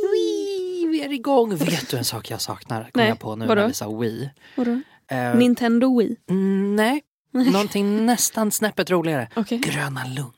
Wee! 0.00 0.88
Vi 0.90 1.02
är 1.04 1.12
igång. 1.12 1.56
Vet 1.56 1.90
du 1.90 1.96
en 1.96 2.04
sak 2.04 2.30
jag 2.30 2.40
saknar? 2.40 2.82
Kom 2.82 2.90
Nej, 2.94 3.08
jag 3.08 3.18
på 3.18 3.36
nu 3.36 3.46
vadå? 3.46 3.60
när 3.60 3.68
vi 3.68 3.74
sa 3.74 3.88
Wii. 3.98 4.30
Vadå? 4.56 4.80
Eh, 5.10 5.34
Nintendo 5.36 5.98
Wii. 5.98 6.16
mm, 6.30 6.76
nej, 6.76 7.02
någonting 7.32 8.06
nästan 8.06 8.50
snäppet 8.50 8.90
roligare. 8.90 9.28
Okej. 9.36 9.58
Gröna 9.58 10.04
Lund. 10.16 10.30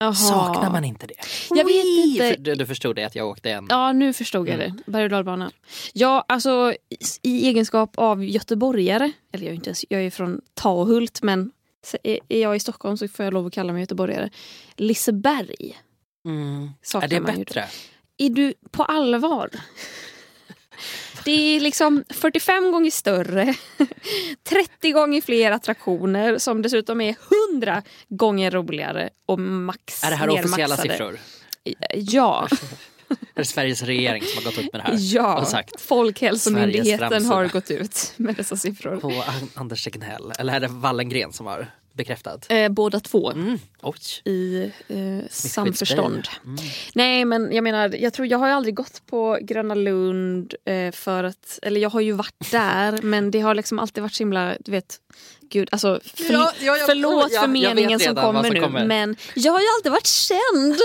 Jaha. 0.00 0.12
Saknar 0.14 0.70
man 0.70 0.84
inte 0.84 1.06
det? 1.06 1.14
Jag 1.50 1.56
vet 1.64 1.66
Wii! 1.66 2.10
inte. 2.12 2.36
Du, 2.36 2.54
du 2.54 2.66
förstod 2.66 2.96
det 2.96 3.04
att 3.04 3.14
jag 3.14 3.28
åkte 3.28 3.50
en. 3.50 3.66
Ja, 3.70 3.92
nu 3.92 4.12
förstod 4.12 4.48
jag 4.48 4.58
det. 4.58 4.74
Berg 4.86 5.04
och 5.04 5.10
dalbana. 5.10 5.50
Ja, 5.92 6.24
alltså 6.28 6.72
i, 7.22 7.28
i 7.30 7.46
egenskap 7.48 7.90
av 7.98 8.24
göteborgare, 8.24 9.12
eller 9.32 9.44
jag 9.44 9.50
är, 9.52 9.54
inte, 9.56 9.68
ens- 9.70 9.84
jag 9.88 10.02
är 10.02 10.10
från 10.10 10.40
Tahult, 10.54 11.22
men 11.22 11.50
så 11.86 11.96
är 12.02 12.18
är 12.28 12.40
jag 12.42 12.56
i 12.56 12.60
Stockholm 12.60 12.96
så 12.96 13.08
får 13.08 13.24
jag 13.24 13.34
lov 13.34 13.46
att 13.46 13.52
kalla 13.52 13.72
mig 13.72 13.80
göteborgare. 13.82 14.30
Liseberg 14.76 15.78
Mm. 16.26 16.70
Är 16.94 17.08
det 17.08 17.14
ju. 17.14 17.20
bättre? 17.22 17.64
Är 18.18 18.30
du 18.30 18.54
på 18.70 18.82
allvar? 18.84 19.50
Det 21.24 21.56
är 21.56 21.60
liksom 21.60 22.04
45 22.10 22.72
gånger 22.72 22.90
större, 22.90 23.54
30 24.42 24.92
gånger 24.92 25.20
fler 25.20 25.50
attraktioner 25.52 26.38
som 26.38 26.62
dessutom 26.62 27.00
är 27.00 27.16
100 27.52 27.82
gånger 28.08 28.50
roligare 28.50 29.10
och 29.26 29.38
max 29.38 30.04
Är 30.04 30.10
det 30.10 30.16
här 30.16 30.28
officiella 30.28 30.68
maxade. 30.76 30.90
siffror? 30.90 31.18
Ja, 31.94 32.48
Är 33.38 33.42
det 33.42 33.48
Sveriges 33.48 33.82
regering 33.82 34.22
som 34.22 34.44
har 34.44 34.50
gått 34.50 34.58
ut 34.64 34.72
med 34.72 34.80
det 34.82 34.86
här? 34.86 34.96
ja. 34.98 35.40
Och 35.40 35.46
sagt 35.48 35.80
Folkhälsomyndigheten 35.80 37.26
har 37.26 37.46
gått 37.48 37.70
ut 37.70 38.12
med 38.16 38.36
dessa 38.36 38.56
siffror. 38.56 38.96
på 38.96 39.08
An- 39.08 39.50
Anders 39.54 39.84
Tegnell? 39.84 40.32
Eller 40.38 40.52
är 40.54 40.60
det 40.60 40.68
Wallengren 40.68 41.32
som 41.32 41.46
har 41.46 41.66
bekräftat? 41.92 42.46
Eh, 42.48 42.68
båda 42.68 43.00
två 43.00 43.30
Mm. 43.30 43.58
I 44.24 44.72
eh, 44.88 45.28
samförstånd. 45.30 46.28
Mm. 46.44 46.56
Nej 46.94 47.24
men 47.24 47.52
jag 47.52 47.64
menar, 47.64 47.94
jag 47.98 48.12
tror 48.12 48.26
jag 48.26 48.38
har 48.38 48.46
ju 48.46 48.52
aldrig 48.52 48.74
gått 48.74 49.02
på 49.06 49.38
Gröna 49.42 49.74
Lund 49.74 50.54
eh, 50.64 50.92
för 50.92 51.24
att, 51.24 51.58
eller 51.62 51.80
jag 51.80 51.90
har 51.90 52.00
ju 52.00 52.12
varit 52.12 52.34
där 52.50 53.02
men 53.02 53.30
det 53.30 53.40
har 53.40 53.54
liksom 53.54 53.78
alltid 53.78 54.02
varit 54.02 54.14
så 54.14 54.20
himla, 54.20 54.54
du 54.60 54.70
vet, 54.72 54.96
gud 55.50 55.68
alltså 55.72 56.00
för, 56.04 56.32
Ja, 56.32 56.52
ja, 56.60 56.76
ja, 56.76 56.84
förlåt 56.86 57.34
för 57.34 57.46
meningen 57.46 58.00
som 58.00 58.14
kommer 58.14 58.42
som 58.44 58.54
nu 58.54 58.60
kommer. 58.60 58.86
men 58.86 59.16
jag 59.34 59.52
har 59.52 59.60
ju 59.60 59.66
alltid 59.78 59.92
varit 59.92 60.06
känd 60.06 60.76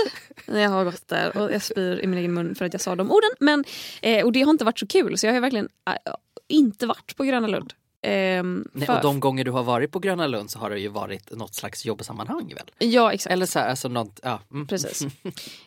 när 0.46 0.60
jag 0.60 0.70
har 0.70 0.84
gått 0.84 1.08
där 1.08 1.36
och 1.36 1.52
jag 1.52 1.62
spyr 1.62 2.00
i 2.02 2.06
min 2.06 2.18
egen 2.18 2.34
mun 2.34 2.54
för 2.54 2.64
att 2.64 2.74
jag 2.74 2.80
sa 2.80 2.96
de 2.96 3.10
orden 3.10 3.30
men, 3.40 3.64
eh, 4.02 4.24
och 4.24 4.32
det 4.32 4.42
har 4.42 4.50
inte 4.50 4.64
varit 4.64 4.78
så 4.78 4.86
kul 4.86 5.18
så 5.18 5.26
jag 5.26 5.32
har 5.32 5.40
verkligen 5.40 5.68
eh, 5.86 6.12
inte 6.48 6.86
varit 6.86 7.16
på 7.16 7.24
Gröna 7.24 7.46
Lund. 7.46 7.72
Ehm, 8.06 8.68
Nej, 8.72 8.88
och 8.88 9.02
de 9.02 9.20
gånger 9.20 9.44
du 9.44 9.50
har 9.50 9.62
varit 9.62 9.92
på 9.92 9.98
Gröna 9.98 10.26
Lund 10.26 10.50
så 10.50 10.58
har 10.58 10.70
det 10.70 10.78
ju 10.78 10.88
varit 10.88 11.30
något 11.30 11.54
slags 11.54 11.84
jobbsammanhang 11.84 12.52
väl? 12.54 12.90
Ja 12.90 13.12
exakt. 13.12 13.32
Eller 13.32 13.46
så 13.46 13.58
här, 13.58 13.68
alltså 13.68 13.88
något, 13.88 14.20
ja. 14.22 14.40
Mm. 14.52 14.66
Precis. 14.66 15.06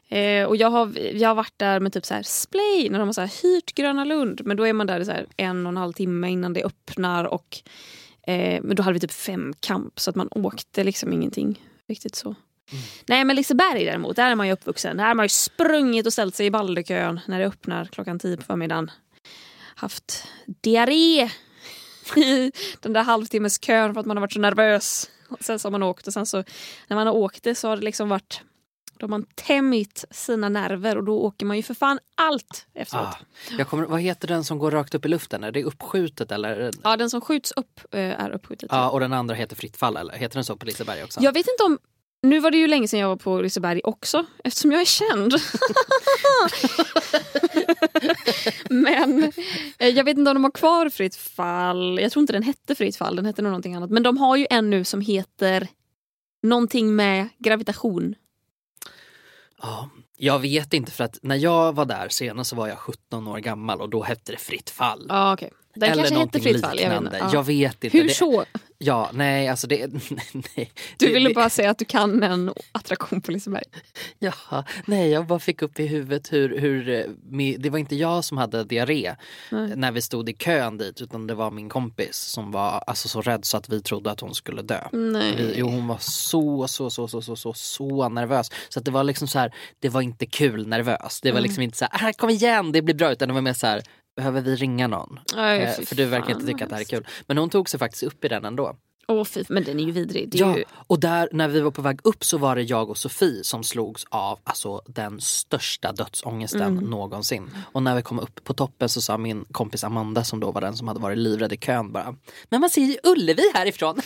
Eh, 0.10 0.46
och 0.46 0.56
jag 0.56 0.70
har, 0.70 1.00
jag 1.14 1.30
har 1.30 1.36
varit 1.36 1.54
där 1.58 1.80
med 1.80 1.94
typ 1.94 2.06
så 2.06 2.14
här 2.14 2.24
splay 2.24 2.88
när 2.90 3.00
de 3.00 3.08
har 3.08 3.14
så 3.14 3.22
här 3.22 3.44
hyrt 3.44 3.76
Gröna 3.76 4.06
Lund. 4.06 4.42
Men 4.46 4.58
då 4.58 4.68
är 4.68 4.74
man 4.74 4.88
där 4.88 5.04
så 5.04 5.12
här 5.12 5.26
en 5.38 5.66
och 5.66 5.70
en 5.70 5.78
halv 5.78 5.94
timme 5.94 6.30
innan 6.30 6.54
det 6.54 6.64
öppnar. 6.64 7.26
Och, 7.26 7.58
eh, 8.28 8.62
men 8.64 8.76
då 8.76 8.84
hade 8.84 8.94
vi 8.94 9.00
typ 9.00 9.12
fem 9.12 9.54
kamp 9.60 10.00
så 10.00 10.10
att 10.10 10.16
man 10.16 10.30
åkte 10.32 10.84
liksom 10.84 11.14
ingenting 11.14 11.62
riktigt 11.88 12.16
så. 12.16 12.36
Nej 13.08 13.26
men 13.26 13.36
Liseberg 13.36 13.86
däremot, 13.86 14.16
där 14.16 14.32
är 14.32 14.36
man 14.36 14.48
ju 14.48 14.54
uppvuxen. 14.54 14.98
Där 14.98 15.06
har 15.06 15.14
man 15.14 15.26
ju 15.26 15.30
sprungit 15.30 16.06
och 16.06 16.14
ställt 16.14 16.36
sig 16.36 16.46
i 16.46 16.52
Balderkön 16.52 17.20
när 17.28 17.40
det 17.40 17.46
öppnar 17.46 17.86
klockan 17.86 18.20
tio 18.20 18.38
på 18.38 18.44
förmiddagen. 18.44 18.92
Haft 19.76 20.28
diarré 20.62 21.30
i 22.16 22.52
den 22.82 22.94
där 22.94 23.04
halvtimmeskön 23.04 23.94
för 23.94 24.00
att 24.00 24.06
man 24.06 24.18
har 24.18 24.22
varit 24.22 24.34
så 24.34 24.40
nervös. 24.40 25.10
Och 25.30 25.44
sen 25.44 25.60
så 25.60 25.68
har 25.68 25.72
man 25.72 25.84
åkt 25.84 26.08
och 26.08 26.14
sen 26.14 26.26
så 26.26 26.44
när 26.88 26.96
man 26.98 27.08
har 27.08 27.14
åkt 27.14 27.44
det 27.44 27.56
så 27.56 27.68
har 27.68 27.78
det 27.78 27.84
liksom 27.84 28.10
varit 28.10 28.42
då 29.00 29.04
har 29.04 29.10
man 29.10 29.26
tämjt 29.36 30.06
sina 30.12 30.50
nerver 30.50 30.98
och 30.98 31.04
då 31.04 31.20
åker 31.20 31.46
man 31.46 31.58
ju 31.58 31.64
för 31.64 31.74
fan 31.74 32.00
allt 32.16 32.68
efteråt. 32.74 33.06
Ah, 33.06 33.18
jag 33.58 33.68
kommer, 33.68 33.86
vad 33.86 34.02
heter 34.02 34.28
den 34.28 34.44
som 34.44 34.60
går 34.60 34.72
rakt 34.72 34.96
upp 34.96 35.06
i 35.06 35.08
luften? 35.08 35.44
Är 35.44 35.52
det 35.52 35.64
uppskjutet 35.64 36.32
eller? 36.32 36.72
Ja, 36.84 36.98
den 36.98 37.10
som 37.10 37.22
skjuts 37.22 37.52
upp 37.52 37.80
eh, 37.92 38.00
är 38.00 38.30
uppskjutet. 38.30 38.70
Ja, 38.72 38.90
och 38.90 39.00
den 39.00 39.14
andra 39.14 39.36
heter 39.36 39.56
Fritt 39.56 39.78
fall 39.78 39.98
eller? 39.98 40.14
Heter 40.14 40.36
den 40.36 40.46
så 40.46 40.56
på 40.56 40.66
Liseberg 40.66 41.04
också? 41.04 41.20
Jag 41.22 41.34
vet 41.34 41.48
inte 41.48 41.64
om... 41.64 41.80
Nu 42.28 42.40
var 42.40 42.52
det 42.52 42.58
ju 42.58 42.68
länge 42.68 42.88
sedan 42.88 43.00
jag 43.00 43.08
var 43.08 43.16
på 43.16 43.42
Liseberg 43.42 43.82
också 43.84 44.26
eftersom 44.44 44.72
jag 44.72 44.82
är 44.82 44.86
känd. 44.86 45.34
Men 48.70 49.32
eh, 49.80 49.88
jag 49.88 50.04
vet 50.04 50.18
inte 50.18 50.32
om 50.32 50.36
de 50.36 50.44
har 50.44 50.52
kvar 50.52 50.90
Fritt 50.90 51.16
fall. 51.16 52.00
Jag 52.02 52.12
tror 52.12 52.22
inte 52.22 52.34
den 52.34 52.44
hette 52.44 52.76
Fritt 52.76 52.96
fall, 52.96 53.16
den 53.16 53.26
hette 53.26 53.42
nog 53.42 53.50
någonting 53.50 53.76
annat. 53.76 53.90
Men 53.90 54.04
de 54.04 54.18
har 54.18 54.36
ju 54.36 54.48
en 54.50 54.70
nu 54.70 54.84
som 54.84 55.02
heter 55.02 55.68
någonting 56.44 56.96
med 56.96 57.30
gravitation. 57.38 58.16
Ja, 59.62 59.90
jag 60.18 60.40
vet 60.40 60.74
inte 60.74 60.92
för 60.92 61.04
att 61.04 61.20
när 61.22 61.36
jag 61.36 61.74
var 61.74 61.86
där 61.86 62.10
senast 62.10 62.50
så 62.50 62.56
var 62.56 62.68
jag 62.68 62.78
17 62.78 63.28
år 63.28 63.38
gammal 63.38 63.82
och 63.82 63.90
då 63.90 64.04
hette 64.04 64.32
det 64.32 64.38
Fritt 64.38 64.70
fall. 64.70 65.06
Ja, 65.10 65.34
okej. 65.34 65.52
Den 65.80 65.92
eller 65.92 66.04
kanske 66.04 66.20
hette 66.20 66.40
Fritt 66.40 66.62
fall. 66.62 66.80
Jag 66.80 67.02
vet. 67.02 67.14
Ja. 67.20 67.30
Jag 67.34 67.44
vet 67.44 67.84
inte. 67.84 67.98
Hur 67.98 68.04
det, 68.08 68.14
så? 68.14 68.46
Ja, 68.80 69.10
nej 69.14 69.48
alltså 69.48 69.68
det... 69.68 69.88
Nej, 70.34 70.72
Du 70.98 71.08
det, 71.08 71.14
ville 71.14 71.30
det, 71.30 71.36
bara 71.36 71.50
säga 71.50 71.70
att 71.70 71.78
du 71.80 71.86
kan 71.86 72.24
en 72.24 72.54
attraktion 72.72 73.22
på 73.22 73.32
Liseberg. 73.32 73.64
Ja, 74.20 74.64
nej 74.86 75.10
jag 75.10 75.28
bara 75.28 75.40
fick 75.40 75.62
upp 75.62 75.80
i 75.80 75.88
huvudet 75.88 76.34
hur, 76.34 76.60
hur 76.60 76.90
eh, 76.90 77.04
det 77.58 77.70
var 77.70 77.80
inte 77.80 77.96
jag 77.96 78.24
som 78.24 78.38
hade 78.38 78.64
diarré 78.64 79.16
Nej. 79.52 79.76
när 79.76 79.92
vi 79.92 80.02
stod 80.02 80.30
i 80.30 80.34
kön 80.34 80.78
dit 80.78 81.02
utan 81.02 81.28
det 81.28 81.34
var 81.36 81.52
min 81.52 81.70
kompis 81.70 82.16
som 82.18 82.52
var 82.52 82.84
alltså, 82.88 83.08
så 83.08 83.22
rädd 83.22 83.46
så 83.46 83.58
att 83.58 83.70
vi 83.70 83.82
trodde 83.82 84.12
att 84.12 84.20
hon 84.20 84.36
skulle 84.36 84.62
dö. 84.62 84.82
Nej. 84.92 85.36
Vi, 85.38 85.54
jo, 85.58 85.68
hon 85.68 85.88
var 85.88 85.98
så, 86.00 86.68
så, 86.68 86.90
så, 86.90 87.08
så, 87.08 87.22
så, 87.22 87.36
så, 87.36 87.54
så 87.54 88.10
nervös. 88.10 88.52
Så 88.70 88.80
att 88.80 88.86
det 88.86 88.92
var 88.92 89.04
liksom 89.04 89.28
så 89.28 89.40
här, 89.40 89.54
det 89.80 89.90
var 89.90 90.02
inte 90.02 90.26
kul 90.26 90.68
nervös. 90.68 91.20
Det 91.22 91.32
var 91.32 91.42
liksom 91.42 91.64
inte 91.64 91.78
så 91.78 91.86
här, 91.92 92.10
"Ah, 92.10 92.14
kom 92.14 92.30
igen 92.30 92.72
det 92.72 92.82
blir 92.82 92.96
bra 92.96 93.12
utan 93.12 93.28
det 93.28 93.34
var 93.34 93.42
mer 93.42 93.54
så 93.54 93.68
här, 93.68 93.82
behöver 94.18 94.42
vi 94.42 94.56
ringa 94.56 94.88
någon? 94.88 95.20
Aj, 95.36 95.60
Eh, 95.60 95.72
för 95.86 95.96
du 95.96 96.06
verkar 96.06 96.32
inte 96.34 96.46
tycka 96.46 96.64
att 96.64 96.70
det 96.70 96.76
här 96.76 96.82
är 96.82 96.86
kul. 96.86 97.08
Men 97.28 97.38
hon 97.38 97.50
tog 97.50 97.70
sig 97.70 97.80
faktiskt 97.80 98.04
upp 98.04 98.26
i 98.26 98.28
den 98.28 98.46
ändå. 98.46 98.76
Åh 99.10 99.24
fy, 99.26 99.44
men 99.50 99.64
den 99.64 99.80
är 99.80 99.84
ju 99.84 99.92
vidrig. 99.92 100.36
Är 100.36 100.40
Ja, 100.40 100.58
ju, 100.58 100.64
och 100.72 101.00
där 101.00 101.30
när 101.32 101.48
vi 101.48 101.60
var 101.60 101.72
på 101.72 101.82
väg 101.82 102.00
upp 102.04 102.24
så 102.26 102.38
var 102.38 102.56
det 102.56 102.62
jag 102.62 102.90
och 102.90 102.98
Sofie 102.98 103.44
som 103.44 103.64
slogs 103.64 104.06
av 104.10 104.40
alltså, 104.44 104.82
den 104.88 105.22
största 105.22 105.92
dödsångesten 105.92 106.62
Mm. 106.62 106.84
någonsin. 106.84 107.50
Och 107.72 107.84
när 107.84 107.96
vi 107.96 108.02
kom 108.02 108.20
upp 108.20 108.44
på 108.44 108.54
toppen 108.54 108.90
så 108.90 109.02
sa 109.02 109.18
min 109.18 109.46
kompis 109.52 109.84
Amanda 109.84 110.24
som 110.24 110.40
då 110.40 110.52
var 110.52 110.62
den 110.62 110.76
som 110.78 110.88
hade 110.88 111.00
varit 111.00 111.18
livrädd 111.18 111.54
i 111.54 111.58
kön 111.58 111.92
bara 111.92 112.16
Men 112.50 112.62
man 112.62 112.70
ser 112.70 112.82
ju 112.82 112.98
Ullevi 113.04 113.52
härifrån. 113.54 113.96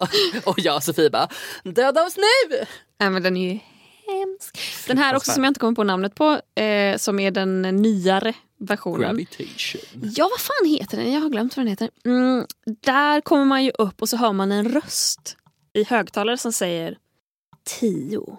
och, 0.00 0.08
och 0.48 0.58
jag 0.58 0.76
och 0.76 0.82
Sofie 0.82 1.10
bara 1.10 1.28
Döda 1.64 2.02
oss 2.06 2.16
nu! 2.16 2.56
nej, 3.00 3.10
men 3.10 3.22
den 3.22 3.36
är 3.36 3.52
ju 3.52 3.58
hemsk. 4.06 4.58
Den 4.88 4.98
här 4.98 5.16
också 5.16 5.30
som 5.32 5.44
jag 5.44 5.50
inte 5.50 5.60
kommer 5.60 5.74
på 5.76 5.84
namnet 5.84 6.14
på, 6.14 6.40
eh, 6.60 6.96
som 6.96 7.18
är 7.20 7.30
den 7.30 7.62
nyare 7.62 8.32
versionen. 8.64 9.00
Gravitation. 9.00 10.10
Ja, 10.16 10.28
vad 10.30 10.40
fan 10.40 10.66
heter 10.68 10.96
den? 10.96 11.12
Jag 11.12 11.20
har 11.20 11.28
glömt 11.28 11.56
vad 11.56 11.66
den 11.66 11.70
heter. 11.70 11.90
Mm, 12.04 12.46
där 12.80 13.20
kommer 13.20 13.44
man 13.44 13.64
ju 13.64 13.70
upp 13.70 14.02
och 14.02 14.08
så 14.08 14.16
hör 14.16 14.32
man 14.32 14.52
en 14.52 14.68
röst 14.68 15.36
i 15.72 15.84
högtalare 15.84 16.38
som 16.38 16.52
säger 16.52 16.98
tio, 17.64 18.38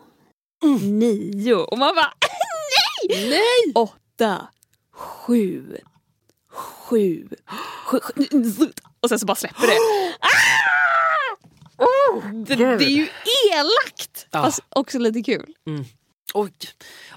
nio 0.82 1.54
och 1.56 1.78
man 1.78 1.96
bara 1.96 2.14
nej! 3.10 3.30
Nej! 3.30 3.74
Åtta, 3.76 4.48
sju, 4.92 5.78
sju, 6.52 7.28
sju, 7.86 8.00
sju 8.00 8.72
och 9.00 9.10
sen 9.10 9.20
så 9.20 9.26
bara 9.26 9.36
släpper 9.36 9.68
det. 9.68 9.78
Ah! 10.20 11.86
Oh, 11.86 12.34
det, 12.34 12.56
det 12.56 12.86
är 12.86 12.90
ju 12.90 13.08
elakt! 13.54 14.28
Ja. 14.32 14.44
Fast 14.44 14.60
också 14.70 15.00
lite 15.00 15.24
kul. 15.24 15.54
Oj. 16.38 16.52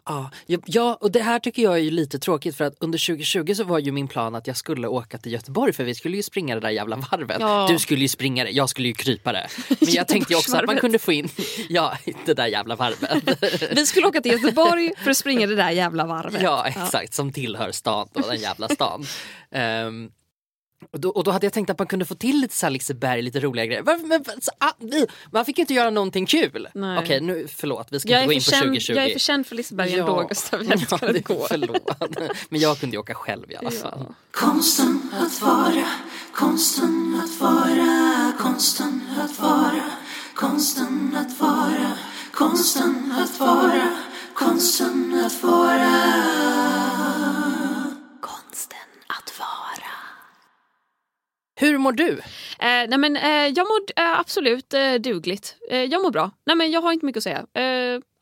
Ja, 0.05 0.31
ja, 0.47 0.59
ja, 0.67 0.99
och 1.01 1.11
det 1.11 1.21
här 1.21 1.39
tycker 1.39 1.63
jag 1.63 1.75
är 1.75 1.79
ju 1.79 1.91
lite 1.91 2.19
tråkigt 2.19 2.57
för 2.57 2.65
att 2.65 2.75
under 2.81 3.07
2020 3.07 3.55
så 3.55 3.65
var 3.65 3.79
ju 3.79 3.93
min 3.93 4.09
plan 4.09 4.35
att 4.35 4.47
jag 4.47 4.57
skulle 4.57 4.89
åka 4.89 5.19
till 5.19 5.33
Göteborg 5.33 5.73
för 5.73 5.85
vi 5.85 5.95
skulle 5.95 6.17
ju 6.17 6.23
springa 6.23 6.55
det 6.55 6.61
där 6.61 6.71
jävla 6.71 6.97
varvet. 6.97 7.37
Ja. 7.41 7.67
Du 7.71 7.79
skulle 7.79 8.01
ju 8.01 8.09
springa 8.09 8.45
det, 8.45 8.51
jag 8.51 8.69
skulle 8.69 8.89
ju 8.89 8.95
krypa 8.95 9.33
det. 9.33 9.49
Men 9.69 9.79
jag 9.93 10.09
tänkte 10.09 10.33
ju 10.33 10.39
också 10.39 10.57
att 10.57 10.67
man 10.67 10.77
kunde 10.77 10.99
få 10.99 11.13
in, 11.13 11.29
ja 11.69 11.99
det 12.25 12.35
där 12.35 12.47
jävla 12.47 12.77
varvet. 12.77 13.71
Vi 13.77 13.87
skulle 13.87 14.07
åka 14.07 14.21
till 14.21 14.33
Göteborg 14.33 14.93
för 15.05 15.11
att 15.11 15.17
springa 15.17 15.47
det 15.47 15.57
där 15.57 15.71
jävla 15.71 16.07
varvet. 16.07 16.43
Ja 16.43 16.67
exakt, 16.67 17.15
som 17.15 17.33
tillhör 17.33 17.73
stan 17.73 18.09
då, 18.13 18.21
den 18.21 18.41
jävla 18.41 18.69
stan. 18.69 19.05
Ehm, 19.51 20.11
och, 20.93 21.01
då, 21.01 21.09
och 21.11 21.25
då 21.25 21.31
hade 21.31 21.47
jag 21.47 21.53
tänkt 21.53 21.71
att 21.71 21.79
man 21.79 21.87
kunde 21.89 22.05
få 22.05 22.15
till 22.15 22.41
lite 22.41 22.55
så 22.55 22.67
här 22.67 22.71
Liseberg, 22.71 23.23
lite 23.23 23.41
roliga 23.41 23.67
grejer. 23.67 23.83
Varför, 23.83 24.07
men, 24.07 24.25
så, 24.41 24.51
ah, 24.59 24.73
vi, 24.79 25.07
man 25.33 25.45
fick 25.45 25.59
ju 25.59 25.63
inte 25.63 25.75
göra 25.75 25.91
någonting 25.91 26.27
kul. 26.27 26.69
Nej. 26.75 26.99
Okej 26.99 27.21
nu, 27.21 27.47
förlåt 27.57 27.89
vi 27.91 28.01
ska 28.01 28.09
Jag 28.11 28.23
inte 28.23 28.27
gå 28.27 28.33
in 28.33 28.39
på 28.41 28.51
känd, 28.51 28.63
2020. 28.63 28.93
jag 28.93 29.05
är 29.05 29.13
för 29.13 29.19
känd 29.19 29.47
för 29.47 29.57
Liseberg 29.57 29.95
ändå 29.99 30.27
Gustav. 30.29 30.65
Jag 30.65 30.81
ja, 30.91 30.99
det- 31.13 31.21
gå. 31.25 31.47
Förlåt. 31.49 31.91
Men 32.49 32.61
jag 32.61 32.79
kunde 32.81 32.97
ju 32.97 33.01
åka 33.01 33.15
själv 33.15 33.51
i 33.51 33.57
alla 33.57 33.71
fall. 33.71 34.05
Ja. 34.09 34.15
Konsten 34.31 35.11
att 35.13 35.43
vara, 35.43 35.85
konsten 36.35 37.21
att 37.25 37.41
vara, 37.41 38.33
konsten 38.39 39.03
att 39.19 39.39
vara, 39.41 39.91
konsten 40.35 41.17
att 41.17 41.41
vara, 41.41 41.93
konsten 42.35 43.15
att 43.19 43.41
vara, 43.41 43.97
konsten 44.35 45.23
att 45.27 45.43
vara. 45.43 45.95
Konsten 48.21 48.79
att 49.07 49.39
vara. 49.39 49.58
Hur 51.61 51.79
mår 51.79 51.93
du? 51.93 52.11
Eh, 52.11 52.19
nej 52.59 52.99
men, 52.99 53.17
eh, 53.17 53.31
jag 53.31 53.67
mår 53.67 53.81
eh, 53.97 54.19
absolut 54.19 54.75
eh, 54.75 54.95
dugligt. 54.95 55.57
Eh, 55.71 55.83
jag 55.83 56.03
mår 56.03 56.11
bra. 56.11 56.31
Nej 56.47 56.57
men, 56.57 56.71
jag 56.71 56.81
har 56.81 56.93
inte 56.93 57.07
mycket 57.07 57.17
att 57.17 57.23
säga. 57.23 57.47
Eh, 57.55 57.63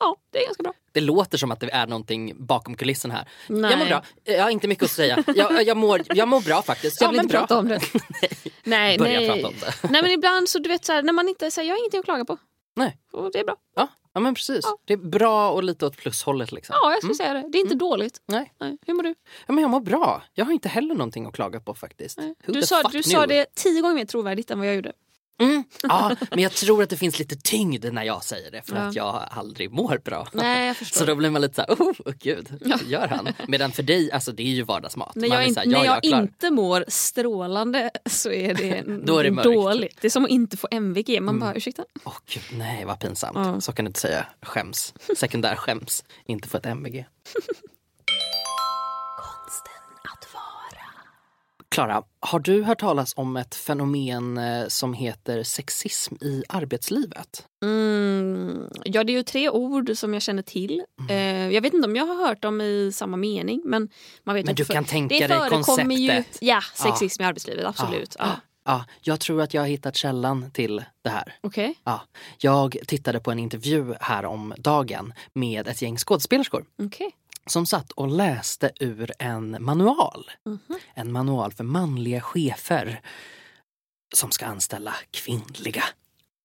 ja, 0.00 0.16
det 0.32 0.38
är 0.38 0.46
ganska 0.46 0.62
bra. 0.62 0.72
Det 0.92 1.00
låter 1.00 1.38
som 1.38 1.50
att 1.50 1.60
det 1.60 1.72
är 1.72 1.86
någonting 1.86 2.46
bakom 2.46 2.74
kulissen 2.76 3.10
här. 3.10 3.28
Nej. 3.46 3.70
Jag 3.70 3.78
mår 3.78 3.86
bra. 3.86 4.02
Jag 4.24 4.42
har 4.42 4.50
inte 4.50 4.68
mycket 4.68 4.84
att 4.84 4.90
säga. 4.90 5.24
Jag, 5.34 5.62
jag, 5.66 5.76
mår, 5.76 6.02
jag 6.14 6.28
mår 6.28 6.40
bra 6.40 6.62
faktiskt. 6.62 7.00
Jag 7.00 7.08
vill 7.08 7.16
men 7.16 7.26
bra. 7.26 7.38
prata 7.38 7.58
om 7.58 7.68
det. 7.68 7.80
nej, 8.64 8.98
nej. 8.98 9.42
det. 9.42 9.88
nej 9.90 10.02
men 10.02 10.10
ibland 10.10 10.48
så 10.48 10.58
du 10.58 10.68
vet 10.68 10.84
så 10.84 10.92
här, 10.92 11.02
när 11.02 11.12
man 11.12 11.28
inte 11.28 11.50
säger 11.50 11.68
jag 11.68 11.74
har 11.74 11.78
ingenting 11.78 12.00
att 12.00 12.04
klaga 12.04 12.24
på. 12.24 12.38
Nej. 12.76 12.96
Och 13.12 13.32
det 13.32 13.38
är 13.38 13.44
bra. 13.44 13.56
Ja, 13.76 13.88
ja 14.16 14.20
men 14.20 14.34
precis. 14.34 14.60
Ja. 14.62 14.78
Det 14.84 14.92
är 14.92 14.96
bra 14.96 15.50
och 15.50 15.64
lite 15.64 15.86
åt 15.86 15.96
plushållet 15.96 16.52
liksom. 16.52 16.76
Ja, 16.82 16.90
jag 16.90 16.98
skulle 16.98 17.14
säga 17.14 17.34
det. 17.34 17.44
Det 17.48 17.58
är 17.58 17.62
inte 17.62 17.74
dåligt. 17.74 18.22
Nej. 18.26 18.52
Nej. 18.58 18.78
Hur 18.86 18.94
mår 18.94 19.02
du? 19.02 19.14
Ja, 19.46 19.52
men 19.52 19.62
jag 19.62 19.70
mår 19.70 19.80
bra. 19.80 20.22
Jag 20.34 20.44
har 20.44 20.52
inte 20.52 20.68
heller 20.68 20.94
någonting 20.94 21.26
att 21.26 21.34
klaga 21.34 21.60
på 21.60 21.74
faktiskt. 21.74 22.18
Du, 22.46 22.62
sa, 22.62 22.82
du 22.82 23.02
knew? 23.02 23.02
sa 23.02 23.26
det 23.26 23.54
tio 23.54 23.80
gånger 23.80 23.94
mer 23.94 24.04
trovärdigt 24.04 24.50
än 24.50 24.58
vad 24.58 24.68
jag 24.68 24.74
gjorde. 24.74 24.92
Mm. 25.38 25.64
Ja, 25.82 26.16
men 26.30 26.38
jag 26.38 26.52
tror 26.52 26.82
att 26.82 26.90
det 26.90 26.96
finns 26.96 27.18
lite 27.18 27.36
tyngd 27.36 27.92
när 27.92 28.04
jag 28.04 28.24
säger 28.24 28.50
det 28.50 28.62
för 28.62 28.76
Ja. 28.76 28.82
att 28.82 28.94
jag 28.94 29.22
aldrig 29.30 29.70
mår 29.72 30.00
bra. 30.04 30.28
Nej, 30.32 30.66
jag 30.66 30.76
förstår. 30.76 30.98
Så 30.98 31.04
då 31.06 31.14
blir 31.14 31.30
man 31.30 31.42
lite 31.42 31.54
så 31.54 31.60
här, 31.62 31.70
oh, 31.74 31.92
oh 32.04 32.12
gud, 32.20 32.48
gör 32.86 33.08
han? 33.08 33.28
Medan 33.48 33.72
för 33.72 33.82
dig, 33.82 34.12
alltså 34.12 34.32
det 34.32 34.42
är 34.42 34.46
ju 34.54 34.62
vardagsmat. 34.62 35.14
När 35.14 35.28
jag, 35.28 35.34
här, 35.36 35.66
när 35.66 35.84
ja, 35.84 35.84
jag 35.84 36.02
klar. 36.02 36.22
inte 36.22 36.50
mår 36.50 36.84
strålande 36.88 37.90
så 38.06 38.30
är 38.30 38.54
det 38.54 38.82
Då 39.04 39.18
är 39.18 39.24
det 39.24 39.30
mörkt. 39.30 39.44
dåligt. 39.44 39.98
Det 40.00 40.06
är 40.06 40.10
som 40.10 40.24
att 40.24 40.30
inte 40.30 40.56
få 40.56 40.68
MVG. 40.70 41.20
Man 41.22 41.38
bara, 41.40 41.54
ursäkta? 41.54 41.84
Gud, 42.26 42.42
nej 42.52 42.84
vad 42.84 43.00
pinsamt. 43.00 43.38
Ja. 43.38 43.60
Så 43.60 43.72
kan 43.72 43.84
du 43.84 43.88
inte 43.88 44.00
säga. 44.00 44.26
Skäms. 44.42 44.94
Sekundär 45.16 45.56
skäms. 45.56 46.04
Inte 46.26 46.48
få 46.48 46.56
ett 46.56 46.66
MVG. 46.66 47.06
Klara, 51.76 52.02
har 52.20 52.38
du 52.38 52.62
hört 52.62 52.80
talas 52.80 53.12
om 53.16 53.36
ett 53.36 53.54
fenomen 53.54 54.38
eh, 54.38 54.66
som 54.68 54.94
heter 54.94 55.42
sexism 55.42 56.14
i 56.20 56.44
arbetslivet? 56.48 57.46
Mm, 57.62 58.70
ja, 58.84 59.04
det 59.04 59.12
är 59.12 59.14
ju 59.14 59.22
tre 59.22 59.50
ord 59.50 59.90
som 59.94 60.12
jag 60.12 60.22
känner 60.22 60.42
till. 60.42 60.84
Mm. 61.00 61.10
Eh, 61.10 61.54
jag 61.54 61.62
vet 61.62 61.74
inte 61.74 61.88
om 61.88 61.96
jag 61.96 62.06
har 62.06 62.26
hört 62.28 62.42
dem 62.42 62.60
i 62.60 62.92
samma 62.94 63.16
mening. 63.16 63.62
Men, 63.64 63.88
man 64.24 64.34
vet 64.34 64.46
Men 64.46 64.54
du 64.54 64.64
kan 64.64 64.84
tänka 64.84 65.14
det 65.14 65.26
dig 65.26 65.38
förekommer 65.38 65.94
Ju, 65.96 66.08
konceptet. 66.08 66.38
ja, 66.40 66.60
sexism 66.74 67.22
i 67.22 67.24
arbetslivet. 67.24 67.66
Absolut. 67.66 68.16
Ja. 68.18 68.30
Ja, 68.64 68.84
jag 69.00 69.20
tror 69.20 69.42
att 69.42 69.54
jag 69.54 69.62
har 69.62 69.68
hittat 69.68 69.96
källan 69.96 70.50
till 70.50 70.84
det 71.02 71.10
här. 71.10 71.34
Okej. 71.40 71.74
Ja, 71.84 72.00
jag 72.38 72.76
tittade 72.86 73.20
på 73.20 73.30
en 73.30 73.38
intervju 73.38 73.94
här 74.00 74.24
om 74.24 74.54
dagen 74.58 75.14
med 75.32 75.68
ett 75.68 75.82
gäng 75.82 75.96
skådespelerskor 75.96 76.64
Okej. 76.82 77.10
Som 77.46 77.66
satt 77.66 77.92
och 77.92 78.08
läste 78.08 78.72
ur 78.80 79.12
en 79.18 79.56
manual. 79.60 80.30
Mhm. 80.44 80.78
En 80.94 81.12
manual 81.12 81.52
för 81.52 81.64
manliga 81.64 82.20
chefer 82.20 83.00
som 84.14 84.30
ska 84.30 84.46
anställa 84.46 84.94
kvinnliga 85.10 85.84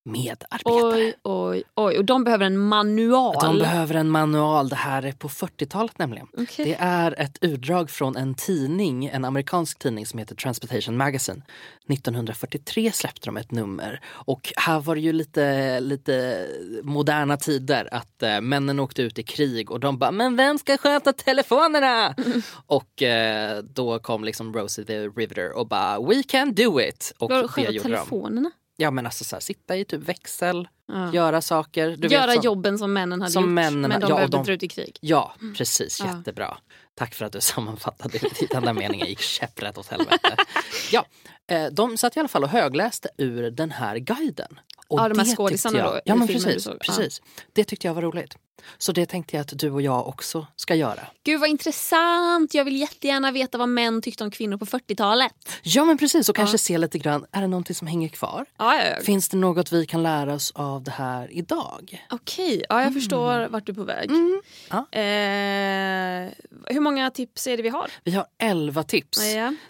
medarbetare. 0.03 0.93
Oj, 0.93 1.13
oj, 1.23 1.63
oj. 1.75 1.97
Och 1.97 2.05
de 2.05 2.23
behöver 2.23 2.45
en 2.45 2.57
manual. 2.57 3.35
De 3.41 3.59
behöver 3.59 3.95
en 3.95 4.09
manual. 4.09 4.69
Det 4.69 4.75
här 4.75 5.03
är 5.03 5.11
på 5.11 5.29
40-talet 5.29 5.97
nämligen. 5.97 6.27
Okej. 6.37 6.65
Det 6.65 6.77
är 6.79 7.19
ett 7.21 7.37
utdrag 7.41 7.89
från 7.89 8.15
en 8.15 8.35
tidning, 8.35 9.05
en 9.05 9.25
amerikansk 9.25 9.79
tidning 9.79 10.05
som 10.05 10.19
heter 10.19 10.35
Transportation 10.35 10.97
Magazine. 10.97 11.41
1943 11.89 12.91
släppte 12.91 13.27
de 13.27 13.37
ett 13.37 13.51
nummer 13.51 14.01
och 14.07 14.53
här 14.57 14.79
var 14.79 14.95
det 14.95 15.01
ju 15.01 15.13
lite, 15.13 15.79
lite 15.79 16.47
moderna 16.83 17.37
tider 17.37 17.89
att 17.91 18.23
eh, 18.23 18.41
männen 18.41 18.79
åkte 18.79 19.01
ut 19.01 19.19
i 19.19 19.23
krig 19.23 19.71
och 19.71 19.79
de 19.79 19.97
bara 19.97 20.11
“men 20.11 20.35
vem 20.35 20.57
ska 20.57 20.77
sköta 20.77 21.13
telefonerna?” 21.13 22.15
och 22.65 23.01
eh, 23.01 23.57
då 23.63 23.99
kom 23.99 24.23
liksom 24.23 24.53
Rosie 24.53 24.85
the 24.85 25.07
Riveter 25.07 25.57
och 25.57 25.67
bara 25.67 25.99
“we 26.01 26.23
can 26.23 26.53
do 26.53 26.81
it” 26.81 27.13
och 27.17 27.29
Vadå, 27.29 27.47
det 27.55 27.61
gjorde 27.61 27.89
de. 27.89 28.51
Ja 28.75 28.91
men 28.91 29.05
alltså 29.05 29.23
så 29.23 29.35
här, 29.35 29.41
sitta 29.41 29.75
i 29.77 29.85
typ 29.85 30.01
växel, 30.03 30.67
Ja. 30.87 31.13
göra 31.13 31.41
saker. 31.41 31.95
Du 31.97 32.07
Göra 32.07 32.25
vet, 32.27 32.35
som- 32.35 32.43
jobben 32.45 32.77
som 32.77 32.93
männen 32.93 33.21
hade 33.21 33.31
som 33.33 33.43
gjort. 33.43 33.51
männen- 33.51 33.89
men 33.89 33.99
de 34.01 34.09
ja, 34.09 34.15
behövde 34.15 34.37
de- 34.37 34.39
inte 34.39 34.51
ut 34.51 34.63
i 34.63 34.67
krig. 34.67 34.97
Ja, 35.01 35.33
precis. 35.57 35.99
Ja. 35.99 36.17
Jättebra. 36.17 36.57
Tack 36.95 37.13
för 37.15 37.25
att 37.25 37.33
du 37.33 37.41
sammanfattade 37.41 38.17
det. 38.17 38.47
Den 38.49 38.63
där 38.65 38.73
meningen 38.73 39.07
gick 39.07 39.19
käpprätt 39.19 39.77
åt 39.77 39.87
helvete. 39.87 40.35
Ja, 40.91 41.05
eh, 41.51 41.65
de 41.65 41.97
satt 41.97 42.17
i 42.17 42.19
alla 42.19 42.29
fall 42.29 42.43
och 42.43 42.49
högläste 42.49 43.09
ur 43.17 43.51
den 43.51 43.71
här 43.71 43.97
guiden. 43.97 44.59
Och 44.87 44.99
Ja, 44.99 45.09
de 45.09 45.19
här 45.19 45.35
skådisarna 45.35 45.77
jag, 45.77 45.93
då, 45.93 46.01
Ja, 46.05 46.15
men 46.15 46.27
precis. 46.27 46.63
såg. 46.63 46.73
Ja. 46.73 46.77
precis. 46.95 47.21
Det 47.53 47.63
tyckte 47.63 47.87
jag 47.87 47.93
var 47.93 48.01
roligt. 48.01 48.35
Så 48.77 48.91
det 48.91 49.05
tänkte 49.05 49.35
jag 49.35 49.41
att 49.41 49.59
du 49.59 49.71
och 49.71 49.81
jag 49.81 50.07
också 50.07 50.47
ska 50.55 50.75
göra. 50.75 51.07
Gud 51.23 51.39
vad 51.39 51.49
intressant. 51.49 52.53
Jag 52.53 52.65
vill 52.65 52.79
jättegärna 52.79 53.31
veta 53.31 53.57
vad 53.57 53.69
män 53.69 54.01
tyckte 54.01 54.23
om 54.23 54.31
kvinnor 54.31 54.57
på 54.57 54.65
40-talet. 54.65 55.33
Ja, 55.63 55.85
men 55.85 55.97
precis. 55.97 56.29
Och 56.29 56.35
kanske 56.35 56.57
se 56.57 56.77
lite 56.77 56.99
grann, 56.99 57.25
är 57.31 57.41
det 57.41 57.47
någonting 57.47 57.75
som 57.75 57.87
hänger 57.87 58.09
kvar? 58.09 58.45
Ja, 58.57 58.83
ja. 58.83 59.03
Finns 59.03 59.29
det 59.29 59.37
något 59.37 59.71
vi 59.71 59.85
kan 59.85 60.03
lära 60.03 60.33
oss 60.33 60.51
av 60.55 60.83
det 60.83 60.91
här 60.91 61.31
idag? 61.31 62.05
Okej, 62.09 62.65
ja, 62.69 62.83
jag 62.83 62.93
förstår 62.93 63.47
vart 63.47 63.65
du 63.65 63.71
är 63.71 63.75
på 63.75 63.83
väg. 63.83 64.11
Mm. 64.11 64.41
Eh, 64.91 66.33
hur 66.65 66.79
många 66.79 67.11
tips 67.11 67.47
är 67.47 67.57
det 67.57 67.63
vi 67.63 67.69
har? 67.69 67.91
Vi 68.03 68.11
har 68.11 68.25
11 68.39 68.83
tips. 68.83 69.19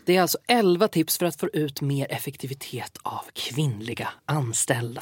Det 0.06 0.18
är 0.18 0.22
alltså 0.22 0.38
11 0.48 0.88
tips 0.88 1.18
för 1.18 1.26
att 1.26 1.40
få 1.40 1.48
ut 1.48 1.82
mer 1.82 2.12
effektivitet 2.12 2.98
av 3.04 3.22
kvinnliga 3.34 4.10
anställda. 4.26 5.02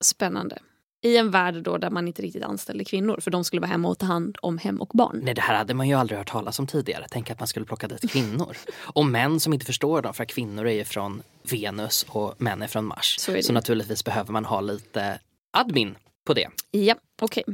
Spännande. 0.00 0.58
I 1.06 1.16
en 1.16 1.30
värld 1.30 1.54
då 1.54 1.78
där 1.78 1.90
man 1.90 2.08
inte 2.08 2.22
riktigt 2.22 2.42
anställde 2.42 2.84
kvinnor 2.84 3.18
för 3.20 3.30
de 3.30 3.44
skulle 3.44 3.60
vara 3.60 3.70
hemma 3.70 3.88
och 3.88 3.98
ta 3.98 4.06
hand 4.06 4.38
om 4.42 4.58
hem 4.58 4.80
och 4.80 4.90
barn. 4.94 5.20
Nej, 5.22 5.34
det 5.34 5.40
här 5.40 5.54
hade 5.54 5.74
man 5.74 5.88
ju 5.88 5.94
aldrig 5.94 6.18
hört 6.18 6.28
talas 6.28 6.58
om 6.58 6.66
tidigare. 6.66 7.06
Tänk 7.10 7.30
att 7.30 7.38
man 7.38 7.48
skulle 7.48 7.66
plocka 7.66 7.88
dit 7.88 8.10
kvinnor. 8.10 8.56
Och 8.78 9.06
män 9.06 9.40
som 9.40 9.52
inte 9.52 9.66
förstår 9.66 10.02
dem, 10.02 10.14
för 10.14 10.22
att 10.22 10.28
kvinnor 10.28 10.66
är 10.66 10.72
ju 10.72 10.84
från 10.84 11.22
Venus 11.50 12.06
och 12.08 12.34
män 12.38 12.62
är 12.62 12.66
från 12.66 12.84
Mars. 12.84 13.16
Så. 13.18 13.42
Så 13.42 13.52
naturligtvis 13.52 14.04
behöver 14.04 14.32
man 14.32 14.44
ha 14.44 14.60
lite 14.60 15.18
admin 15.50 15.96
på 16.26 16.34
det. 16.34 16.48
Ja, 16.70 16.94
okej. 17.22 17.44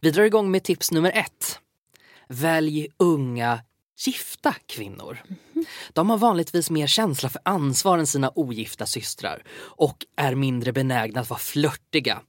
Vi 0.00 0.10
drar 0.10 0.24
igång 0.24 0.50
med 0.50 0.62
tips 0.62 0.92
nummer 0.92 1.12
ett. 1.14 1.58
Välj 2.28 2.88
unga 2.96 3.60
gifta 4.06 4.54
kvinnor. 4.66 5.18
De 5.92 6.10
har 6.10 6.18
vanligtvis 6.18 6.70
mer 6.70 6.86
känsla 6.86 7.28
för 7.28 7.40
ansvar 7.44 7.98
än 7.98 8.06
sina 8.06 8.32
ogifta 8.34 8.86
systrar 8.86 9.42
och 9.58 10.06
är 10.16 10.34
mindre 10.34 10.72
benägna 10.72 11.20
att 11.20 11.30
vara 11.30 11.40
flörtiga. 11.40 12.20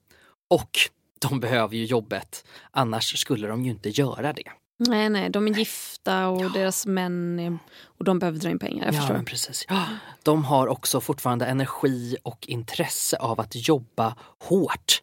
Och 0.50 0.78
de 1.20 1.40
behöver 1.40 1.76
ju 1.76 1.86
jobbet, 1.86 2.46
annars 2.72 3.18
skulle 3.20 3.48
de 3.48 3.64
ju 3.66 3.72
inte 3.72 3.90
göra 3.90 4.34
det. 4.34 4.44
Nej, 4.88 5.10
nej, 5.10 5.30
de 5.30 5.48
är 5.48 5.52
gifta 5.52 6.28
och 6.28 6.52
deras 6.52 6.86
män 6.86 7.40
är, 7.40 7.58
och 7.86 8.06
de 8.06 8.20
behöver 8.20 8.40
dra 8.40 8.50
in 8.50 8.60
pengar. 8.60 8.86
Jag 8.86 8.94
Ja, 8.96 9.00
förstår. 9.02 9.24
precis. 9.24 9.66
Ja, 9.70 9.86
De 10.24 10.46
har 10.46 10.68
också 10.68 11.02
fortfarande 11.02 11.46
energi 11.46 12.18
och 12.24 12.48
intresse 12.48 13.18
av 13.18 13.40
att 13.40 13.68
jobba 13.68 14.16
hårt 14.40 15.02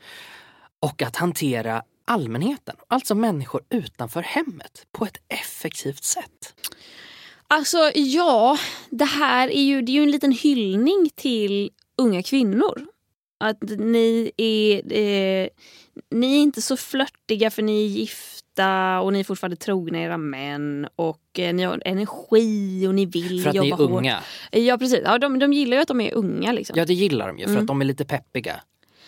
och 0.81 1.03
att 1.03 1.17
hantera 1.17 1.83
allmänheten, 2.05 2.77
alltså 2.89 3.15
människor 3.15 3.63
utanför 3.71 4.23
hemmet, 4.23 4.87
på 4.93 5.05
ett 5.05 5.17
effektivt 5.29 6.05
sätt. 6.05 6.55
Alltså 7.49 7.91
ja, 7.95 8.59
det 8.91 9.05
här 9.05 9.49
är 9.49 9.63
ju, 9.63 9.83
det 9.83 9.93
är 9.93 9.95
ju 9.95 10.03
en 10.03 10.11
liten 10.11 10.33
hyllning 10.33 11.11
till 11.15 11.71
unga 11.99 12.23
kvinnor. 12.23 12.87
Att 13.39 13.63
ni 13.79 14.31
är, 14.37 14.77
eh, 14.93 15.49
ni 16.11 16.37
är 16.37 16.41
inte 16.43 16.63
så 16.63 16.77
flörtiga 16.77 17.51
för 17.51 17.63
ni 17.63 17.85
är 17.85 17.89
gifta 17.89 19.01
och 19.01 19.13
ni 19.13 19.21
är 19.21 19.25
fortfarande 19.25 19.57
trogna 19.57 19.99
era 20.03 20.17
män 20.17 20.89
och 20.97 21.39
eh, 21.39 21.55
ni 21.55 21.63
har 21.63 21.83
energi 21.85 22.87
och 22.87 22.95
ni 22.95 23.07
vill 23.07 23.43
För 23.43 23.49
att 23.51 23.55
ni 23.63 23.69
jobba 23.69 23.83
är 23.85 23.89
hårt. 23.89 23.99
unga. 23.99 24.19
Ja 24.51 24.79
precis, 24.79 25.01
ja, 25.05 25.19
de, 25.19 25.39
de 25.39 25.53
gillar 25.53 25.77
ju 25.77 25.83
att 25.83 25.89
de 25.89 26.01
är 26.01 26.15
unga 26.15 26.53
liksom. 26.53 26.79
Ja, 26.79 26.85
det 26.85 26.95
gillar 26.95 27.27
de 27.29 27.39
ju 27.39 27.45
för 27.45 27.51
Mm. 27.51 27.63
att 27.63 27.67
de 27.67 27.81
är 27.81 27.85
lite 27.85 28.05
peppiga. 28.05 28.61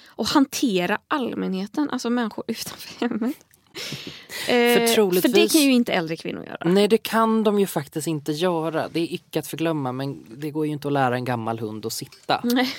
Och 0.06 0.26
hantera 0.26 0.98
allmänheten, 1.08 1.90
alltså 1.90 2.10
människor 2.10 2.44
utanför 2.48 3.08
hemmet. 3.08 3.36
Eh, 4.48 4.54
troligtvis- 4.94 5.22
för 5.22 5.40
det 5.40 5.52
kan 5.52 5.60
ju 5.60 5.72
inte 5.72 5.92
äldre 5.92 6.16
kvinnor 6.16 6.44
göra. 6.44 6.58
Nej, 6.64 6.88
det 6.88 6.98
kan 6.98 7.44
de 7.44 7.60
ju 7.60 7.66
faktiskt 7.66 8.06
inte 8.06 8.32
göra. 8.32 8.88
Det 8.88 9.00
är 9.00 9.12
icke 9.14 9.38
att 9.38 9.46
förglömma, 9.46 9.92
men 9.92 10.24
det 10.36 10.50
går 10.50 10.66
ju 10.66 10.72
inte 10.72 10.88
att 10.88 10.92
lära 10.94 11.14
en 11.14 11.24
gammal 11.24 11.58
hund 11.58 11.86
att 11.86 11.92
sitta. 11.92 12.40
Nej. 12.44 12.68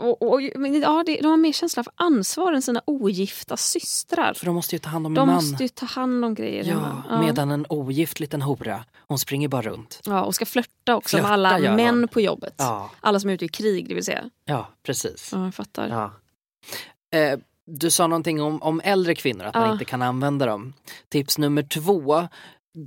Och, 0.00 0.22
och, 0.32 0.42
ja, 0.42 1.02
det, 1.06 1.20
de 1.20 1.26
har 1.26 1.36
mer 1.36 1.52
känsla 1.52 1.84
för 1.84 1.92
ansvar 1.96 2.52
än 2.52 2.62
sina 2.62 2.82
ogifta 2.84 3.56
systrar. 3.56 4.34
För 4.34 4.46
de 4.46 4.54
måste 4.54 4.74
ju 4.74 4.78
ta 4.78 4.88
hand 4.90 5.06
om 5.06 5.12
en 5.12 5.14
De 5.14 5.26
man. 5.26 5.34
måste 5.34 5.62
ju 5.62 5.68
ta 5.68 5.86
hand 5.86 6.24
om 6.24 6.34
grejer 6.34 6.64
Ja, 6.64 6.78
hemma. 6.78 7.20
medan 7.20 7.50
en 7.50 7.66
ogift 7.68 8.20
liten 8.20 8.42
hora, 8.42 8.84
hon 9.08 9.18
springer 9.18 9.48
bara 9.48 9.62
runt. 9.62 10.00
ja, 10.06 10.22
och 10.22 10.34
ska 10.34 10.46
flörta 10.46 10.96
också 10.96 11.16
Flörta 11.16 11.36
med 11.36 11.52
alla 11.52 11.76
män 11.76 11.98
hon. 11.98 12.08
på 12.08 12.20
jobbet. 12.20 12.54
Ja, 12.56 12.90
Alla 13.00 13.20
som 13.20 13.30
är 13.30 13.34
ute 13.34 13.44
i 13.44 13.48
krig, 13.48 13.88
det 13.88 13.94
vill 13.94 14.04
säga. 14.04 14.24
ja 14.44 14.68
precis. 14.82 15.30
Ja, 15.32 15.44
jag 15.44 15.54
fattar. 15.54 15.88
Ja. 15.88 16.12
Eh, 17.18 17.38
du 17.66 17.90
sa 17.90 18.06
någonting 18.06 18.42
om, 18.42 18.62
om 18.62 18.80
äldre 18.84 19.14
kvinnor, 19.14 19.44
att 19.44 19.54
man 19.54 19.66
Ja. 19.66 19.72
inte 19.72 19.84
kan 19.84 20.02
använda 20.02 20.46
dem. 20.46 20.72
Tips 21.08 21.38
nummer 21.38 21.62
två, 21.62 22.28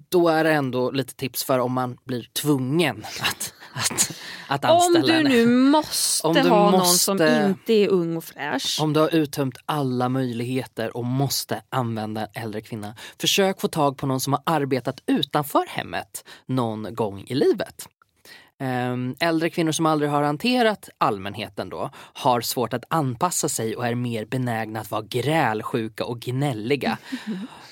då 0.09 0.27
är 0.29 0.43
det 0.43 0.51
ändå 0.53 0.91
lite 0.91 1.13
tips 1.15 1.43
för 1.43 1.59
om 1.59 1.71
man 1.73 1.97
blir 2.03 2.29
tvungen 2.33 3.05
att, 3.21 3.53
att, 3.73 4.11
att 4.47 4.65
Om 4.65 4.71
anställa 4.71 5.07
du 5.07 5.13
en. 5.13 5.23
nu 5.23 5.47
måste 5.47 6.27
Om 6.27 6.33
du 6.33 6.41
ha 6.49 6.71
någon 6.71 6.79
måste- 6.79 6.97
som 7.03 7.21
inte 7.49 7.73
är 7.73 7.87
ung 7.87 8.17
och 8.17 8.23
fräsch. 8.23 8.77
Om 8.81 8.93
du 8.93 8.99
har 8.99 9.15
uttömt 9.15 9.57
alla 9.65 10.09
möjligheter 10.09 10.97
och 10.97 11.05
måste 11.05 11.61
använda 11.69 12.21
en 12.21 12.43
äldre 12.43 12.61
kvinna, 12.61 12.95
försök 13.21 13.61
få 13.61 13.67
tag 13.67 13.97
på 13.97 14.07
någon 14.07 14.19
som 14.19 14.33
har 14.33 14.41
arbetat 14.45 14.99
utanför 15.05 15.63
hemmet 15.69 16.23
någon 16.45 16.95
gång 16.95 17.23
i 17.27 17.35
livet. 17.35 17.85
Ehm, 18.59 19.15
Äldre 19.19 19.49
kvinnor 19.49 19.71
som 19.71 19.85
aldrig 19.85 20.11
har 20.11 20.21
hanterat 20.23 20.89
allmänheten 20.97 21.69
då 21.69 21.89
har 21.95 22.41
svårt 22.41 22.73
att 22.73 22.83
anpassa 22.87 23.49
sig 23.49 23.75
och 23.75 23.87
är 23.87 23.95
mer 23.95 24.25
benägna 24.25 24.79
att 24.79 24.91
vara 24.91 25.01
grälsjuka 25.01 26.05
och 26.05 26.19
gnälliga. 26.19 26.97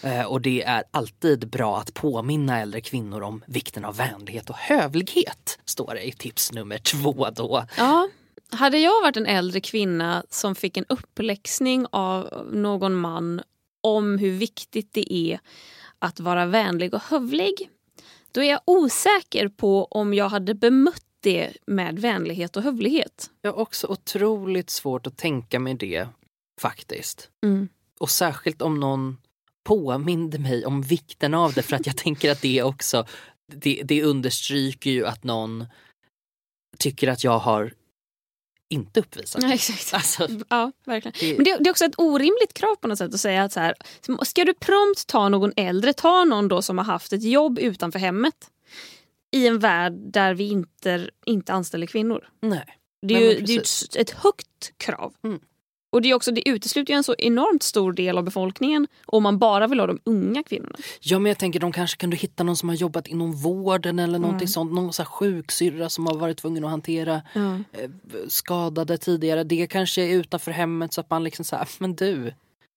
Eh, 0.03 0.25
Och 0.25 0.41
det 0.41 0.63
är 0.63 0.83
alltid 0.91 1.49
bra 1.49 1.77
att 1.77 1.93
påminna 1.93 2.59
äldre 2.59 2.81
kvinnor 2.81 3.21
om 3.23 3.43
vikten 3.47 3.85
av 3.85 3.95
vänlighet 3.97 4.49
och 4.49 4.55
hövlighet, 4.55 5.59
står 5.65 5.93
det 5.93 6.07
i 6.07 6.11
tips 6.11 6.51
nummer 6.51 6.77
två 6.77 7.27
då. 7.35 7.65
Ja. 7.77 8.09
Hade 8.51 8.77
jag 8.77 9.01
varit 9.01 9.17
en 9.17 9.25
äldre 9.25 9.59
kvinna 9.61 10.23
som 10.29 10.55
fick 10.55 10.77
en 10.77 10.85
uppläxning 10.89 11.85
av 11.91 12.47
någon 12.53 12.95
man 12.95 13.41
om 13.83 14.17
hur 14.17 14.31
viktigt 14.31 14.93
det 14.93 15.13
är 15.13 15.39
att 15.99 16.19
vara 16.19 16.45
vänlig 16.45 16.93
och 16.93 17.01
hövlig 17.09 17.69
då 18.31 18.41
är 18.41 18.49
jag 18.49 18.61
osäker 18.65 19.47
på 19.47 19.85
om 19.85 20.13
jag 20.13 20.29
hade 20.29 20.53
bemött 20.53 21.05
det 21.19 21.53
med 21.65 21.99
vänlighet 21.99 22.57
och 22.57 22.63
hövlighet. 22.63 23.29
Jag 23.41 23.51
har 23.51 23.59
också 23.59 23.87
otroligt 23.87 24.69
svårt 24.69 25.07
att 25.07 25.17
tänka 25.17 25.59
mig 25.59 25.73
det 25.73 26.07
faktiskt. 26.61 27.29
Mm. 27.43 27.69
Och 27.99 28.09
särskilt 28.09 28.61
om 28.61 28.79
någon 28.79 29.17
påminde 29.63 30.39
mig 30.39 30.65
om 30.65 30.81
vikten 30.81 31.33
av 31.33 31.53
det 31.53 31.61
för 31.61 31.75
att 31.75 31.85
jag 31.85 31.97
tänker 32.03 32.31
att 32.31 32.41
det 32.41 32.63
också 32.63 33.05
det, 33.51 33.81
det 33.83 34.03
understryker 34.03 34.91
ju 34.91 35.05
att 35.05 35.23
någon 35.23 35.65
tycker 36.77 37.07
att 37.07 37.23
jag 37.23 37.39
har 37.39 37.73
inte 38.71 38.99
uppvisat. 38.99 39.43
Ja, 39.43 39.53
exakt. 39.53 39.93
Alltså, 39.93 40.27
Ja, 40.49 40.71
verkligen. 40.85 41.13
det, 41.19 41.35
Men 41.35 41.43
det, 41.43 41.57
det 41.59 41.69
är 41.69 41.71
också 41.71 41.85
ett 41.85 41.95
orimligt 41.97 42.53
krav 42.53 42.75
på 42.75 42.87
något 42.87 42.97
sätt 42.97 43.13
att 43.13 43.19
säga 43.19 43.43
att 43.43 43.53
så 43.53 43.59
här, 43.59 43.75
ska 44.25 44.45
du 44.45 44.53
prompt 44.53 45.07
ta 45.07 45.29
någon 45.29 45.51
äldre, 45.55 45.93
ta 45.93 46.23
någon 46.25 46.47
då 46.47 46.61
som 46.61 46.77
har 46.77 46.85
haft 46.85 47.13
ett 47.13 47.23
jobb 47.23 47.59
utanför 47.59 47.99
hemmet 47.99 48.35
i 49.31 49.47
en 49.47 49.59
värld 49.59 49.93
där 49.93 50.33
vi 50.33 50.49
inte, 50.49 51.09
inte 51.25 51.53
anställer 51.53 51.87
kvinnor. 51.87 52.27
nej. 52.41 52.77
Det 53.07 53.13
är 53.13 53.19
Nej, 53.19 53.35
ju 53.35 53.45
det 53.45 53.53
är 53.97 54.01
ett 54.01 54.09
högt 54.11 54.77
krav. 54.77 55.13
Mm. 55.23 55.39
Och 55.91 56.01
det, 56.01 56.09
är 56.09 56.13
också, 56.13 56.31
det 56.31 56.49
utesluter 56.49 56.93
ju 56.93 56.97
en 56.97 57.03
så 57.03 57.15
enormt 57.17 57.63
stor 57.63 57.93
del 57.93 58.17
av 58.17 58.23
befolkningen 58.23 58.87
om 59.05 59.23
man 59.23 59.39
bara 59.39 59.67
vill 59.67 59.79
ha 59.79 59.87
de 59.87 59.99
unga 60.03 60.43
kvinnorna. 60.43 60.75
Ja 60.99 61.19
men 61.19 61.29
jag 61.29 61.37
tänker 61.37 61.59
de 61.59 61.71
kanske 61.71 61.97
kunde 61.97 62.17
hitta 62.17 62.43
någon 62.43 62.57
som 62.57 62.69
har 62.69 62.75
jobbat 62.75 63.07
inom 63.07 63.33
vården 63.33 63.99
eller 63.99 64.19
någonting 64.19 64.47
sånt. 64.47 64.73
Någon 64.73 64.93
så 64.93 65.01
här 65.01 65.09
sjuksyrra 65.09 65.89
som 65.89 66.07
har 66.07 66.15
varit 66.15 66.37
tvungen 66.37 66.65
att 66.65 66.71
hantera 66.71 67.21
eh, 67.35 67.89
skadade 68.27 68.97
tidigare. 68.97 69.43
Det 69.43 69.67
kanske 69.67 70.01
är 70.01 70.15
utanför 70.15 70.51
hemmet 70.51 70.93
så 70.93 71.01
att 71.01 71.09
man 71.09 71.23
liksom 71.23 71.45
säger 71.45 71.67
men 71.79 71.95
du 71.95 72.33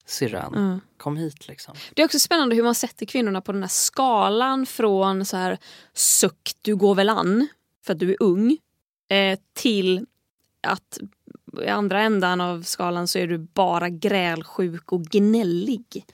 syrran, 0.06 0.80
kom 0.96 1.16
hit 1.16 1.48
liksom. 1.48 1.74
Det 1.94 2.02
är 2.02 2.06
också 2.06 2.18
spännande 2.18 2.56
hur 2.56 2.62
man 2.62 2.74
sätter 2.74 3.06
kvinnorna 3.06 3.40
på 3.40 3.52
den 3.52 3.62
här 3.62 3.68
skalan 3.68 4.66
från 4.66 5.24
så 5.24 5.36
här 5.36 5.58
suck, 5.94 6.52
du 6.62 6.76
går 6.76 6.94
väl 6.94 7.08
an 7.08 7.48
för 7.84 7.92
att 7.92 7.98
du 7.98 8.10
är 8.10 8.16
ung 8.20 8.58
eh, 9.08 9.38
till 9.52 10.06
att 10.62 10.98
i 11.62 11.68
andra 11.68 12.00
ändan 12.00 12.40
av 12.40 12.62
skalan 12.62 13.08
så 13.08 13.18
är 13.18 13.26
du 13.26 13.38
bara 13.38 13.88
grälsjuk 13.88 14.92
och 14.92 15.02
gnällig. 15.02 16.04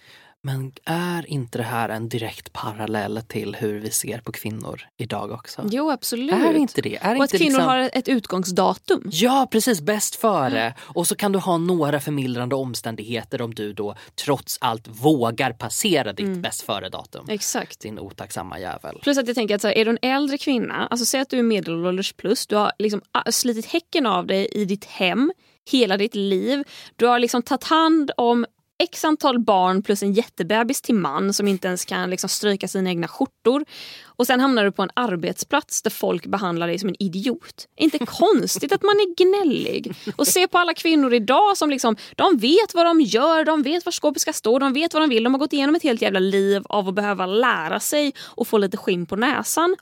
Men 0.42 0.72
är 0.84 1.30
inte 1.30 1.58
det 1.58 1.64
här 1.64 1.88
en 1.88 2.08
direkt 2.08 2.52
parallell 2.52 3.22
till 3.28 3.54
hur 3.54 3.80
vi 3.80 3.90
ser 3.90 4.18
på 4.18 4.32
kvinnor 4.32 4.80
idag 4.96 5.30
också? 5.30 5.62
Jo 5.70 5.90
absolut. 5.90 6.32
Är 6.32 6.54
inte 6.54 6.82
det? 6.82 6.96
Är 6.96 7.16
och 7.16 7.24
att 7.24 7.32
inte 7.32 7.38
kvinnor 7.38 7.50
liksom... 7.50 7.68
har 7.68 7.90
ett 7.92 8.08
utgångsdatum. 8.08 9.02
Ja 9.12 9.48
precis, 9.50 9.80
bäst 9.80 10.16
före. 10.16 10.60
Mm. 10.60 10.72
Och 10.80 11.06
så 11.06 11.16
kan 11.16 11.32
du 11.32 11.38
ha 11.38 11.56
några 11.56 12.00
förmildrande 12.00 12.54
omständigheter 12.54 13.42
om 13.42 13.54
du 13.54 13.72
då 13.72 13.94
trots 14.24 14.58
allt 14.60 14.88
vågar 14.88 15.52
passera 15.52 16.12
ditt 16.12 16.30
Mm. 16.30 16.42
bäst 16.42 16.62
före-datum. 16.62 17.26
Exakt. 17.28 17.80
Din 17.80 17.98
otacksamma 17.98 18.58
jävel. 18.58 18.98
Plus 19.02 19.18
att 19.18 19.26
jag 19.26 19.34
tänker 19.34 19.54
att 19.54 19.60
så 19.60 19.68
här, 19.68 19.78
är 19.78 19.84
du 19.84 19.90
en 19.90 19.98
äldre 20.02 20.38
kvinna, 20.38 20.86
alltså 20.90 21.06
säg 21.06 21.20
att 21.20 21.30
du 21.30 21.38
är 21.38 21.42
medelålders 21.42 22.12
plus, 22.12 22.46
du 22.46 22.56
har 22.56 22.72
liksom 22.78 23.00
slitit 23.30 23.66
häcken 23.66 24.06
av 24.06 24.26
dig 24.26 24.48
i 24.52 24.64
ditt 24.64 24.84
hem 24.84 25.32
hela 25.70 25.96
ditt 25.96 26.14
liv. 26.14 26.64
Du 26.96 27.06
har 27.06 27.18
liksom 27.18 27.42
tagit 27.42 27.64
hand 27.64 28.10
om 28.16 28.46
x 28.80 29.04
antal 29.04 29.38
barn 29.38 29.82
plus 29.82 30.02
en 30.02 30.12
jättebebis 30.12 30.82
till 30.82 30.94
man 30.94 31.32
som 31.32 31.48
inte 31.48 31.68
ens 31.68 31.84
kan 31.84 32.10
liksom 32.10 32.28
stryka 32.28 32.68
sina 32.68 32.90
egna 32.90 33.08
skjortor. 33.08 33.64
Och 34.04 34.26
sen 34.26 34.40
hamnar 34.40 34.64
du 34.64 34.72
på 34.72 34.82
en 34.82 34.90
arbetsplats 34.94 35.82
där 35.82 35.90
folk 35.90 36.26
behandlar 36.26 36.66
dig 36.66 36.78
som 36.78 36.88
en 36.88 37.02
idiot. 37.02 37.68
Inte 37.76 37.98
konstigt 38.06 38.72
att 38.72 38.82
man 38.82 38.94
är 38.94 39.14
gnällig. 39.14 39.94
Och 40.16 40.26
se 40.26 40.48
på 40.48 40.58
alla 40.58 40.74
kvinnor 40.74 41.14
idag 41.14 41.56
som 41.56 41.70
liksom, 41.70 41.96
de 42.16 42.36
vet 42.36 42.74
vad 42.74 42.86
de 42.86 43.00
gör, 43.00 43.44
de 43.44 43.62
vet 43.62 43.84
var 43.84 43.92
skåpet 43.92 44.22
ska 44.22 44.32
stå, 44.32 44.58
de 44.58 44.72
vet 44.72 44.94
vad 44.94 45.02
de 45.02 45.10
vill. 45.10 45.24
De 45.24 45.34
har 45.34 45.38
gått 45.38 45.52
igenom 45.52 45.74
ett 45.74 45.82
helt 45.82 46.02
jävla 46.02 46.20
liv 46.20 46.62
av 46.64 46.88
att 46.88 46.94
behöva 46.94 47.26
lära 47.26 47.80
sig 47.80 48.14
och 48.20 48.48
få 48.48 48.58
lite 48.58 48.76
skinn 48.76 49.06
på 49.06 49.16
näsan. 49.16 49.76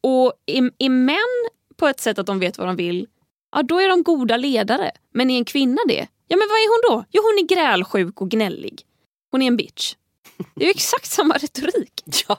Och 0.00 0.32
är, 0.46 0.70
är 0.78 0.88
män 0.88 1.50
på 1.76 1.88
ett 1.88 2.00
sätt 2.00 2.18
att 2.18 2.26
de 2.26 2.38
vet 2.38 2.58
vad 2.58 2.66
de 2.66 2.76
vill, 2.76 3.06
ja 3.52 3.62
då 3.62 3.80
är 3.80 3.88
de 3.88 4.02
goda 4.02 4.36
ledare. 4.36 4.90
Men 5.14 5.30
är 5.30 5.38
en 5.38 5.44
kvinna 5.44 5.78
det, 5.88 6.06
ja 6.28 6.36
men 6.36 6.48
vad 6.48 6.58
är 6.58 6.68
hon 6.68 6.96
då? 6.96 7.04
Jo 7.10 7.22
hon 7.22 7.44
är 7.44 7.46
grälsjuk 7.56 8.20
och 8.20 8.30
gnällig. 8.30 8.82
Hon 9.30 9.42
är 9.42 9.46
en 9.46 9.56
bitch. 9.56 9.94
Det 10.54 10.64
är 10.64 10.66
ju 10.66 10.70
exakt 10.70 11.06
samma 11.06 11.34
retorik. 11.34 12.04
Ja, 12.28 12.38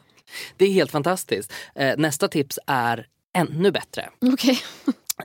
det 0.57 0.65
är 0.65 0.71
helt 0.71 0.91
fantastiskt. 0.91 1.53
Eh, 1.75 1.97
nästa 1.97 2.27
tips 2.27 2.59
är 2.67 3.07
ännu 3.33 3.71
bättre. 3.71 4.09
Okej. 4.33 4.61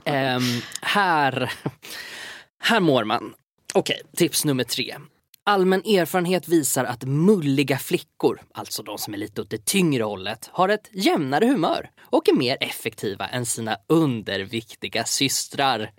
Ehm, 0.04 0.42
här, 0.82 1.52
här 2.58 2.80
mår 2.80 3.04
man. 3.04 3.34
Okej, 3.74 4.02
tips 4.16 4.44
nummer 4.44 4.64
tre. 4.64 4.96
Allmän 5.46 5.80
erfarenhet 5.80 6.48
visar 6.48 6.84
att 6.84 7.02
mulliga 7.04 7.78
flickor, 7.78 8.40
alltså 8.54 8.82
de 8.82 8.98
som 8.98 9.14
är 9.14 9.18
lite 9.18 9.40
åt 9.40 9.50
det 9.50 9.64
tyngre 9.64 10.02
hållet, 10.02 10.48
har 10.52 10.68
ett 10.68 10.88
jämnare 10.92 11.46
humör 11.46 11.90
och 12.00 12.28
är 12.28 12.32
mer 12.32 12.56
effektiva 12.60 13.26
än 13.28 13.46
sina 13.46 13.76
underviktiga 13.86 15.04
systrar. 15.04 15.92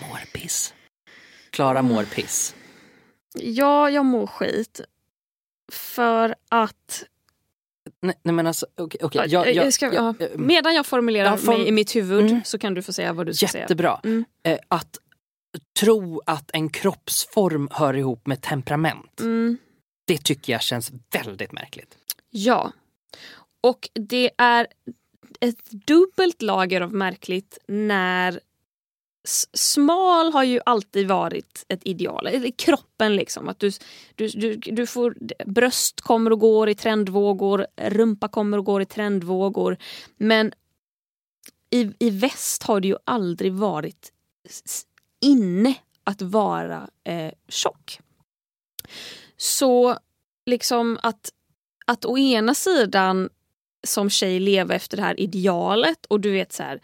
Mår 0.00 0.18
piss. 0.40 0.74
Klara 1.50 1.82
mår 1.82 2.04
piss. 2.04 2.54
Ja, 3.34 3.90
jag 3.90 4.04
mår 4.04 4.26
skit. 4.26 4.80
För 5.72 6.34
att... 6.48 7.04
Nej, 8.02 8.14
nej 8.22 8.34
men 8.34 8.46
alltså, 8.46 8.66
okej. 8.76 9.00
okej, 9.02 9.20
Ja, 9.20 9.26
jag- 9.26 9.54
jag- 9.54 9.66
jag 9.66 9.72
ska, 9.72 9.94
ja, 9.94 10.14
medan 10.34 10.74
jag 10.74 10.86
formulerar 10.86 11.30
Ja, 11.30 11.36
form- 11.36 11.58
mig 11.58 11.68
i 11.68 11.72
mitt 11.72 11.96
huvud 11.96 12.30
Mm. 12.30 12.44
så 12.44 12.58
kan 12.58 12.74
du 12.74 12.82
få 12.82 12.92
säga 12.92 13.12
vad 13.12 13.26
du 13.26 13.34
ska 13.34 13.46
säga. 13.48 13.62
Jättebra. 13.64 14.00
Mm. 14.04 14.24
Eh, 14.42 14.58
att 14.68 14.98
tro 15.80 16.22
att 16.26 16.50
en 16.52 16.70
kroppsform 16.70 17.68
hör 17.70 17.96
ihop 17.96 18.26
med 18.26 18.42
temperament. 18.42 19.20
Mm. 19.20 19.58
Det 20.04 20.18
tycker 20.24 20.52
jag 20.52 20.62
känns 20.62 20.92
väldigt 21.10 21.52
märkligt. 21.52 21.98
Ja. 22.30 22.72
Och 23.60 23.88
det 23.92 24.30
är 24.38 24.66
ett 25.40 25.70
dubbelt 25.70 26.42
lager 26.42 26.80
av 26.80 26.92
märkligt 26.92 27.58
när 27.68 28.40
smal 29.54 30.32
har 30.32 30.44
ju 30.44 30.60
alltid 30.66 31.08
varit 31.08 31.64
ett 31.68 31.80
ideal. 31.82 32.26
Eller 32.26 32.50
kroppen 32.50 33.16
liksom. 33.16 33.48
Att 33.48 33.58
du, 33.58 33.70
du, 34.14 34.28
du, 34.28 34.56
du 34.56 34.86
får, 34.86 35.16
bröst 35.46 36.00
kommer 36.00 36.30
och 36.30 36.38
går 36.38 36.68
i 36.68 36.74
trendvågor, 36.74 37.66
rumpa 37.76 38.28
kommer 38.28 38.58
och 38.58 38.64
går 38.64 38.82
i 38.82 38.86
trendvågor. 38.86 39.76
Men 40.16 40.52
i, 41.70 41.92
i 41.98 42.10
väst 42.10 42.62
har 42.62 42.80
det 42.80 42.88
ju 42.88 42.96
aldrig 43.04 43.52
varit 43.52 44.12
inne 45.24 45.74
att 46.04 46.22
vara 46.22 46.88
eh, 47.04 47.32
tjock. 47.48 48.00
Så 49.36 49.98
liksom 50.46 50.98
att, 51.02 51.32
att 51.86 52.04
å 52.04 52.18
ena 52.18 52.54
sidan 52.54 53.30
som 53.86 54.10
tjej 54.10 54.40
leva 54.40 54.74
efter 54.74 54.96
det 54.96 55.02
här 55.02 55.20
idealet 55.20 56.06
och 56.06 56.20
du 56.20 56.32
vet 56.32 56.52
så 56.52 56.62
här 56.62 56.80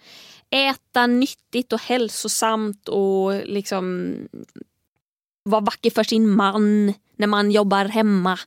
äta 0.51 1.07
nyttigt 1.07 1.73
och 1.73 1.81
hälsosamt 1.81 2.89
och 2.89 3.35
liksom 3.45 4.17
vara 5.43 5.61
vacker 5.61 5.91
för 5.91 6.05
sin 6.05 6.31
man 6.31 6.95
när 7.17 7.27
man 7.27 7.51
jobbar 7.51 7.85
hemma 7.85 8.39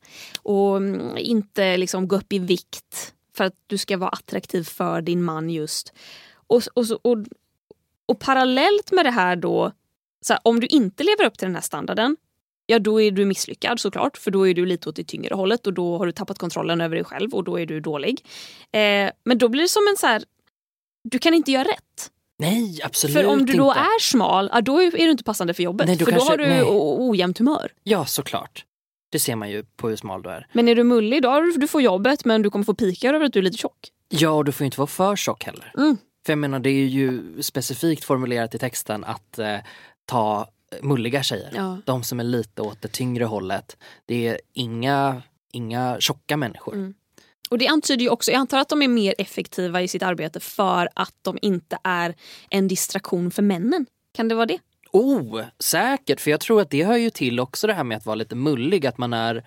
och 0.42 0.78
mm, 0.78 1.18
inte 1.18 1.78
liksom 1.78 2.08
gå 2.08 2.16
upp 2.16 2.34
i 2.34 2.40
vikt 2.40 3.14
för 3.36 3.44
att 3.44 3.56
du 3.68 3.78
ska 3.78 3.98
vara 3.98 4.10
attraktiv 4.10 4.64
för 4.64 5.02
din 5.02 5.24
man 5.24 5.50
just. 5.50 5.94
Och, 6.48 6.62
och, 6.74 6.86
och, 7.02 7.18
och 8.06 8.20
parallellt 8.20 8.92
med 8.92 9.06
det 9.06 9.12
här 9.12 9.36
då, 9.36 9.72
så 10.26 10.34
här, 10.34 10.40
om 10.44 10.60
du 10.60 10.68
inte 10.68 11.04
lever 11.04 11.26
upp 11.26 11.38
till 11.38 11.46
den 11.48 11.56
här 11.56 11.62
standarden 11.62 12.18
ja 12.66 12.80
då 12.80 13.02
är 13.02 13.12
du 13.12 13.26
misslyckad 13.26 13.80
såklart 13.80 14.18
för 14.18 14.32
då 14.32 14.48
är 14.48 14.54
du 14.54 14.66
lite 14.66 14.90
åt 14.90 14.96
det 14.96 15.04
tyngre 15.04 15.36
hållet 15.36 15.68
och 15.68 15.74
då 15.74 15.98
har 15.98 16.06
du 16.06 16.12
tappat 16.12 16.38
kontrollen 16.38 16.82
över 16.82 16.96
dig 16.96 17.06
själv 17.06 17.34
och 17.34 17.44
då 17.44 17.60
är 17.60 17.66
du 17.66 17.80
dålig. 17.80 18.26
Eh, 18.72 19.12
men 19.24 19.38
då 19.38 19.50
blir 19.50 19.62
det 19.62 19.68
som 19.68 19.88
en 19.92 19.98
så 19.98 20.08
här, 20.08 20.24
du 21.04 21.20
kan 21.20 21.34
inte 21.34 21.52
göra 21.52 21.64
rätt. 21.64 22.12
Nej, 22.40 22.80
absolut 22.84 23.16
För 23.16 23.26
om 23.26 23.46
du 23.46 23.54
då 23.54 23.68
inte. 23.68 23.80
är 23.80 24.00
smal, 24.02 24.50
ja, 24.54 24.62
då 24.62 24.82
är 24.82 24.92
du 24.92 25.12
inte 25.12 25.24
passande 25.24 25.54
för 25.54 25.64
jobbet. 25.64 25.88
Nej, 25.88 25.98
för 25.98 26.06
kanske- 26.06 26.26
då 26.26 26.32
har 26.32 26.38
du 26.38 26.48
nej. 26.48 26.64
ojämnt 27.10 27.38
humör. 27.38 27.72
Ja, 27.84 28.06
såklart. 28.06 28.66
Det 29.12 29.20
ser 29.20 29.36
man 29.36 29.50
ju 29.50 29.64
på 29.64 29.90
hur 29.90 29.96
smal 29.96 30.22
du 30.22 30.30
är. 30.30 30.48
Men 30.54 30.68
är 30.70 30.76
du 30.76 30.84
mullig, 30.84 31.22
då 31.22 31.42
du, 31.42 31.52
du 31.52 31.68
får 31.68 31.82
jobbet 31.82 32.26
men 32.26 32.42
du 32.42 32.50
kommer 32.50 32.66
få 32.66 32.74
pikar 32.74 33.14
över 33.14 33.26
att 33.26 33.34
du 33.34 33.40
är 33.40 33.44
lite 33.44 33.58
tjock. 33.58 33.90
Ja, 34.10 34.30
och 34.30 34.46
du 34.46 34.52
får 34.52 34.66
inte 34.66 34.80
vara 34.80 34.88
för 34.88 35.16
tjock 35.16 35.44
heller. 35.44 35.74
Mm. 35.78 35.98
För 36.26 36.34
jag 36.34 36.38
menar, 36.38 36.60
det 36.60 36.70
är 36.70 36.86
ju 36.86 37.42
specifikt 37.42 38.04
formulerat 38.04 38.56
i 38.56 38.60
texten 38.60 39.04
att 39.04 39.40
eh, 39.40 39.58
ta 40.06 40.48
mulliga 40.82 41.24
tjejer. 41.24 41.52
Ja. 41.56 41.78
De 41.86 42.04
som 42.04 42.20
är 42.20 42.24
lite 42.24 42.62
åt 42.62 42.82
det 42.82 42.88
tyngre 42.88 43.24
hållet. 43.24 43.78
Det 44.06 44.28
är 44.28 44.40
inga, 44.54 45.22
inga 45.52 45.98
tjocka 46.00 46.38
människor. 46.38 46.74
Mm. 46.74 46.94
Och 47.50 47.58
det 47.58 47.68
antyder 47.68 48.04
ju 48.04 48.10
också, 48.10 48.32
jag 48.32 48.40
antar 48.40 48.60
att 48.60 48.70
de 48.70 48.82
är 48.82 48.88
mer 48.88 49.16
effektiva 49.18 49.82
i 49.82 49.88
sitt 49.88 50.04
arbete 50.04 50.40
för 50.40 50.90
att 50.96 51.16
de 51.22 51.38
inte 51.42 51.78
är 51.84 52.16
en 52.50 52.68
distraktion 52.68 53.32
för 53.32 53.42
männen. 53.42 53.86
Kan 54.14 54.28
det 54.28 54.36
vara 54.36 54.46
det? 54.46 54.60
Oh, 54.92 55.42
säkert. 55.60 56.22
För 56.22 56.32
jag 56.32 56.40
tror 56.40 56.62
att 56.62 56.70
det 56.70 56.84
hör 56.84 56.98
ju 56.98 57.10
till 57.10 57.40
också 57.40 57.68
det 57.68 57.74
här 57.74 57.84
med 57.84 57.98
att 57.98 58.06
vara 58.06 58.16
lite 58.16 58.36
mullig. 58.36 58.86
Att 58.86 58.98
man 58.98 59.14
är, 59.14 59.44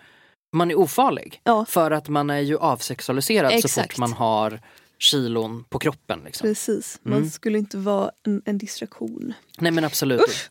man 0.53 0.71
är 0.71 0.79
ofarlig. 0.79 1.41
Ja. 1.45 1.65
För 1.65 1.91
att 1.91 2.09
man 2.09 2.31
är 2.31 2.41
ju 2.41 2.59
avsexualiserad 2.59 3.51
så 3.51 3.57
Exakt. 3.57 3.93
fort 3.93 3.99
man 3.99 4.13
har 4.13 4.61
kilon 4.99 5.65
på 5.65 5.79
kroppen. 5.79 6.21
Liksom. 6.25 6.49
Precis, 6.49 7.01
man 7.03 7.31
skulle 7.31 7.59
inte 7.59 7.77
vara 7.79 8.11
en, 8.27 8.43
en 8.45 8.59
distraktion. 8.59 9.35
Nej 9.59 9.73
men 9.73 9.85
absolut. 9.85 10.51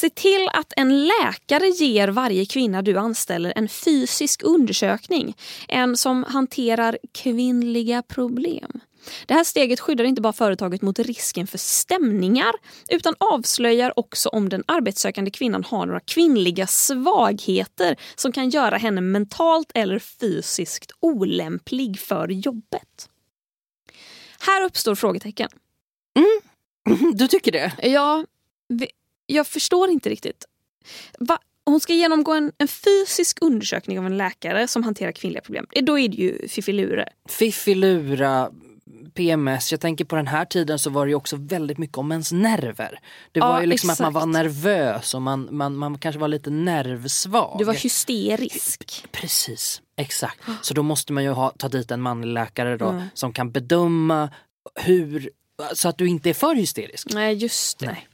Se 0.00 0.10
till 0.10 0.48
att 0.52 0.72
en 0.76 1.06
läkare 1.06 1.68
ger 1.68 2.08
varje 2.08 2.46
kvinna 2.46 2.82
du 2.82 2.96
anställer 2.96 3.52
en 3.56 3.68
fysisk 3.68 4.42
undersökning. 4.42 5.36
En 5.68 5.96
som 5.96 6.24
hanterar 6.24 6.98
kvinnliga 7.14 8.02
problem. 8.02 8.80
Det 9.26 9.34
här 9.34 9.44
steget 9.44 9.80
skyddar 9.80 10.04
inte 10.04 10.22
bara 10.22 10.32
företaget 10.32 10.82
mot 10.82 10.98
risken 10.98 11.46
för 11.46 11.58
stämningar 11.58 12.52
utan 12.88 13.14
avslöjar 13.18 13.98
också 13.98 14.28
om 14.28 14.48
den 14.48 14.64
arbetssökande 14.66 15.30
kvinnan 15.30 15.64
har 15.64 15.86
några 15.86 16.00
kvinnliga 16.00 16.66
svagheter 16.66 17.96
som 18.14 18.32
kan 18.32 18.50
göra 18.50 18.76
henne 18.76 19.00
mentalt 19.00 19.70
eller 19.74 19.98
fysiskt 19.98 20.92
olämplig 21.00 22.00
för 22.00 22.28
jobbet. 22.28 23.08
Här 24.40 24.64
uppstår 24.64 24.94
frågetecken. 24.94 25.48
Du 27.14 27.28
tycker 27.28 27.52
det? 27.52 27.72
Ja, 27.82 28.24
jag 29.26 29.46
förstår 29.46 29.90
inte 29.90 30.10
riktigt. 30.10 30.44
Va? 31.18 31.38
Hon 31.64 31.80
ska 31.80 31.92
genomgå 31.92 32.32
en, 32.32 32.52
en 32.58 32.68
fysisk 32.68 33.38
undersökning 33.40 33.98
av 33.98 34.06
en 34.06 34.16
läkare 34.16 34.68
som 34.68 34.84
hanterar 34.84 35.12
kvinnliga 35.12 35.42
problem. 35.42 35.66
Då 35.82 35.98
är 35.98 36.08
det 36.08 36.16
ju 36.16 36.48
fiffilure. 36.48 37.08
Fiffilura, 37.28 38.50
PMS. 39.18 39.72
Jag 39.72 39.80
tänker 39.80 40.04
på 40.04 40.16
den 40.16 40.26
här 40.26 40.44
tiden 40.44 40.78
så 40.78 40.90
var 40.90 41.06
det 41.06 41.10
ju 41.10 41.14
också 41.14 41.36
väldigt 41.36 41.78
mycket 41.78 41.98
om 41.98 42.12
ens 42.12 42.32
nerver. 42.32 43.00
Det 43.32 43.40
var 43.40 43.48
Ja, 43.54 43.60
ju 43.60 43.66
liksom 43.66 43.90
att 43.90 44.00
man 44.00 44.12
var 44.12 44.20
exakt. 44.20 44.32
nervös 44.32 45.14
och 45.14 45.22
man, 45.22 45.48
man, 45.50 45.76
man 45.76 45.98
kanske 45.98 46.18
var 46.18 46.28
lite 46.28 46.50
nervsvag. 46.50 47.56
Du 47.58 47.64
var 47.64 47.74
hysterisk. 47.74 49.06
Precis, 49.12 49.82
exakt. 49.96 50.40
Så 50.62 50.74
då 50.74 50.82
måste 50.82 51.12
man 51.12 51.24
ju 51.24 51.30
ha, 51.30 51.50
ta 51.58 51.68
dit 51.68 51.90
en 51.90 52.00
manlig 52.00 52.28
läkare 52.32 52.76
då 52.76 53.02
som 53.14 53.32
kan 53.32 53.50
bedöma 53.50 54.30
hur, 54.80 55.30
så 55.74 55.88
att 55.88 55.98
du 55.98 56.08
inte 56.08 56.30
är 56.30 56.34
för 56.34 56.54
hysterisk. 56.54 57.06
Nej, 57.14 57.34
just 57.34 57.78
det. 57.78 57.86
Nej. 57.86 58.08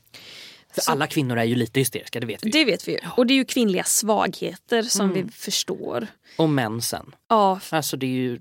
För 0.73 0.93
alla 0.93 1.07
kvinnor 1.07 1.39
är 1.39 1.45
ju 1.45 1.55
lite 1.55 1.81
hysteriska, 1.81 2.21
det 2.21 2.27
vet 2.27 2.45
vi. 2.45 2.51
Det 2.51 2.65
vet 2.65 2.89
vi 2.89 2.93
ju. 2.93 2.99
Och 3.17 3.27
det 3.27 3.35
är 3.35 3.37
ju 3.37 3.45
kvinnliga 3.45 3.85
svagheter 3.85 4.83
som 4.83 5.13
vi 5.13 5.25
förstår. 5.33 6.07
Och 6.37 6.49
mensen. 6.49 7.15
Ja, 7.29 7.61
Alltså 7.71 7.97
det 7.97 8.07
är 8.07 8.11
ju, 8.11 8.41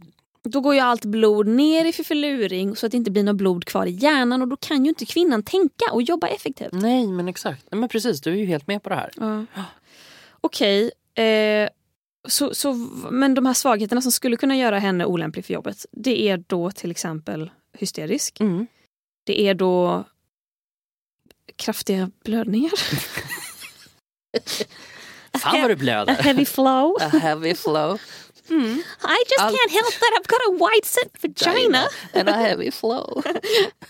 då 0.50 0.62
går 0.62 0.74
ju 0.74 0.80
allt 0.80 1.06
blod 1.06 1.48
ner 1.48 1.86
i 1.86 1.94
fiffiluring 1.94 2.76
så 2.76 2.86
att 2.86 2.92
det 2.92 2.98
inte 2.98 3.12
blir 3.12 3.24
något 3.24 3.36
blod 3.36 3.66
kvar 3.66 3.86
i 3.86 3.92
hjärnan 3.92 4.42
och 4.42 4.48
då 4.48 4.56
kan 4.56 4.86
ju 4.86 4.90
inte 4.90 5.06
kvinnan 5.06 5.44
tänka 5.44 5.86
och 5.92 6.02
jobba 6.02 6.28
effektivt. 6.28 6.72
nej 6.72 7.08
men 7.08 7.28
exakt. 7.28 7.66
Nej, 7.72 7.80
men 7.80 7.90
precis, 7.90 8.22
du 8.22 8.32
är 8.32 8.36
ju 8.36 8.46
helt 8.46 8.68
med 8.68 8.84
på 8.84 8.90
det 8.90 8.96
här. 8.96 9.12
Ja. 9.16 9.46
Okej, 10.42 10.92
eh, 11.16 11.70
så, 12.28 12.56
så, 12.56 12.74
men 13.12 13.34
de 13.34 13.46
här 13.46 13.54
svagheterna 13.54 14.02
som 14.02 14.12
skulle 14.12 14.38
kunna 14.38 14.56
göra 14.56 14.80
henne 14.80 15.06
olämplig 15.06 15.46
för 15.46 15.54
jobbet 15.54 15.86
det 15.92 16.22
är 16.30 16.44
då 16.48 16.72
till 16.72 16.92
exempel 16.92 17.52
hysterisk. 17.78 18.40
Mm. 18.40 18.68
Det 19.24 19.42
är 19.42 19.54
då 19.54 20.04
kraftiga 21.56 22.12
blödningar. 22.24 22.72
Fan 25.40 25.62
vad 25.62 25.72
du 25.72 25.76
blöder. 25.76 26.14
heavy 26.24 26.46
flow. 26.46 26.98
A 27.02 27.08
heavy 27.22 27.56
flow. 27.56 28.00
I 28.50 28.84
just 29.30 29.40
Allt- 29.40 29.56
can't 29.56 29.72
help 29.72 29.94
that 30.00 30.12
I've 30.20 30.28
got 30.28 30.40
a 30.50 30.52
white 30.52 30.86
set 30.88 31.24
vagina. 31.24 31.88
And 32.14 32.30
a 32.30 32.34
heavy 32.34 32.72
flow. 32.72 33.24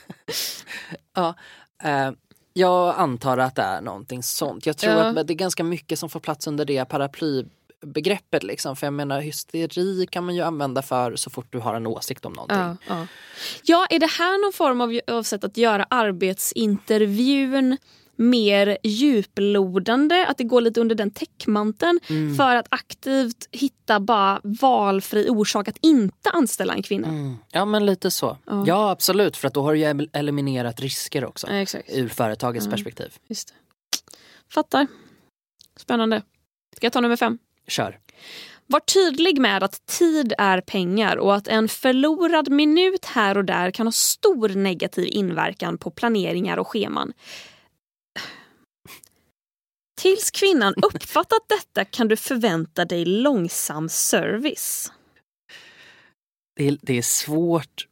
ja, 1.16 1.36
eh, 1.84 2.12
jag 2.54 2.96
antar 2.98 3.38
att 3.38 3.56
det 3.56 3.62
är 3.62 3.82
någonting 3.82 4.24
sånt. 4.24 4.66
Jag 4.66 4.78
tror 4.78 4.94
Ja. 4.94 5.04
att 5.20 5.28
det 5.28 5.34
är 5.34 5.36
ganska 5.36 5.64
mycket 5.64 6.00
som 6.00 6.10
får 6.10 6.20
plats 6.20 6.48
under 6.48 6.66
det 6.66 6.86
paraplybegreppet. 6.86 8.44
Liksom. 8.44 8.76
För 8.76 8.88
jag 8.88 8.94
menar 8.94 9.20
hysteri 9.22 10.08
kan 10.12 10.26
man 10.26 10.36
ju 10.36 10.42
använda 10.42 10.82
för 10.82 11.16
så 11.16 11.30
fort 11.30 11.48
du 11.50 11.60
har 11.60 11.76
en 11.76 11.88
åsikt 11.88 12.26
om 12.26 12.34
någonting. 12.34 12.58
Ja, 12.58 12.76
ja. 12.88 13.08
ja, 13.64 13.88
är 13.90 14.00
det 14.00 14.10
här 14.12 14.42
någon 14.46 14.54
form 14.54 14.82
av, 14.82 15.00
av 15.08 15.24
sätt 15.24 15.44
att 15.44 15.58
göra 15.58 15.86
arbetsintervjun 15.90 17.78
mer 18.16 18.78
djuplodande? 18.84 20.26
Att 20.28 20.38
det 20.38 20.44
går 20.44 20.62
lite 20.62 20.82
under 20.82 20.96
den 20.96 21.12
täckmanteln 21.12 22.00
för 22.38 22.56
att 22.56 22.68
aktivt 22.70 23.48
hitta 23.52 24.00
bara 24.00 24.42
valfri 24.44 25.30
orsak 25.30 25.68
att 25.68 25.78
inte 25.82 26.30
anställa 26.30 26.74
en 26.74 26.84
kvinna? 26.84 27.08
Mm. 27.08 27.36
Ja 27.52 27.66
men 27.66 27.86
lite 27.86 28.12
så. 28.12 28.38
Ja. 28.66 28.90
absolut 28.92 29.38
för 29.38 29.48
att 29.48 29.54
då 29.54 29.62
har 29.62 29.74
du 29.74 29.80
ju 29.80 29.86
el- 29.86 30.10
eliminerat 30.14 30.80
risker 30.80 31.26
också. 31.26 31.48
Ja. 31.54 31.66
Ur 31.88 32.08
företagets 32.08 32.68
perspektiv. 32.68 33.14
Just 33.28 33.48
det. 33.48 33.54
Fattar. 34.54 34.88
Spännande. 35.78 36.22
Ska 36.76 36.86
jag 36.86 36.94
ta 36.94 37.02
nummer 37.02 37.16
fem? 37.16 37.38
Kör. 37.68 38.00
Var 38.68 38.80
tydlig 38.80 39.40
med 39.40 39.64
att 39.64 39.86
tid 39.86 40.34
är 40.38 40.62
pengar 40.62 41.18
och 41.18 41.36
att 41.36 41.48
en 41.48 41.68
förlorad 41.70 42.50
minut 42.50 43.06
här 43.06 43.38
och 43.38 43.46
där 43.46 43.72
kan 43.72 43.88
ha 43.88 43.92
stor 43.92 44.50
negativ 44.50 45.08
inverkan 45.08 45.78
på 45.78 45.92
planeringar 45.92 46.58
och 46.58 46.68
scheman. 46.68 47.14
Tills 50.04 50.32
kvinnan 50.32 50.74
uppfattat 50.78 51.42
detta 51.48 51.86
kan 51.86 52.08
du 52.08 52.16
förvänta 52.16 52.86
dig 52.86 53.06
långsam 53.06 53.90
service. 53.90 54.92
Det 56.56 56.68
är, 56.68 56.78
det 56.82 56.98
är 56.98 57.02
svårt 57.02 57.88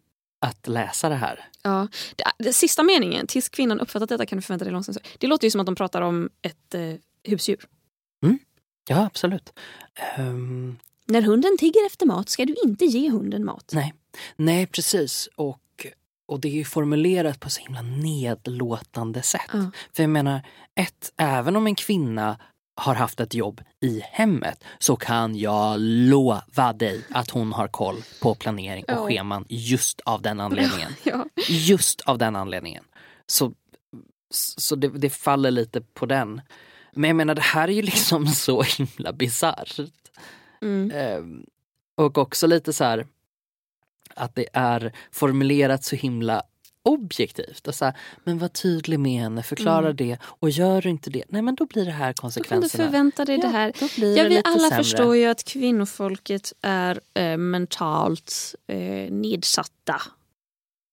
att 0.46 0.68
läsa 0.68 1.10
det 1.10 1.16
här. 1.16 1.50
Ja, 1.64 1.88
det, 2.16 2.24
det, 2.38 2.54
sista 2.54 2.84
meningen, 2.84 3.28
tills 3.28 3.50
kvinnan 3.50 3.80
uppfattat 3.80 4.10
detta 4.10 4.26
kan 4.26 4.38
du 4.38 4.42
förvänta 4.42 4.66
dig 4.66 4.74
långsam 4.74 4.94
service. 4.94 5.12
Det 5.20 5.28
låter 5.28 5.48
ju 5.48 5.52
som 5.52 5.62
att 5.62 5.66
de 5.66 5.76
pratar 5.76 6.02
om 6.02 6.30
ett 6.42 6.76
eh, 6.76 6.94
husdjur. 7.24 7.66
Ja 8.90 9.06
absolut. 9.06 9.54
Ehm, 10.16 10.80
När 11.06 11.22
hunden 11.22 11.58
tigger 11.58 11.86
efter 11.86 12.06
mat 12.06 12.30
ska 12.30 12.46
du 12.46 12.56
inte 12.66 12.86
ge 12.86 13.10
hunden 13.10 13.46
mat. 13.46 13.72
Nej, 13.74 13.94
nej 14.36 14.68
precis. 14.68 15.30
Och, 15.36 15.60
och 16.32 16.40
det 16.40 16.48
är 16.48 16.54
ju 16.54 16.66
formulerat 16.66 17.40
på 17.40 17.50
så 17.50 17.62
himla 17.62 17.82
nedlåtande 17.82 19.22
sätt. 19.22 19.42
Ja. 19.54 19.72
För 19.94 20.04
jag 20.04 20.10
menar, 20.10 20.42
ett, 20.76 21.14
även 21.18 21.56
om 21.56 21.68
en 21.68 21.76
kvinna 21.76 22.40
har 22.76 22.96
haft 22.96 23.20
ett 23.20 23.34
jobb 23.34 23.62
i 23.80 24.02
hemmet 24.04 24.64
så 24.80 24.96
kan 24.96 25.36
jag 25.36 25.76
lova 25.80 26.74
dig 26.74 27.06
att 27.10 27.30
hon 27.30 27.54
har 27.54 27.68
koll 27.68 27.96
på 28.22 28.36
planering 28.36 28.84
och 28.84 28.92
Ja. 28.94 29.08
scheman 29.08 29.46
just 29.50 30.02
av 30.02 30.22
den 30.22 30.40
anledningen. 30.46 30.92
Ja. 31.04 31.26
Just 31.50 32.02
av 32.02 32.18
den 32.18 32.36
anledningen. 32.36 32.84
Så, 33.28 33.54
så 34.58 34.76
det, 34.76 34.88
det 34.88 35.10
faller 35.10 35.52
lite 35.52 35.82
på 35.82 36.06
den. 36.06 36.42
Men 36.94 37.08
jag 37.08 37.16
menar 37.16 37.36
det 37.36 37.42
här 37.42 37.68
är 37.68 37.74
ju 37.74 37.82
liksom 37.92 38.28
så 38.28 38.62
himla 38.62 39.14
bisarrt. 39.14 39.80
Mm. 40.62 40.92
Ehm, 40.94 41.46
och 41.98 42.18
också 42.18 42.48
lite 42.48 42.74
så 42.74 42.84
här 42.84 43.08
att 44.16 44.36
det 44.36 44.46
är 44.54 44.92
formulerat 45.12 45.84
så 45.84 45.96
himla 45.96 46.42
objektivt. 46.84 47.68
Och 47.68 47.76
så 47.76 47.86
här, 47.86 47.94
men 48.24 48.38
var 48.40 48.48
tydlig 48.48 49.00
med 49.00 49.22
henne, 49.22 49.44
förklara 49.44 49.94
det 49.94 50.18
och 50.24 50.50
gör 50.50 50.82
du 50.82 50.90
inte 50.90 51.10
det, 51.10 51.24
nej 51.30 51.42
men 51.42 51.56
då 51.56 51.66
blir 51.66 51.86
det 51.86 51.92
här 51.92 52.00
Då 52.00 52.14
kan 52.14 52.14
du 52.14 52.22
konsekvenserna. 52.22 52.84
förvänta 52.84 53.26
dig 53.26 53.36
Ja, 53.36 53.42
det 53.42 53.48
här. 53.48 53.74
Ja, 53.80 53.88
det 54.24 54.30
vi 54.30 54.42
alla 54.46 54.60
sämre. 54.60 54.76
förstår 54.84 55.16
ju 55.16 55.26
att 55.26 55.44
kvinnofolket 55.44 56.54
är 56.62 57.00
eh, 57.14 57.38
mentalt 57.38 58.56
eh, 58.68 59.12
nedsatta. 59.12 60.02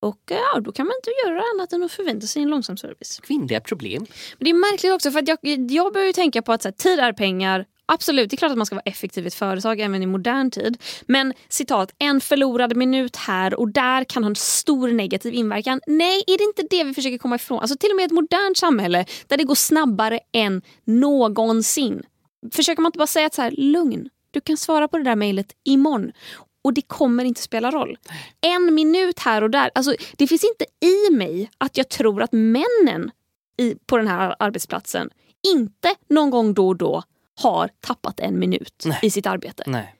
Och 0.01 0.31
eh, 0.31 0.37
ja, 0.53 0.59
då 0.59 0.71
kan 0.71 0.85
man 0.85 0.93
inte 0.99 1.11
göra 1.25 1.43
annat 1.55 1.73
än 1.73 1.83
att 1.83 1.91
förvänta 1.91 2.27
sig 2.27 2.41
en 2.43 2.49
långsam 2.49 2.77
service. 2.77 3.19
Kvinnliga 3.23 3.59
problem. 3.61 4.05
Men 4.37 4.45
det 4.45 4.49
är 4.49 4.71
märkligt 4.71 4.93
också 4.93 5.11
för 5.11 5.19
att 5.19 5.27
jag, 5.27 5.37
jag 5.71 5.93
börjar 5.93 6.07
ju 6.07 6.13
tänka 6.13 6.41
på 6.41 6.53
att 6.53 6.61
så 6.61 6.67
här, 6.67 6.73
tid 6.73 6.99
är 6.99 7.13
pengar. 7.13 7.65
Absolut, 7.91 8.29
det 8.29 8.35
är 8.35 8.37
klart 8.37 8.51
att 8.51 8.57
man 8.57 8.65
ska 8.65 8.75
vara 8.75 8.83
effektiv 8.85 9.23
i 9.23 9.27
ett 9.27 9.33
företag 9.33 9.79
även 9.79 10.03
i 10.03 10.05
modern 10.05 10.51
tid. 10.51 10.77
Men 11.05 11.33
citat, 11.49 11.93
en 11.97 12.21
förlorad 12.21 12.75
minut 12.75 13.15
här 13.15 13.59
och 13.59 13.67
där 13.69 14.03
kan 14.03 14.23
ha 14.23 14.29
en 14.29 14.35
stor 14.35 14.91
negativ 14.91 15.33
inverkan. 15.33 15.81
Nej, 15.87 16.23
är 16.27 16.37
det 16.37 16.43
inte 16.43 16.75
det 16.77 16.83
vi 16.83 16.93
försöker 16.93 17.17
komma 17.17 17.35
ifrån? 17.35 17.59
Alltså 17.59 17.77
till 17.77 17.89
och 17.89 17.95
med 17.95 18.05
ett 18.05 18.11
modernt 18.11 18.57
samhälle 18.57 19.05
där 19.27 19.37
det 19.37 19.43
går 19.43 19.55
snabbare 19.55 20.19
än 20.31 20.61
någonsin. 20.85 22.03
Försöker 22.51 22.81
man 22.81 22.89
inte 22.89 22.97
bara 22.97 23.07
säga 23.07 23.25
att 23.25 23.33
så 23.33 23.41
här, 23.41 23.51
lugn, 23.51 24.09
du 24.31 24.41
kan 24.41 24.57
svara 24.57 24.87
på 24.87 24.97
det 24.97 25.03
där 25.03 25.15
mejlet 25.15 25.53
imorgon. 25.63 26.11
Och 26.61 26.73
det 26.73 26.81
kommer 26.81 27.25
inte 27.25 27.41
spela 27.41 27.71
roll. 27.71 27.97
En 28.41 28.75
minut 28.75 29.19
här 29.19 29.41
och 29.41 29.49
där. 29.49 29.71
Alltså, 29.75 29.95
det 30.17 30.27
finns 30.27 30.43
inte 30.43 30.65
i 30.87 31.13
mig 31.13 31.49
att 31.57 31.77
jag 31.77 31.89
tror 31.89 32.21
att 32.21 32.31
männen 32.31 33.11
i, 33.57 33.75
på 33.85 33.97
den 33.97 34.07
här 34.07 34.35
arbetsplatsen 34.39 35.09
inte 35.53 35.95
någon 36.09 36.29
gång 36.29 36.53
då 36.53 36.67
och 36.67 36.77
då 36.77 37.03
har 37.41 37.69
tappat 37.81 38.19
en 38.19 38.39
minut 38.39 38.83
Nej. 38.85 38.99
i 39.01 39.11
sitt 39.11 39.25
arbete. 39.25 39.63
Nej. 39.67 39.95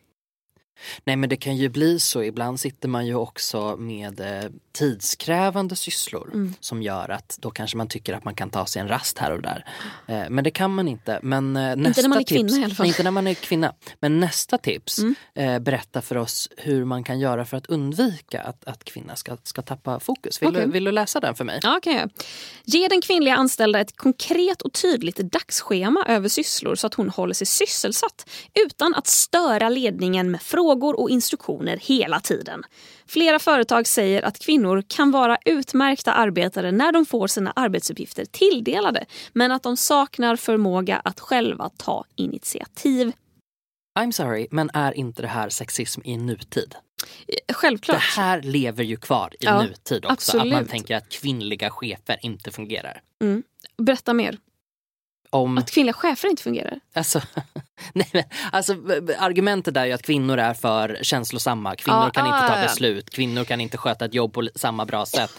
Nej 1.04 1.16
men 1.16 1.30
det 1.30 1.38
kan 1.38 1.58
ju 1.58 1.70
bli 1.70 2.00
så, 2.00 2.24
ibland 2.24 2.60
sitter 2.60 2.88
man 2.88 3.08
ju 3.08 3.16
också 3.16 3.76
med 3.78 4.20
eh, 4.20 4.50
tidskrävande 4.72 5.76
sysslor 5.76 6.30
Mm. 6.34 6.54
som 6.60 6.82
gör 6.82 7.10
att 7.10 7.38
då 7.42 7.52
kanske 7.52 7.78
man 7.78 7.88
tycker 7.88 8.14
att 8.14 8.26
man 8.26 8.36
kan 8.36 8.50
ta 8.50 8.66
sig 8.66 8.80
en 8.82 8.88
rast 8.88 9.18
här 9.18 9.32
och 9.32 9.42
där. 9.42 9.66
Eh, 10.08 10.24
men 10.30 10.44
det 10.44 10.52
kan 10.52 10.76
man 10.76 10.88
inte. 10.88 11.20
Men, 11.24 11.56
eh, 11.56 11.76
nästa 11.76 12.02
när 12.02 12.10
man 12.10 12.18
är 12.18 12.24
tips, 12.24 12.30
kvinna 12.32 12.58
i 12.62 12.64
alla 12.64 12.76
fall. 12.76 12.84
Nej, 12.84 12.88
inte 12.88 13.04
när 13.04 13.12
man 13.12 13.28
är 13.28 13.34
kvinna. 13.34 13.74
Men 14.00 14.20
nästa 14.20 14.58
tips 14.58 14.98
Mm. 15.00 15.16
eh, 15.36 15.60
berättar 15.60 16.02
för 16.02 16.18
oss 16.18 16.50
hur 16.58 16.86
man 16.86 17.04
kan 17.04 17.20
göra 17.20 17.46
för 17.46 17.58
att 17.58 17.66
undvika 17.66 18.42
att, 18.42 18.66
att 18.68 18.84
kvinna 18.84 19.16
ska, 19.16 19.38
ska 19.44 19.62
tappa 19.62 20.00
fokus. 20.00 20.42
Vill, 20.42 20.50
Okej. 20.50 20.66
du, 20.66 20.72
vill 20.72 20.84
du 20.84 20.92
läsa 20.92 21.20
den 21.20 21.36
för 21.36 21.44
mig? 21.44 21.60
Ja, 21.64 21.80
kan 21.84 21.94
jag. 21.94 22.10
Ge 22.64 22.88
den 22.88 23.02
kvinnliga 23.02 23.36
anställda 23.36 23.80
ett 23.80 23.98
konkret 23.98 24.62
och 24.62 24.74
tydligt 24.74 25.18
dagsschema 25.18 26.06
över 26.08 26.30
sysslor 26.30 26.76
så 26.76 26.88
att 26.88 26.94
hon 26.94 27.10
håller 27.10 27.34
sig 27.34 27.48
sysselsatt 27.48 28.30
utan 28.66 28.96
att 28.96 29.08
störa 29.08 29.70
ledningen 29.70 30.32
med 30.32 30.42
frågor 30.42 30.69
och 30.72 31.10
instruktioner 31.10 31.78
hela 31.78 32.20
tiden. 32.20 32.64
Flera 33.08 33.40
företag 33.40 33.88
säger 33.88 34.22
att 34.24 34.40
kvinnor 34.40 34.84
kan 34.88 35.12
vara 35.12 35.38
utmärkta 35.46 36.14
arbetare 36.14 36.72
när 36.72 36.92
de 36.92 37.06
får 37.06 37.28
sina 37.28 37.54
arbetsuppgifter 37.56 38.26
tilldelade 38.26 39.06
men 39.34 39.52
att 39.52 39.64
de 39.64 39.78
saknar 39.78 40.36
förmåga 40.36 41.02
att 41.04 41.20
själva 41.20 41.70
ta 41.78 42.06
initiativ. 42.16 43.12
I'm 44.00 44.12
sorry, 44.12 44.48
men 44.52 44.70
är 44.74 44.98
inte 44.98 45.22
det 45.22 45.28
här 45.28 45.50
sexism 45.50 46.02
i 46.04 46.18
nutid? 46.18 46.76
Självklart. 47.54 47.98
Det 47.98 48.22
här 48.22 48.42
lever 48.42 48.84
ju 48.84 48.98
kvar 48.98 49.34
i 49.40 49.46
Ja, 49.46 49.62
nutid 49.62 50.06
också. 50.06 50.38
Att 50.38 50.44
man 50.44 50.54
absolut. 50.54 50.70
tänker 50.70 50.96
att 50.96 51.10
kvinnliga 51.10 51.70
chefer 51.70 52.18
inte 52.22 52.52
fungerar. 52.52 53.02
Berätta 53.78 54.14
mer. 54.14 54.38
Om, 55.30 55.58
Att 55.58 55.72
kvinnliga 55.72 55.94
chefer 55.94 56.30
inte 56.30 56.44
fungerar. 56.44 56.80
alltså, 56.94 57.22
nej, 57.94 58.10
men, 58.14 58.24
alltså, 58.52 58.74
argumentet 59.20 59.78
är 59.78 59.86
ju 59.86 59.92
att 59.92 60.02
kvinnor 60.02 60.38
är 60.38 60.54
för 60.54 61.00
känslosamma. 61.02 61.76
Kvinnor 61.76 62.04
Ja, 62.04 62.10
kan 62.10 62.26
ah, 62.26 62.36
inte 62.36 62.54
ta 62.54 62.60
ja. 62.60 62.64
beslut. 62.68 63.10
Kvinnor 63.10 63.44
kan 63.44 63.62
inte 63.62 63.78
sköta 63.78 64.06
ett 64.06 64.14
jobb 64.14 64.34
på 64.34 64.50
samma 64.56 64.86
bra 64.86 65.06
sätt. 65.06 65.32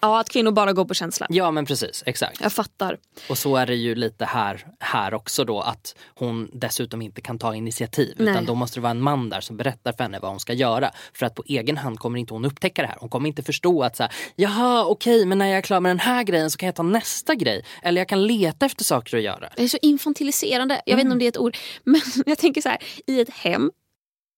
Ja, 0.00 0.20
att 0.20 0.28
kvinnor 0.28 0.50
bara 0.50 0.72
går 0.72 0.84
på 0.84 0.94
känsla. 0.94 1.26
Ja 1.30 1.50
men 1.50 1.66
precis, 1.66 2.02
exakt. 2.06 2.40
Jag 2.40 2.52
fattar. 2.52 2.98
Och 3.28 3.38
så 3.38 3.56
är 3.56 3.66
det 3.66 3.74
ju 3.74 3.94
lite 3.94 4.24
här, 4.24 4.66
här 4.80 5.14
också 5.14 5.44
då 5.44 5.60
att 5.60 5.94
hon 6.14 6.50
dessutom 6.52 7.02
inte 7.02 7.20
kan 7.20 7.38
ta 7.38 7.54
initiativ. 7.54 8.14
Nej. 8.18 8.32
Utan 8.32 8.44
då 8.44 8.54
måste 8.54 8.76
det 8.78 8.82
vara 8.82 8.90
en 8.90 9.00
man 9.00 9.30
där 9.30 9.40
som 9.40 9.56
berättar 9.56 9.92
för 9.92 10.02
henne 10.04 10.18
vad 10.18 10.30
hon 10.30 10.40
ska 10.40 10.52
göra. 10.52 10.90
För 11.14 11.26
att 11.26 11.34
på 11.34 11.42
egen 11.46 11.76
hand 11.76 11.98
kommer 11.98 12.18
inte 12.18 12.34
hon 12.34 12.44
upptäcka 12.44 12.82
det 12.82 12.88
här. 12.88 12.96
Hon 13.00 13.08
kommer 13.08 13.28
inte 13.28 13.42
förstå 13.42 13.82
att 13.82 13.96
så 13.96 14.02
här, 14.02 14.12
jaha 14.36 14.84
okej 14.84 15.26
men 15.26 15.38
när 15.38 15.46
jag 15.46 15.58
är 15.58 15.62
klar 15.62 15.80
med 15.80 15.90
den 15.90 15.98
här 16.00 16.22
grejen 16.22 16.50
så 16.50 16.58
kan 16.58 16.66
jag 16.66 16.74
ta 16.74 16.82
nästa 16.82 17.34
grej. 17.34 17.64
Eller 17.82 18.00
jag 18.00 18.08
kan 18.08 18.26
leta 18.26 18.66
efter 18.66 18.84
saker 18.84 19.16
att 19.16 19.22
göra. 19.22 19.33
Det 19.56 19.62
är 19.62 19.68
så 19.68 19.78
infantiliserande. 19.82 20.82
Jag 20.86 20.96
vet 20.96 21.04
inte 21.04 21.12
om 21.12 21.18
det 21.18 21.24
är 21.24 21.28
ett 21.28 21.38
ord. 21.38 21.56
Men 21.84 22.00
jag 22.26 22.38
tänker 22.38 22.60
så 22.60 22.68
här, 22.68 22.78
i 23.06 23.20
ett 23.20 23.30
hem. 23.30 23.72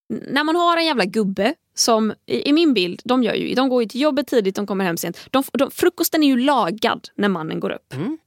När 0.09 0.45
man 0.45 0.57
har 0.57 0.77
en 0.77 0.85
jävla 0.87 1.05
gubbe 1.05 1.55
som, 1.75 2.15
i, 2.27 2.49
i 2.49 2.53
min 2.53 2.75
bild, 2.75 3.03
de, 3.05 3.23
gör 3.23 3.35
ju, 3.35 3.55
de 3.55 3.69
går 3.69 3.83
ju 3.83 3.89
till 3.89 4.01
jobbet 4.01 4.27
tidigt, 4.27 4.55
de 4.55 4.67
kommer 4.67 4.85
hem 4.85 4.97
sent. 4.97 5.19
De, 5.31 5.43
de, 5.53 5.71
frukosten 5.71 6.23
är 6.23 6.27
ju 6.27 6.37
lagad 6.37 7.09
när 7.15 7.29
mannen 7.29 7.61
går 7.61 7.71
upp. 7.71 7.93
Mm. 7.95 8.19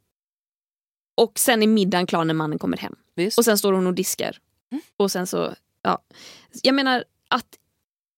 Och 1.18 1.40
sen 1.40 1.64
är 1.64 1.68
middagen 1.68 2.08
klar 2.08 2.26
när 2.26 2.34
mannen 2.34 2.60
kommer 2.60 2.78
hem. 2.78 2.96
Visst? 3.16 3.38
Och 3.38 3.46
sen 3.46 3.58
står 3.58 3.74
hon 3.74 3.88
och 3.88 3.94
diskar. 3.94 4.38
Mm. 4.72 4.82
Och 4.98 5.12
sen 5.12 5.28
så, 5.28 5.54
ja. 5.82 6.04
Jag 6.62 6.76
menar 6.76 7.04
att, 7.28 7.46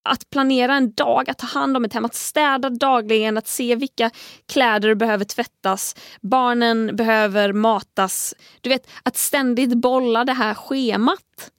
att 0.04 0.30
planera 0.30 0.76
en 0.76 0.92
dag, 0.92 1.30
att 1.30 1.38
ta 1.38 1.48
hand 1.48 1.78
om 1.78 1.86
ett 1.86 1.94
hem, 1.94 2.06
att 2.06 2.16
städa 2.16 2.70
dagligen, 2.70 3.38
att 3.38 3.48
se 3.48 3.76
vilka 3.76 4.12
kläder 4.46 4.96
behöver 4.96 5.26
tvättas, 5.26 5.96
barnen 6.22 6.96
behöver 6.96 7.54
matas. 7.54 8.36
Du 8.62 8.70
vet, 8.70 8.88
att 9.04 9.18
ständigt 9.18 9.74
bolla 9.74 10.26
det 10.26 10.34
här 10.34 10.54
schemat. 10.54 11.52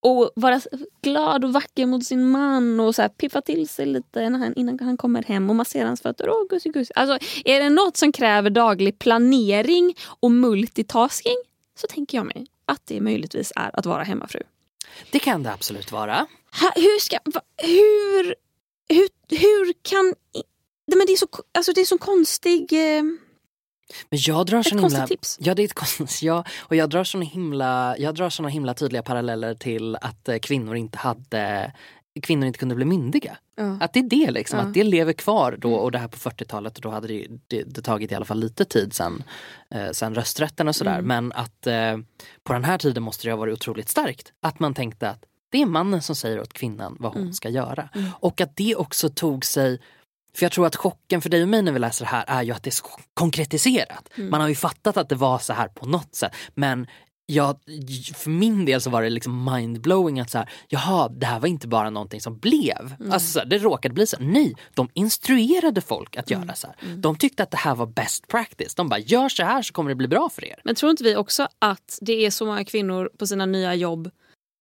Och 0.00 0.30
vara 0.36 0.60
glad 1.02 1.44
och 1.44 1.52
vacker 1.52 1.86
mot 1.86 2.04
sin 2.04 2.30
man 2.30 2.80
och 2.80 2.94
så 2.94 3.02
här 3.02 3.08
piffa 3.08 3.40
till 3.40 3.68
sig 3.68 3.86
lite 3.86 4.30
när 4.30 4.38
han, 4.38 4.54
innan 4.54 4.78
han 4.80 4.96
kommer 4.96 5.22
hem 5.22 5.50
och 5.50 5.56
massera 5.56 5.86
hans 5.86 6.00
fötter. 6.00 6.30
Åh, 6.30 6.46
gussi, 6.48 6.68
gussi. 6.68 6.92
Alltså, 6.94 7.28
är 7.44 7.60
det 7.60 7.70
något 7.70 7.96
som 7.96 8.12
kräver 8.12 8.50
daglig 8.50 8.98
planering 8.98 9.94
och 10.20 10.30
multitasking 10.30 11.36
så 11.80 11.86
tänker 11.86 12.18
jag 12.18 12.26
mig 12.26 12.46
att 12.64 12.82
det 12.84 13.00
möjligtvis 13.00 13.52
är 13.56 13.70
att 13.72 13.86
vara 13.86 14.02
hemmafru. 14.02 14.42
Det 15.10 15.18
kan 15.18 15.42
det 15.42 15.52
absolut 15.52 15.92
vara. 15.92 16.26
Ha, 16.60 16.72
hur 16.74 17.00
ska... 17.00 17.18
Va, 17.24 17.40
hur, 17.62 18.34
hur... 18.88 19.08
Hur 19.28 19.72
kan... 19.82 20.14
Nej, 20.86 20.98
Men 20.98 21.06
det 21.06 21.12
är 21.12 21.16
så, 21.16 21.26
alltså 21.54 21.72
det 21.72 21.80
är 21.80 21.84
så 21.84 21.98
konstig... 21.98 22.72
Eh, 22.72 23.02
Men 24.10 24.18
jag 24.18 24.46
drar 24.46 24.60
ett 24.60 24.66
sån 24.68 24.78
konstigt 24.80 24.98
himla... 24.98 25.06
tips. 25.06 25.36
Ja, 25.40 25.54
det 25.54 25.62
är 25.62 25.64
ett 25.64 25.74
konstigt, 25.74 26.22
ja, 26.22 26.44
och 26.58 26.76
jag 26.76 26.90
drar 26.90 27.04
såna 27.04 27.24
himla, 27.24 27.96
jag 27.98 28.14
drar 28.14 28.30
såna 28.30 28.48
himla 28.48 28.74
tydliga 28.74 29.02
paralleller 29.02 29.54
till 29.54 29.96
att 29.96 30.28
eh, 30.28 30.38
kvinnor 30.38 30.76
inte 30.76 30.98
hade 30.98 31.72
kvinnor 32.20 32.46
inte 32.46 32.58
kunde 32.58 32.74
bli 32.74 32.84
myndiga. 32.84 33.36
Ja. 33.56 33.78
Att 33.80 33.92
det 33.92 33.98
är 34.00 34.02
det 34.08 34.30
liksom, 34.30 34.56
Ja. 34.56 34.60
Mm. 34.60 34.70
att 34.70 34.74
det 34.74 34.84
lever 34.84 35.12
kvar 35.12 35.56
då 35.60 35.74
och 35.74 35.92
det 35.92 35.98
här 35.98 36.08
på 36.08 36.16
40-talet 36.16 36.76
och 36.76 36.82
då 36.82 36.90
hade 36.90 37.08
det, 37.08 37.26
det, 37.48 37.62
det 37.62 37.82
tagit 37.82 38.12
i 38.12 38.14
alla 38.14 38.24
fall 38.24 38.40
lite 38.40 38.64
tid 38.64 38.94
sen, 38.94 39.22
eh, 39.70 39.90
sen 39.92 40.14
rösträtten 40.14 40.68
och 40.68 40.76
sådär. 40.76 40.98
Mm. 40.98 41.06
Men 41.06 41.32
att 41.32 41.66
eh, 41.66 41.96
på 42.42 42.52
den 42.52 42.64
här 42.64 42.78
tiden 42.78 43.02
måste 43.02 43.26
det 43.26 43.32
ha 43.32 43.36
varit 43.38 43.54
otroligt 43.54 43.88
starkt. 43.88 44.32
Att 44.40 44.60
man 44.60 44.74
tänkte 44.74 45.10
att 45.10 45.24
det 45.50 45.62
är 45.62 45.66
mannen 45.66 46.02
som 46.02 46.16
säger 46.16 46.40
åt 46.40 46.52
kvinnan 46.52 46.96
vad 47.00 47.12
hon 47.12 47.22
Mm. 47.22 47.32
ska 47.32 47.48
göra. 47.48 47.88
Mm. 47.94 48.10
Och 48.20 48.40
att 48.40 48.56
det 48.56 48.76
också 48.76 49.08
tog 49.08 49.44
sig 49.44 49.80
för 50.34 50.44
jag 50.44 50.52
tror 50.52 50.66
att 50.66 50.76
chocken 50.76 51.20
för 51.20 51.30
dig 51.30 51.42
och 51.42 51.48
mig 51.48 51.62
när 51.62 51.72
vi 51.72 51.78
läser 51.78 52.04
det 52.04 52.08
här 52.08 52.24
är 52.26 52.42
ju 52.42 52.52
att 52.52 52.62
det 52.62 52.68
är 52.68 52.72
så 52.72 52.84
konkretiserat. 53.14 54.08
Mm. 54.16 54.30
Man 54.30 54.40
har 54.40 54.48
ju 54.48 54.54
fattat 54.54 54.96
att 54.96 55.08
det 55.08 55.14
var 55.14 55.38
så 55.38 55.52
här 55.52 55.68
på 55.68 55.86
något 55.86 56.14
sätt. 56.14 56.32
Men 56.54 56.86
jag, 57.26 57.56
för 58.14 58.30
min 58.30 58.64
del 58.64 58.80
så 58.80 58.90
var 58.90 59.02
det 59.02 59.10
liksom 59.10 59.54
mindblowing 59.54 60.20
att 60.20 60.30
så 60.30 60.38
här, 60.38 60.50
jaha, 60.68 61.08
det 61.08 61.26
här 61.26 61.40
var 61.40 61.48
inte 61.48 61.68
bara 61.68 61.90
någonting 61.90 62.20
som 62.20 62.38
blev. 62.38 62.94
Mm. 63.00 63.12
Alltså 63.12 63.32
så 63.32 63.38
här, 63.38 63.46
det 63.46 63.58
råkade 63.58 63.94
bli 63.94 64.06
så. 64.06 64.16
Nej, 64.20 64.54
de 64.74 64.88
instruerade 64.94 65.80
folk 65.80 66.16
att 66.16 66.30
Mm. 66.30 66.42
göra 66.42 66.54
så 66.54 66.66
här. 66.66 66.96
De 66.96 67.16
tyckte 67.16 67.42
att 67.42 67.50
det 67.50 67.56
här 67.56 67.74
var 67.74 67.86
best 67.86 68.28
practice. 68.28 68.74
De 68.74 68.88
bara, 68.88 69.00
gör 69.00 69.28
så 69.28 69.42
här 69.44 69.62
så 69.62 69.72
kommer 69.72 69.88
det 69.88 69.94
bli 69.94 70.08
bra 70.08 70.28
för 70.28 70.44
er. 70.44 70.60
Men 70.64 70.74
tror 70.74 70.90
inte 70.90 71.04
vi 71.04 71.16
också 71.16 71.48
att 71.58 71.98
det 72.00 72.26
är 72.26 72.30
så 72.30 72.46
många 72.46 72.64
kvinnor 72.64 73.10
på 73.18 73.26
sina 73.26 73.46
nya 73.46 73.74
jobb 73.74 74.10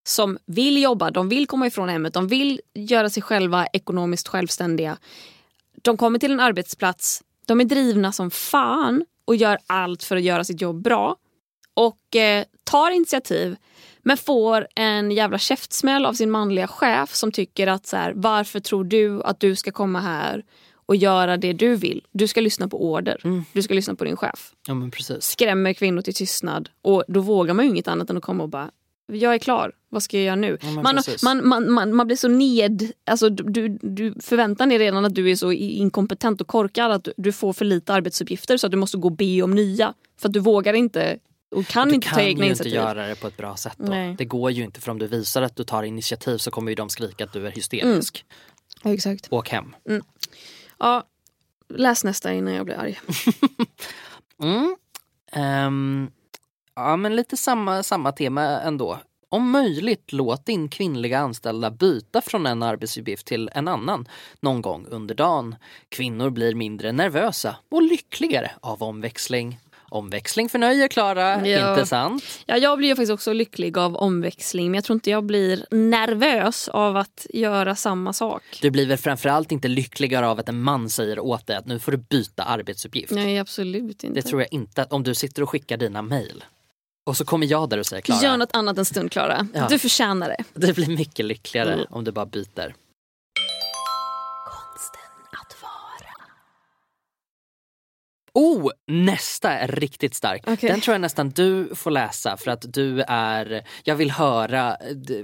som 0.08 0.38
vill 0.46 0.82
jobba, 0.82 1.12
de 1.12 1.30
vill 1.30 1.48
komma 1.48 1.68
ifrån 1.68 1.90
hemmet, 1.90 2.14
de 2.14 2.28
vill 2.28 2.62
göra 2.74 3.10
sig 3.10 3.24
själva 3.24 3.68
ekonomiskt 3.68 4.28
självständiga. 4.28 4.98
De 5.82 5.98
kommer 5.98 6.20
till 6.20 6.32
en 6.32 6.40
arbetsplats, 6.40 7.24
de 7.46 7.62
är 7.62 7.66
drivna 7.66 8.12
som 8.12 8.32
fan 8.32 9.06
och 9.26 9.36
gör 9.36 9.58
allt 9.68 10.04
för 10.04 10.16
att 10.18 10.24
göra 10.24 10.44
sitt 10.44 10.62
jobb 10.62 10.82
bra. 10.82 11.16
Och 11.76 12.16
eh, 12.16 12.46
tar 12.64 12.92
initiativ 12.92 13.56
men 14.02 14.18
får 14.18 14.68
en 14.76 15.12
jävla 15.12 15.38
käftsmäll 15.38 16.06
av 16.06 16.14
sin 16.14 16.32
manliga 16.32 16.68
chef 16.68 17.16
som 17.16 17.32
tycker 17.32 17.68
att 17.68 17.88
så 17.88 17.98
här, 17.98 18.14
varför 18.16 18.60
tror 18.60 18.84
du 18.84 19.24
att 19.24 19.40
du 19.40 19.56
ska 19.56 19.72
komma 19.72 20.00
här 20.00 20.44
och 20.86 20.96
göra 20.96 21.38
det 21.38 21.54
du 21.54 21.76
vill? 21.76 22.04
Du 22.12 22.28
ska 22.28 22.42
lyssna 22.42 22.68
på 22.68 22.92
order. 22.92 23.22
Mm. 23.24 23.46
Du 23.54 23.62
ska 23.62 23.74
lyssna 23.74 23.96
på 23.96 24.04
din 24.04 24.18
chef 24.18 24.52
Ja 24.68 24.74
men 24.74 24.92
precis. 24.92 25.24
skrämmer 25.24 25.74
kvinnor 25.74 26.02
till 26.02 26.14
tystnad. 26.14 26.70
Och 26.82 27.04
då 27.08 27.20
vågar 27.20 27.54
man 27.54 27.66
ju 27.66 27.72
inget 27.72 27.88
annat 27.88 28.10
än 28.10 28.18
att 28.18 28.24
komma 28.24 28.44
och 28.44 28.50
bara 28.50 28.72
jag 29.08 29.34
är 29.34 29.38
klar, 29.38 29.72
vad 29.90 30.04
ska 30.04 30.18
jag 30.18 30.26
göra 30.26 30.36
nu? 30.36 30.58
Ja, 30.62 30.72
man, 30.72 31.02
man, 31.24 31.48
man, 31.48 31.72
man, 31.72 31.96
man 31.96 32.08
blir 32.08 32.18
så 32.18 32.28
ned... 32.28 32.92
Alltså, 33.06 33.30
du, 33.30 33.70
du 33.82 34.14
förväntar 34.22 34.68
dig 34.68 34.78
redan 34.78 35.06
att 35.06 35.16
du 35.16 35.32
är 35.32 35.36
så 35.36 35.52
inkompetent 35.52 36.42
och 36.42 36.48
korkad 36.48 36.92
att 36.92 37.04
du, 37.04 37.14
du 37.18 37.32
får 37.32 37.54
för 37.54 37.66
lite 37.66 37.94
arbetsuppgifter 37.94 38.58
så 38.58 38.68
att 38.68 38.72
du 38.72 38.78
måste 38.78 38.98
gå 38.98 39.08
och 39.08 39.16
be 39.16 39.42
om 39.42 39.56
nya. 39.56 39.94
För 40.18 40.30
att 40.30 40.34
du 40.34 40.40
vågar 40.40 40.74
inte 40.74 41.20
och 41.56 41.68
kan 41.68 41.88
du 41.90 41.96
inte 41.96 42.08
kan 42.08 42.16
ta 42.16 42.22
ju 42.22 42.28
egna 42.30 42.46
inte 42.46 42.48
initiativ. 42.48 42.74
göra 42.74 43.08
det 43.08 43.16
på 43.16 43.28
ett 43.28 43.38
bra 43.38 43.56
sätt 43.58 43.76
då. 43.78 43.90
Nej. 43.92 44.16
Det 44.18 44.26
går 44.26 44.52
ju 44.52 44.64
inte 44.64 44.82
för 44.82 44.92
om 44.92 45.00
du 45.00 45.08
visar 45.08 45.42
att 45.42 45.56
du 45.56 45.64
tar 45.64 45.84
initiativ 45.84 46.38
så 46.38 46.52
kommer 46.52 46.72
ju 46.72 46.76
de 46.76 46.90
skrika 46.90 47.24
att 47.24 47.34
du 47.34 47.48
är 47.48 47.52
hysterisk. 47.52 48.26
Ja, 48.84 48.94
exakt. 48.94 49.28
Åk 49.32 49.50
hem. 49.50 49.76
Ja, 50.80 51.04
läs 51.74 52.04
nästa 52.04 52.34
innan 52.34 52.54
jag 52.54 52.66
blir 52.66 52.76
arg. 52.76 53.00
Mm. 54.44 54.76
Ehm, 55.32 56.12
ja 56.76 56.98
men 56.98 57.16
lite 57.16 57.38
samma, 57.38 57.84
samma 57.84 58.12
tema 58.12 58.42
ändå. 58.42 59.00
Om 59.30 59.52
möjligt 59.52 60.14
låt 60.14 60.46
din 60.46 60.70
kvinnliga 60.70 61.20
anställda 61.20 61.72
byta 61.72 62.22
från 62.22 62.46
en 62.46 62.64
arbetsuppgift 62.64 63.28
till 63.28 63.50
en 63.54 63.68
annan 63.68 64.08
någon 64.40 64.62
gång 64.62 64.86
under 64.90 65.16
dagen. 65.16 65.56
Kvinnor 65.90 66.30
blir 66.30 66.56
mindre 66.56 66.92
nervösa 66.92 67.56
och 67.72 67.82
lyckligare 67.82 68.52
av 68.62 68.84
omväxling. 68.84 69.60
Omväxling 69.96 70.50
förnöjer 70.50 70.88
Klara, 70.88 71.48
Ja. 71.48 71.70
inte 71.74 71.86
sant? 71.86 72.24
Ja, 72.46 72.58
jag 72.58 72.78
blir 72.78 72.88
ju 72.90 72.96
faktiskt 72.96 73.12
också 73.12 73.34
lycklig 73.34 73.78
av 73.78 73.96
omväxling 73.96 74.66
men 74.72 74.74
jag 74.76 74.84
tror 74.84 74.94
inte 74.96 75.10
jag 75.10 75.24
blir 75.24 75.66
nervös 75.72 76.68
av 76.68 76.98
att 76.98 77.26
göra 77.34 77.76
samma 77.76 78.14
sak. 78.14 78.44
Du 78.62 78.72
blir 78.72 78.88
väl 78.88 78.98
framförallt 78.98 79.52
inte 79.52 79.68
lyckligare 79.68 80.28
av 80.28 80.40
att 80.40 80.50
en 80.50 80.62
man 80.62 80.90
säger 80.90 81.20
åt 81.20 81.48
dig 81.48 81.56
att 81.56 81.66
nu 81.66 81.80
får 81.80 81.92
du 81.92 81.98
byta 81.98 82.44
arbetsuppgift. 82.44 83.12
Nej, 83.12 83.40
absolut 83.40 84.04
inte. 84.04 84.22
Det 84.22 84.28
tror 84.28 84.42
jag 84.42 84.48
inte 84.54 84.82
att 84.82 84.94
om 84.94 85.04
du 85.04 85.16
sitter 85.16 85.44
och 85.44 85.50
skickar 85.50 85.78
dina 85.78 86.02
mejl 86.02 86.44
och 87.06 87.18
så 87.18 87.26
kommer 87.26 87.48
jag 87.48 87.70
där 87.70 87.78
och 87.78 87.86
säger 87.86 88.02
Klara, 88.02 88.22
Gör 88.24 88.38
något 88.38 88.56
annat 88.56 88.78
en 88.78 88.86
stund, 88.86 89.12
Klara. 89.12 89.48
Ja. 89.54 89.68
Du 89.70 89.80
förtjänar 89.80 90.28
det. 90.30 90.44
det 90.68 90.74
blir 90.76 90.88
mycket 90.98 91.26
lyckligare 91.26 91.74
Mm. 91.74 91.86
om 91.90 92.04
du 92.04 92.12
bara 92.12 92.26
byter. 92.26 92.76
Oh, 98.36 98.72
nästa 98.88 99.52
är 99.52 99.68
riktigt 99.68 100.16
stark. 100.16 100.44
Okej. 100.48 100.70
Den 100.70 100.82
tror 100.82 100.94
jag 100.94 101.02
nästan 101.02 101.30
du 101.30 101.76
får 101.76 101.92
läsa 101.92 102.38
för 102.38 102.52
att 102.52 102.74
du 102.74 103.02
är, 103.08 103.64
jag 103.84 103.96
vill 103.96 104.12
höra, 104.12 104.78
d- 104.96 105.24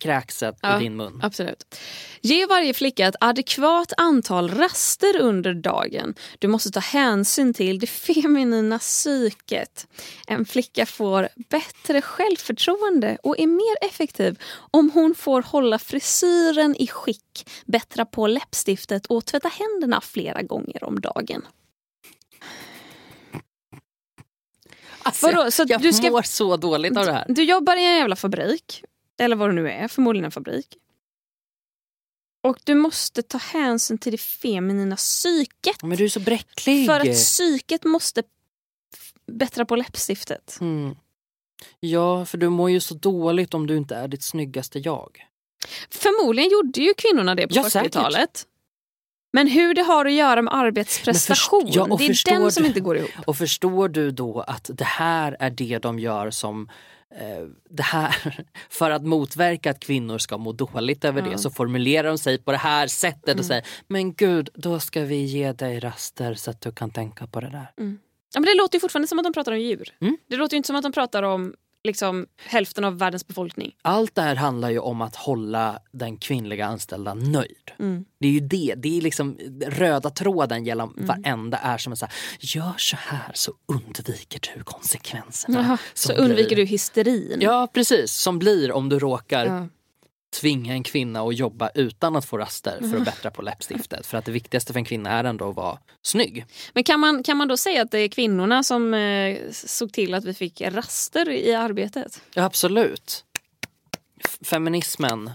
kräkset 0.00 0.56
Ja. 0.62 0.76
i 0.76 0.82
din 0.82 0.96
mun. 0.96 1.20
Absolut. 1.22 1.74
Ge 2.20 2.46
varje 2.46 2.74
flicka 2.74 3.06
ett 3.06 3.14
adekvat 3.20 3.92
antal 3.96 4.50
raster 4.50 5.20
under 5.20 5.54
dagen. 5.54 6.14
Du 6.38 6.48
måste 6.48 6.70
ta 6.70 6.80
hänsyn 6.80 7.54
till 7.54 7.78
det 7.78 7.86
feminina 7.86 8.78
psyket. 8.78 9.86
En 10.26 10.44
flicka 10.44 10.86
får 10.86 11.28
bättre 11.50 12.02
självförtroende 12.02 13.18
och 13.22 13.38
är 13.38 13.46
mer 13.46 13.88
effektiv 13.88 14.38
om 14.70 14.90
hon 14.94 15.14
får 15.14 15.42
hålla 15.42 15.78
frisyren 15.78 16.76
i 16.78 16.86
skick, 16.86 17.48
bättra 17.66 18.04
på 18.04 18.26
läppstiftet 18.26 19.06
och 19.06 19.24
tvätta 19.24 19.48
händerna 19.48 20.00
flera 20.00 20.42
gånger 20.42 20.84
om 20.84 21.00
dagen. 21.00 21.42
Alltså, 25.02 25.26
Vadå, 25.26 25.50
så 25.50 25.64
jag 25.68 25.82
du 25.82 25.92
ska- 25.92 26.10
mår 26.10 26.22
så 26.22 26.56
dåligt 26.56 26.96
av 26.96 27.06
det 27.06 27.12
här. 27.12 27.24
Du 27.28 27.42
jobbar 27.44 27.76
i 27.76 27.84
en 27.86 27.96
jävla 27.96 28.16
fabrik, 28.16 28.84
eller 29.18 29.36
vad 29.36 29.48
det 29.48 29.54
nu 29.54 29.70
är, 29.70 29.88
förmodligen 29.88 30.24
en 30.24 30.30
fabrik. 30.30 30.76
Och 32.42 32.58
du 32.64 32.74
måste 32.74 33.22
ta 33.22 33.38
hänsyn 33.38 33.98
till 33.98 34.12
det 34.12 34.18
feminina 34.18 34.96
psyket. 34.96 35.82
Men 35.82 35.98
du 35.98 36.04
är 36.04 36.08
så 36.08 36.20
bräcklig. 36.20 36.86
För 36.86 37.00
att 37.00 37.14
psyket 37.14 37.84
måste 37.84 38.22
bättra 39.26 39.64
på 39.64 39.76
läppstiftet. 39.76 40.58
Mm. 40.60 40.96
Ja, 41.80 42.24
för 42.26 42.38
du 42.38 42.48
mår 42.48 42.70
ju 42.70 42.80
så 42.80 42.94
dåligt 42.94 43.54
om 43.54 43.66
du 43.66 43.76
inte 43.76 43.96
är 43.96 44.08
ditt 44.08 44.22
snyggaste 44.22 44.78
jag. 44.78 45.24
Förmodligen 45.90 46.50
gjorde 46.50 46.80
ju 46.80 46.94
kvinnorna 46.94 47.34
det 47.34 47.48
på 47.48 47.54
Ja, 47.54 47.70
säkert. 47.70 47.94
40-talet. 47.94 48.46
Men 49.32 49.46
hur 49.46 49.74
det 49.74 49.82
har 49.82 50.04
att 50.06 50.12
göra 50.12 50.42
med 50.42 50.54
arbetsprestation, 50.54 51.60
först- 51.66 51.76
ja, 51.76 51.84
det 51.98 52.04
är 52.04 52.40
den 52.40 52.52
som 52.52 52.62
du- 52.62 52.68
inte 52.68 52.80
går 52.80 52.96
ihop. 52.96 53.10
Och 53.26 53.36
förstår 53.36 53.88
du 53.88 54.10
då 54.10 54.40
att 54.40 54.70
det 54.74 54.84
här 54.84 55.36
är 55.40 55.50
det 55.50 55.78
de 55.78 55.98
gör 55.98 56.30
som 56.30 56.68
eh, 57.20 57.46
det 57.70 57.82
här, 57.82 58.44
för 58.70 58.90
att 58.90 59.02
motverka 59.06 59.70
att 59.70 59.80
kvinnor 59.80 60.18
ska 60.18 60.38
må 60.38 60.52
dåligt 60.52 61.04
över 61.04 61.22
det 61.22 61.38
så 61.38 61.50
formulerar 61.50 62.08
de 62.08 62.18
sig 62.18 62.38
på 62.38 62.50
det 62.52 62.58
här 62.58 62.86
sättet 62.86 63.28
Mm. 63.28 63.38
och 63.38 63.44
säger 63.44 63.64
Men 63.88 64.14
gud, 64.14 64.48
då 64.54 64.80
ska 64.80 65.00
vi 65.00 65.16
ge 65.24 65.52
dig 65.52 65.80
raster 65.80 66.34
så 66.34 66.50
att 66.50 66.60
du 66.60 66.72
kan 66.72 66.90
tänka 66.90 67.26
på 67.26 67.40
det 67.40 67.50
där. 67.50 67.70
Ja, 68.34 68.40
men 68.40 68.42
det 68.44 68.54
låter 68.54 68.76
ju 68.76 68.80
fortfarande 68.80 69.08
som 69.08 69.18
att 69.18 69.24
de 69.24 69.32
pratar 69.32 69.52
om 69.52 69.60
djur. 69.60 69.94
Mm. 70.00 70.16
Det 70.28 70.36
låter 70.36 70.54
ju 70.54 70.56
inte 70.56 70.66
som 70.66 70.76
att 70.76 70.82
de 70.82 70.92
pratar 70.92 71.22
om 71.22 71.54
liksom, 71.88 72.26
hälften 72.46 72.84
av 72.84 72.98
världens 72.98 73.26
befolkning. 73.26 73.74
Allt 73.82 74.14
det 74.14 74.22
här 74.22 74.36
handlar 74.36 74.70
ju 74.70 74.78
om 74.78 75.00
att 75.00 75.16
hålla 75.16 75.78
den 75.92 76.16
kvinnliga 76.16 76.66
anställda 76.66 77.14
nöjd. 77.14 77.70
Mm. 77.78 78.04
Det 78.20 78.28
är 78.28 78.32
ju 78.32 78.40
det, 78.40 78.74
det 78.76 78.96
är 78.98 79.00
liksom 79.00 79.38
röda 79.66 80.10
tråden 80.10 80.64
genom 80.64 80.94
varenda 80.98 81.58
är 81.58 81.78
som 81.78 81.92
är 81.92 81.96
så 81.96 82.06
här, 82.06 82.14
gör 82.40 82.74
så 82.76 82.96
här 83.00 83.30
så 83.34 83.52
undviker 83.72 84.52
du 84.56 84.62
konsekvenserna. 84.64 85.60
Jaha, 85.60 85.78
så 85.94 86.12
undviker 86.12 86.48
blir- 86.48 86.56
du 86.56 86.64
hysterin. 86.64 87.38
Ja 87.40 87.68
precis, 87.74 88.12
som 88.12 88.38
blir 88.38 88.72
om 88.72 88.88
du 88.88 88.98
råkar 88.98 89.46
Ja. 89.46 89.68
Tvinga 90.30 90.72
en 90.72 90.82
kvinna 90.82 91.20
att 91.22 91.36
jobba 91.36 91.70
utan 91.74 92.16
att 92.16 92.24
få 92.24 92.38
raster 92.38 92.78
för 92.90 92.96
att 92.96 93.04
bättra 93.04 93.30
på 93.30 93.42
läppstiftet. 93.42 94.06
För 94.06 94.18
att 94.18 94.24
det 94.24 94.32
viktigaste 94.32 94.72
för 94.72 94.78
en 94.80 94.84
kvinna 94.84 95.10
är 95.10 95.24
ändå 95.24 95.50
att 95.50 95.56
vara 95.56 95.78
snygg. 96.02 96.46
Men 96.74 96.84
kan 96.84 97.00
man, 97.00 97.22
kan 97.22 97.36
man 97.36 97.48
då 97.48 97.56
säga 97.56 97.82
att 97.82 97.90
det 97.90 97.98
är 97.98 98.08
kvinnorna 98.08 98.62
som 98.62 98.94
eh, 98.94 99.38
såg 99.50 99.92
till 99.92 100.14
att 100.14 100.24
vi 100.24 100.34
fick 100.34 100.60
raster 100.60 101.28
i 101.30 101.54
arbetet? 101.54 102.22
Ja, 102.34 102.44
absolut. 102.44 103.24
F- 104.24 104.38
Feminismen. 104.42 105.30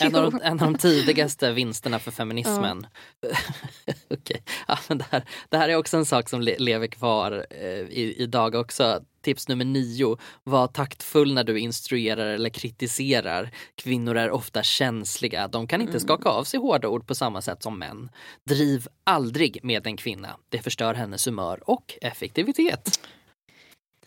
En 0.00 0.14
av, 0.16 0.30
de, 0.32 0.40
en 0.42 0.52
av 0.60 0.72
de 0.72 0.78
tidigaste 0.78 1.52
vinsterna 1.52 1.98
för 1.98 2.10
feminismen. 2.10 2.86
Okej, 4.10 4.42
ja, 4.68 4.78
men 4.88 4.98
det, 4.98 5.04
här, 5.10 5.22
det 5.48 5.56
här 5.56 5.68
är 5.68 5.76
också 5.76 5.96
en 5.96 6.06
sak 6.06 6.28
som 6.28 6.40
le, 6.40 6.56
lever 6.58 6.86
kvar 6.86 7.46
eh, 7.50 7.68
i, 7.68 8.14
idag 8.18 8.54
också. 8.54 9.00
Tips 9.28 9.48
nummer 9.48 9.64
nio. 9.64 10.18
Var 10.44 10.66
taktfull 10.66 11.34
när 11.34 11.44
du 11.44 11.58
instruerar 11.58 12.26
eller 12.26 12.50
kritiserar. 12.50 13.50
Kvinnor 13.74 14.16
är 14.16 14.30
ofta 14.30 14.62
känsliga. 14.62 15.48
De 15.48 15.66
kan 15.66 15.80
inte 15.80 16.00
skaka 16.00 16.28
av 16.28 16.44
sig 16.44 16.60
hårda 16.60 16.88
ord 16.88 17.06
på 17.06 17.14
samma 17.14 17.42
sätt 17.42 17.62
som 17.62 17.78
män. 17.78 18.10
Driv 18.44 18.88
aldrig 19.04 19.60
med 19.62 19.86
en 19.86 19.96
kvinna. 19.96 20.36
Det 20.48 20.58
förstör 20.58 20.94
hennes 20.94 21.26
humör 21.26 21.70
och 21.70 21.94
effektivitet. 22.00 23.00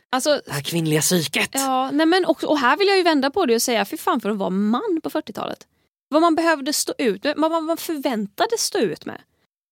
Alltså, 0.10 0.42
Det 0.46 0.52
här 0.52 0.62
kvinnliga 0.62 1.02
psyket. 1.02 1.50
ja, 1.54 1.92
nej 1.92 2.06
men 2.06 2.26
och, 2.26 2.44
och 2.44 2.60
här 2.60 2.78
vill 2.78 2.88
jag 2.88 2.98
ju 2.98 3.04
vända 3.04 3.30
på 3.32 3.46
det 3.46 3.56
och 3.56 3.62
säga, 3.62 3.86
fy 3.86 3.98
fan 3.98 4.22
för 4.22 4.30
att 4.30 4.38
vara 4.38 4.50
man 4.50 5.00
på 5.04 5.10
40-talet. 5.10 5.68
Vad 6.10 6.22
man 6.22 6.36
behövde 6.36 6.74
stå 6.74 6.94
ut 6.98 7.24
med, 7.24 7.36
vad 7.38 7.64
man 7.64 7.78
förväntades 7.78 8.62
stå 8.62 8.80
ut 8.80 9.06
med. 9.06 9.22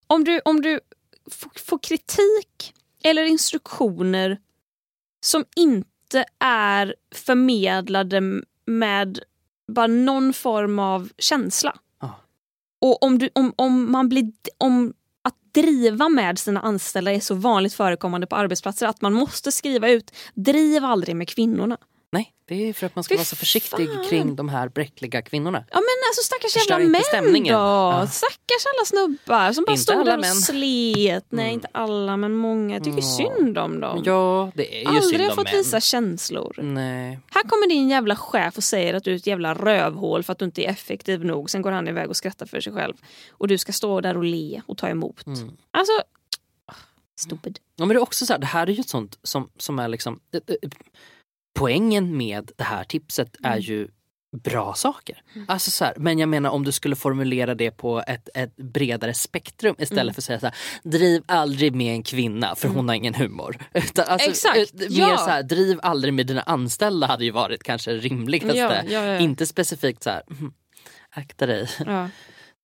Om 0.08 0.24
du, 0.24 0.42
om 0.46 0.62
du 0.62 0.80
får 1.56 1.80
kritik 1.80 2.74
eller 3.04 3.24
instruktioner 3.24 4.38
som 5.22 5.46
inte 5.56 6.26
är 6.40 6.96
förmedlade 7.16 8.22
med 8.66 9.20
bara 9.68 9.88
någon 9.88 10.34
form 10.34 10.80
av 10.80 11.10
känsla. 11.18 11.76
Ja. 12.02 12.16
Och 12.82 13.04
om, 13.04 13.18
du, 13.18 13.30
om, 13.34 13.54
om 13.56 13.92
man 13.92 14.10
blir... 14.10 14.32
Om, 14.58 14.94
att 15.22 15.54
driva 15.54 16.10
med 16.10 16.40
sina 16.40 16.60
anställda 16.60 17.12
är 17.12 17.20
så 17.20 17.36
vanligt 17.36 17.74
förekommande 17.74 18.28
på 18.28 18.36
arbetsplatser 18.36 18.88
att 18.88 19.02
man 19.02 19.14
måste 19.14 19.52
skriva 19.52 19.90
ut 19.90 20.12
driv 20.34 20.86
aldrig 20.86 21.16
med 21.16 21.30
kvinnorna. 21.30 21.78
Nej, 22.12 22.34
det 22.48 22.70
är 22.70 22.74
för 22.74 22.86
att 22.86 22.96
man 22.96 23.04
ska 23.04 23.14
Fy 23.14 23.18
vara 23.18 23.26
så 23.26 23.36
försiktig 23.36 23.88
fan. 23.94 24.06
kring 24.10 24.36
de 24.36 24.50
här 24.50 24.70
bräckliga 24.70 25.22
kvinnorna. 25.22 25.64
Ja 25.70 25.76
men 25.76 26.10
alltså 26.10 26.24
stackars 26.24 26.54
Förstör 26.54 26.74
jävla 26.80 26.90
män 26.92 27.02
stämningen. 27.04 27.54
då. 27.54 27.60
Ja. 27.60 28.08
Stackars 28.12 28.66
alla 28.76 28.86
snubbar 28.86 29.54
som 29.54 29.66
bara 29.66 29.72
Inte 29.72 29.84
stod 29.84 29.96
alla 29.96 30.06
där 30.06 30.18
och 30.18 30.22
män. 30.22 30.36
slet. 30.36 31.26
Nej 31.30 31.44
Mm. 31.46 31.54
inte 31.54 31.68
alla 31.72 32.18
men 32.18 32.34
många. 32.36 32.76
Jag 32.76 32.84
tycker 32.84 32.98
Ja. 32.98 33.34
synd 33.38 33.58
om 33.58 33.80
dem. 33.80 34.02
Ja, 34.06 34.52
det 34.56 34.76
är 34.78 34.80
ju 34.82 34.86
Aldrig 34.88 35.04
synd 35.04 35.22
har 35.22 35.30
om 35.30 35.36
fått 35.36 35.46
män. 35.46 35.54
visa 35.58 35.80
känslor. 35.82 36.60
Nej. 36.62 37.20
Här 37.32 37.44
kommer 37.44 37.68
din 37.70 37.90
jävla 37.90 38.16
chef 38.16 38.58
och 38.58 38.64
säger 38.64 38.94
att 38.94 39.04
du 39.04 39.12
är 39.12 39.16
ett 39.16 39.28
jävla 39.28 39.54
rövhål 39.54 40.24
för 40.24 40.32
att 40.34 40.40
du 40.40 40.46
inte 40.46 40.62
är 40.66 40.70
effektiv 40.70 41.26
nog. 41.26 41.50
Sen 41.50 41.62
går 41.62 41.72
han 41.72 41.88
iväg 41.88 42.10
och 42.10 42.18
skrattar 42.18 42.46
för 42.46 42.62
sig 42.62 42.74
själv. 42.74 42.94
Och 43.32 43.48
du 43.48 43.58
ska 43.58 43.72
stå 43.72 44.02
där 44.02 44.18
och 44.18 44.24
le 44.24 44.62
och 44.68 44.78
ta 44.78 44.88
emot. 44.90 45.26
Mm. 45.28 45.52
Alltså, 45.72 45.92
stupid. 47.20 47.60
Ja, 47.76 47.86
men 47.86 47.90
det 47.90 47.96
är 47.96 48.02
också 48.02 48.26
så 48.26 48.34
här, 48.34 48.40
det 48.40 48.46
här 48.46 48.68
är 48.68 48.72
ju 48.72 48.80
ett 48.80 48.90
sånt 48.90 49.20
som, 49.24 49.50
som 49.58 49.80
är 49.80 49.88
liksom 49.88 50.20
eh, 50.34 50.42
eh, 50.48 50.70
Poängen 51.60 52.18
med 52.18 52.52
det 52.58 52.64
här 52.64 52.84
tipset 52.84 53.36
är 53.44 53.50
Mm. 53.52 53.60
ju 53.62 53.88
bra 54.44 54.74
saker. 54.74 55.22
Alltså 55.48 55.72
så 55.72 55.86
här, 55.86 55.94
men 55.98 56.20
jag 56.20 56.30
menar 56.30 56.50
om 56.50 56.64
du 56.66 56.72
skulle 56.72 56.96
formulera 56.96 57.56
det 57.56 57.72
på 57.72 58.04
ett, 58.08 58.30
ett 58.36 58.56
bredare 58.56 59.14
spektrum 59.14 59.76
istället 59.80 60.02
Mm. 60.02 60.14
för 60.14 60.22
att 60.22 60.26
säga 60.26 60.40
så 60.40 60.46
här, 60.46 60.56
driv 60.84 61.24
aldrig 61.26 61.76
med 61.76 61.94
en 61.94 62.04
kvinna 62.04 62.56
för 62.56 62.68
hon 62.68 62.88
har 62.88 62.96
ingen 62.96 63.14
humor. 63.14 63.58
Utan, 63.74 64.06
alltså, 64.08 64.30
Exakt, 64.30 64.74
Mer 64.74 64.88
ja. 64.90 65.18
så 65.18 65.30
här, 65.30 65.44
driv 65.44 65.80
aldrig 65.82 66.14
med 66.14 66.28
dina 66.28 66.42
anställda 66.42 67.08
hade 67.08 67.26
ju 67.26 67.32
varit 67.32 67.64
kanske 67.64 67.92
rimligaste. 67.92 68.58
Ja, 68.90 69.06
ja. 69.06 69.18
Inte 69.20 69.46
specifikt 69.46 70.04
så 70.04 70.10
här, 70.10 70.22
"Mhm, 70.28 70.54
akta 71.10 71.46
dig. 71.46 71.68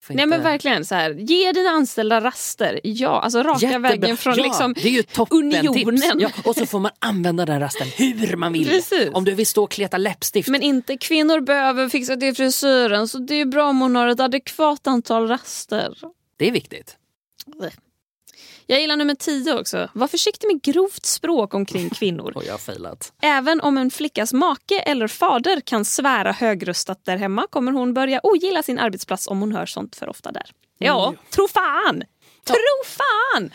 Nej 0.08 0.24
inte- 0.24 0.26
men 0.26 0.42
verkligen 0.42 0.84
så 0.84 0.94
här, 0.94 1.10
ge 1.10 1.52
dina 1.52 1.70
anställda 1.70 2.20
raster. 2.20 2.80
Ja, 2.84 3.20
alltså 3.20 3.42
raka 3.42 3.66
Jättebra. 3.66 3.88
vägen 3.90 4.16
från 4.16 4.34
ja, 4.36 4.44
liksom 4.44 4.72
det 4.74 4.88
är 4.88 4.90
ju 4.90 5.02
toppen 5.02 5.38
unionen. 5.38 5.96
Tips. 5.98 6.14
Ja, 6.18 6.30
och 6.44 6.56
så 6.56 6.66
får 6.66 6.80
man 6.80 6.90
använda 6.98 7.46
den 7.46 7.60
rasten 7.60 7.88
hur 7.96 8.36
man 8.36 8.52
vill. 8.52 8.68
Precis. 8.68 9.08
Om 9.12 9.24
du 9.24 9.34
vill 9.34 9.46
stå 9.46 9.64
och 9.64 9.70
kleta 9.70 9.98
läppstift. 9.98 10.48
Men 10.48 10.62
inte 10.62 10.96
kvinnor 10.96 11.40
behöver 11.40 11.88
fixa 11.88 12.16
till 12.16 12.34
frisyren 12.36 13.08
så 13.08 13.18
det 13.18 13.34
är 13.34 13.44
bra 13.44 13.68
om 13.68 13.80
hon 13.80 13.96
har 13.96 14.08
ett 14.08 14.20
adekvat 14.20 14.86
antal 14.86 15.28
raster. 15.28 15.94
Det 16.36 16.48
är 16.48 16.52
viktigt. 16.52 16.96
Jag 18.66 18.80
gillar 18.80 18.96
nummer 18.96 19.14
10 19.14 19.54
också. 19.54 19.88
Var 19.92 20.08
försiktig 20.08 20.46
med 20.46 20.62
grovt 20.62 21.06
språk 21.06 21.54
omkring 21.54 21.90
kvinnor. 21.94 22.32
Och 22.34 22.44
jag 22.44 22.60
failat. 22.60 23.12
Även 23.22 23.60
om 23.60 23.78
en 23.78 23.90
flickas 23.90 24.32
make 24.32 24.78
eller 24.78 25.08
fader 25.08 25.60
kan 25.60 25.84
svära 25.84 26.32
högröstat 26.32 27.04
där 27.04 27.16
hemma 27.16 27.46
kommer 27.50 27.72
hon 27.72 27.94
börja 27.94 28.20
ogilla 28.22 28.62
sin 28.62 28.78
arbetsplats 28.78 29.28
om 29.28 29.40
hon 29.40 29.52
hör 29.52 29.66
sånt 29.66 29.96
för 29.96 30.08
ofta 30.08 30.32
där. 30.32 30.50
Ja, 30.78 31.08
Mm. 31.08 31.20
tro 31.30 31.48
fan! 31.48 32.02
Tro 32.44 32.84
fan! 32.86 33.50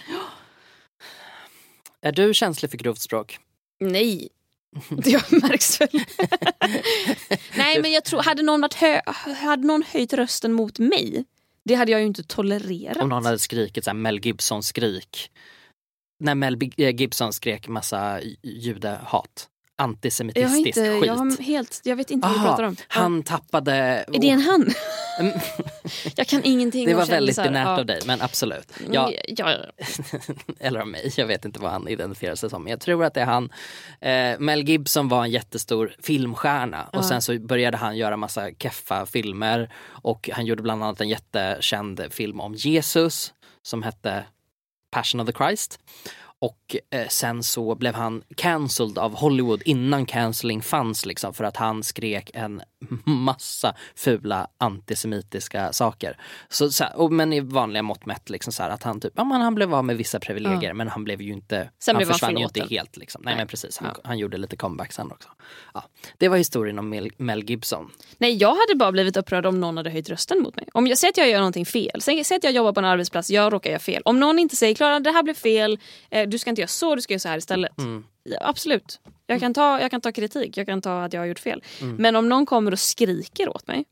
Är 2.01 2.11
du 2.11 2.33
känslig 2.33 2.71
för 2.71 2.77
grovt 2.77 3.01
språk? 3.01 3.39
Nej. 3.79 4.29
Det 4.89 5.31
märks 5.31 5.81
väl. 5.81 5.89
Nej 7.55 7.81
men 7.81 7.91
jag 7.91 8.05
tror, 8.05 8.21
hade 8.23 8.43
någon, 8.43 8.61
varit 8.61 8.73
hö, 8.73 9.01
hade 9.41 9.67
någon 9.67 9.83
höjt 9.91 10.13
rösten 10.13 10.53
mot 10.53 10.79
mig, 10.79 11.25
det 11.65 11.75
hade 11.75 11.91
jag 11.91 12.01
ju 12.01 12.07
inte 12.07 12.23
tolererat. 12.23 12.97
Om 12.97 13.09
någon 13.09 13.25
hade 13.25 13.39
skrikit 13.39 13.83
så 13.83 13.89
här 13.89 13.95
Mel 13.95 14.25
Gibson 14.25 14.63
skrik. 14.63 15.31
När 16.19 16.35
Mel 16.35 16.57
eh, 16.77 16.95
Gibson 16.95 17.33
skrek 17.33 17.67
massa 17.67 18.21
judehat. 18.43 19.47
jag, 19.77 19.85
Antisemitistisk 19.85 20.67
inte, 20.67 20.99
skit. 20.99 21.07
jag, 21.07 21.15
har 21.15 21.41
helt, 21.41 21.81
jag 21.83 21.95
vet 21.95 22.11
inte 22.11 22.27
vad 22.27 22.35
du 22.35 22.39
Aha, 22.39 22.47
pratar 22.47 22.63
om. 22.63 22.75
han 22.87 23.23
tappade... 23.23 23.73
Är 23.73 24.19
det 24.21 24.29
en 24.29 24.41
han? 24.41 24.69
Jag 26.15 26.27
kan 26.27 26.41
ingenting 26.43 26.85
Det 26.87 26.93
var 26.93 27.05
väldigt 27.05 27.43
binärt 27.43 27.65
Ja. 27.65 27.79
av 27.79 27.85
dig 27.85 27.99
men 28.05 28.21
absolut. 28.21 28.73
Ja, 28.91 29.11
Ja, 29.27 29.55
eller 30.59 30.79
av 30.79 30.87
mig, 30.87 31.11
jag 31.17 31.25
vet 31.27 31.45
inte 31.45 31.59
vad 31.59 31.71
han 31.71 31.87
identifierar 31.87 32.35
sig 32.35 32.49
som. 32.49 32.67
Jag 32.67 32.79
tror 32.79 33.03
att 33.05 33.13
det 33.13 33.21
är 33.21 33.25
han. 33.25 33.49
Eh, 34.01 34.39
Mel 34.39 34.63
Gibson 34.69 35.07
var 35.07 35.23
en 35.23 35.31
jättestor 35.31 35.95
filmstjärna 36.03 36.89
och 36.93 37.05
sen 37.05 37.21
så 37.21 37.39
började 37.39 37.77
han 37.77 37.97
göra 37.97 38.17
massa 38.17 38.51
keffa 38.51 39.05
filmer 39.05 39.69
och 39.85 40.29
han 40.33 40.45
gjorde 40.45 40.63
bland 40.63 40.83
annat 40.83 41.01
en 41.01 41.09
jättekänd 41.09 42.01
film 42.09 42.39
om 42.39 42.53
Jesus 42.55 43.33
som 43.61 43.83
hette 43.83 44.23
Passion 44.91 45.21
of 45.21 45.27
the 45.27 45.33
Christ. 45.33 45.79
Och 46.41 46.75
eh, 46.89 47.07
sen 47.07 47.43
så 47.43 47.75
blev 47.75 47.95
han 47.95 48.23
cancelled 48.35 48.97
av 48.97 49.15
Hollywood 49.15 49.61
innan 49.65 50.05
cancelling 50.05 50.61
fanns 50.61 51.05
liksom 51.05 51.33
för 51.33 51.43
att 51.43 51.57
han 51.57 51.83
skrek 51.83 52.31
en 52.33 52.61
massa 53.05 53.75
fula 53.95 54.47
antisemitiska 54.57 55.73
saker. 55.73 56.17
Så, 56.49 56.71
så 56.71 56.83
här, 56.83 56.97
och, 56.97 57.11
men 57.11 57.33
i 57.33 57.39
vanliga 57.39 57.83
mått 57.83 58.05
mätt 58.05 58.29
liksom 58.29 58.53
så 58.53 58.63
här, 58.63 58.69
att 58.69 58.83
han 58.83 58.99
typ, 59.01 59.13
ja, 59.15 59.23
men 59.23 59.41
han 59.41 59.55
blev 59.55 59.73
av 59.75 59.85
med 59.85 59.97
vissa 59.97 60.19
privilegier 60.19 60.73
men 60.73 60.87
han 60.87 61.03
blev 61.03 61.21
ju 61.21 61.33
inte, 61.33 61.69
Sen 61.79 61.95
han 61.95 62.05
försvann 62.05 62.37
ju 62.37 62.43
inte 62.43 62.63
helt 62.69 62.97
liksom. 62.97 63.21
Nej, 63.25 63.31
Nej. 63.33 63.37
men 63.41 63.47
precis, 63.47 63.77
han, 63.77 63.91
Ja. 63.95 64.01
han 64.03 64.17
gjorde 64.17 64.37
lite 64.37 64.55
comeback 64.57 64.91
sen 64.91 65.11
också. 65.11 65.29
Ja, 65.73 65.83
det 66.17 66.27
var 66.29 66.37
historien 66.37 66.79
om 66.79 66.89
Mel, 66.89 67.11
Mel 67.17 67.43
Gibson. 67.49 67.91
Nej, 68.17 68.35
jag 68.35 68.55
hade 68.55 68.75
bara 68.75 68.91
blivit 68.91 69.17
upprörd 69.17 69.45
om 69.45 69.59
någon 69.59 69.77
hade 69.77 69.89
höjt 69.89 70.09
rösten 70.09 70.41
mot 70.41 70.55
mig. 70.55 70.67
Om 70.73 70.87
jag 70.87 70.97
säger 70.97 71.11
att 71.11 71.17
jag 71.17 71.29
gör 71.29 71.37
någonting 71.37 71.65
fel, 71.65 72.01
säg 72.01 72.19
att 72.19 72.43
jag 72.43 72.53
jobbar 72.53 72.73
på 72.73 72.79
en 72.79 72.85
arbetsplats, 72.85 73.29
jag 73.29 73.53
råkar 73.53 73.69
göra 73.69 73.79
fel. 73.79 74.01
Om 74.05 74.19
någon 74.19 74.39
inte 74.39 74.55
säger 74.55 74.75
Klara 74.75 74.99
det 74.99 75.11
här 75.11 75.23
blev 75.23 75.33
fel, 75.33 75.79
eh, 76.09 76.27
du 76.31 76.39
ska 76.39 76.49
inte 76.49 76.61
göra 76.61 76.67
så, 76.67 76.95
du 76.95 77.01
ska 77.01 77.13
göra 77.13 77.19
så 77.19 77.29
här 77.29 77.37
istället. 77.37 77.77
Mm. 77.77 78.03
Ja, 78.23 78.37
absolut, 78.41 78.99
jag 79.27 79.39
kan, 79.39 79.53
ta, 79.53 79.81
jag 79.81 79.91
kan 79.91 80.01
ta 80.01 80.11
kritik, 80.11 80.57
jag 80.57 80.67
kan 80.67 80.81
ta 80.81 81.03
att 81.03 81.13
jag 81.13 81.21
har 81.21 81.25
gjort 81.25 81.39
fel. 81.39 81.63
Mm. 81.81 81.95
Men 81.95 82.15
om 82.15 82.29
någon 82.29 82.45
kommer 82.45 82.71
och 82.71 82.79
skriker 82.79 83.49
åt 83.49 83.67
mig 83.67 83.85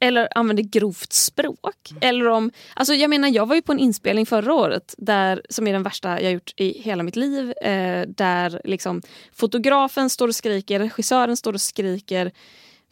eller 0.00 0.28
använder 0.34 0.62
grovt 0.62 1.12
språk. 1.12 1.90
Mm. 1.90 2.00
Eller 2.02 2.28
om, 2.28 2.50
alltså 2.74 2.94
jag 2.94 3.10
menar 3.10 3.28
jag 3.28 3.46
var 3.46 3.54
ju 3.54 3.62
på 3.62 3.72
en 3.72 3.78
inspelning 3.78 4.26
förra 4.26 4.54
året 4.54 4.94
där, 4.98 5.42
som 5.50 5.66
är 5.66 5.72
den 5.72 5.82
värsta 5.82 6.20
jag 6.20 6.32
gjort 6.32 6.52
i 6.56 6.82
hela 6.82 7.02
mitt 7.02 7.16
liv. 7.16 7.52
Eh, 7.62 8.08
där 8.08 8.60
liksom 8.64 9.02
fotografen 9.32 10.10
står 10.10 10.28
och 10.28 10.34
skriker, 10.34 10.78
regissören 10.78 11.36
står 11.36 11.52
och 11.52 11.60
skriker. 11.60 12.32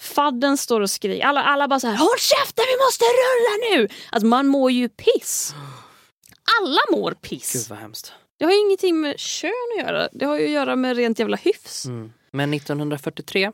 Fadden 0.01 0.57
står 0.57 0.81
och 0.81 0.91
skriker. 0.91 1.27
Alla, 1.27 1.43
alla 1.43 1.69
bara 1.69 1.81
så 1.81 1.87
här 1.87 1.97
håll 1.97 2.19
käften 2.19 2.65
vi 2.69 2.85
måste 2.85 3.05
rulla 3.05 3.77
nu! 3.77 3.89
Alltså 4.11 4.27
man 4.27 4.47
mår 4.47 4.71
ju 4.71 4.89
piss. 4.89 5.55
Alla 6.61 6.81
mår 6.91 7.12
piss. 7.12 7.53
Gud 7.53 7.69
vad 7.69 7.79
hemskt. 7.79 8.12
Det 8.38 8.44
har 8.44 8.53
ju 8.53 8.59
ingenting 8.59 9.01
med 9.01 9.18
kön 9.18 9.51
att 9.79 9.87
göra. 9.87 10.09
Det 10.12 10.25
har 10.25 10.38
ju 10.38 10.44
att 10.44 10.51
göra 10.51 10.77
med 10.77 10.96
rent 10.96 11.18
jävla 11.18 11.37
hyfs. 11.37 11.85
Mm. 11.85 12.12
Men 12.31 12.55
1943, 12.55 13.53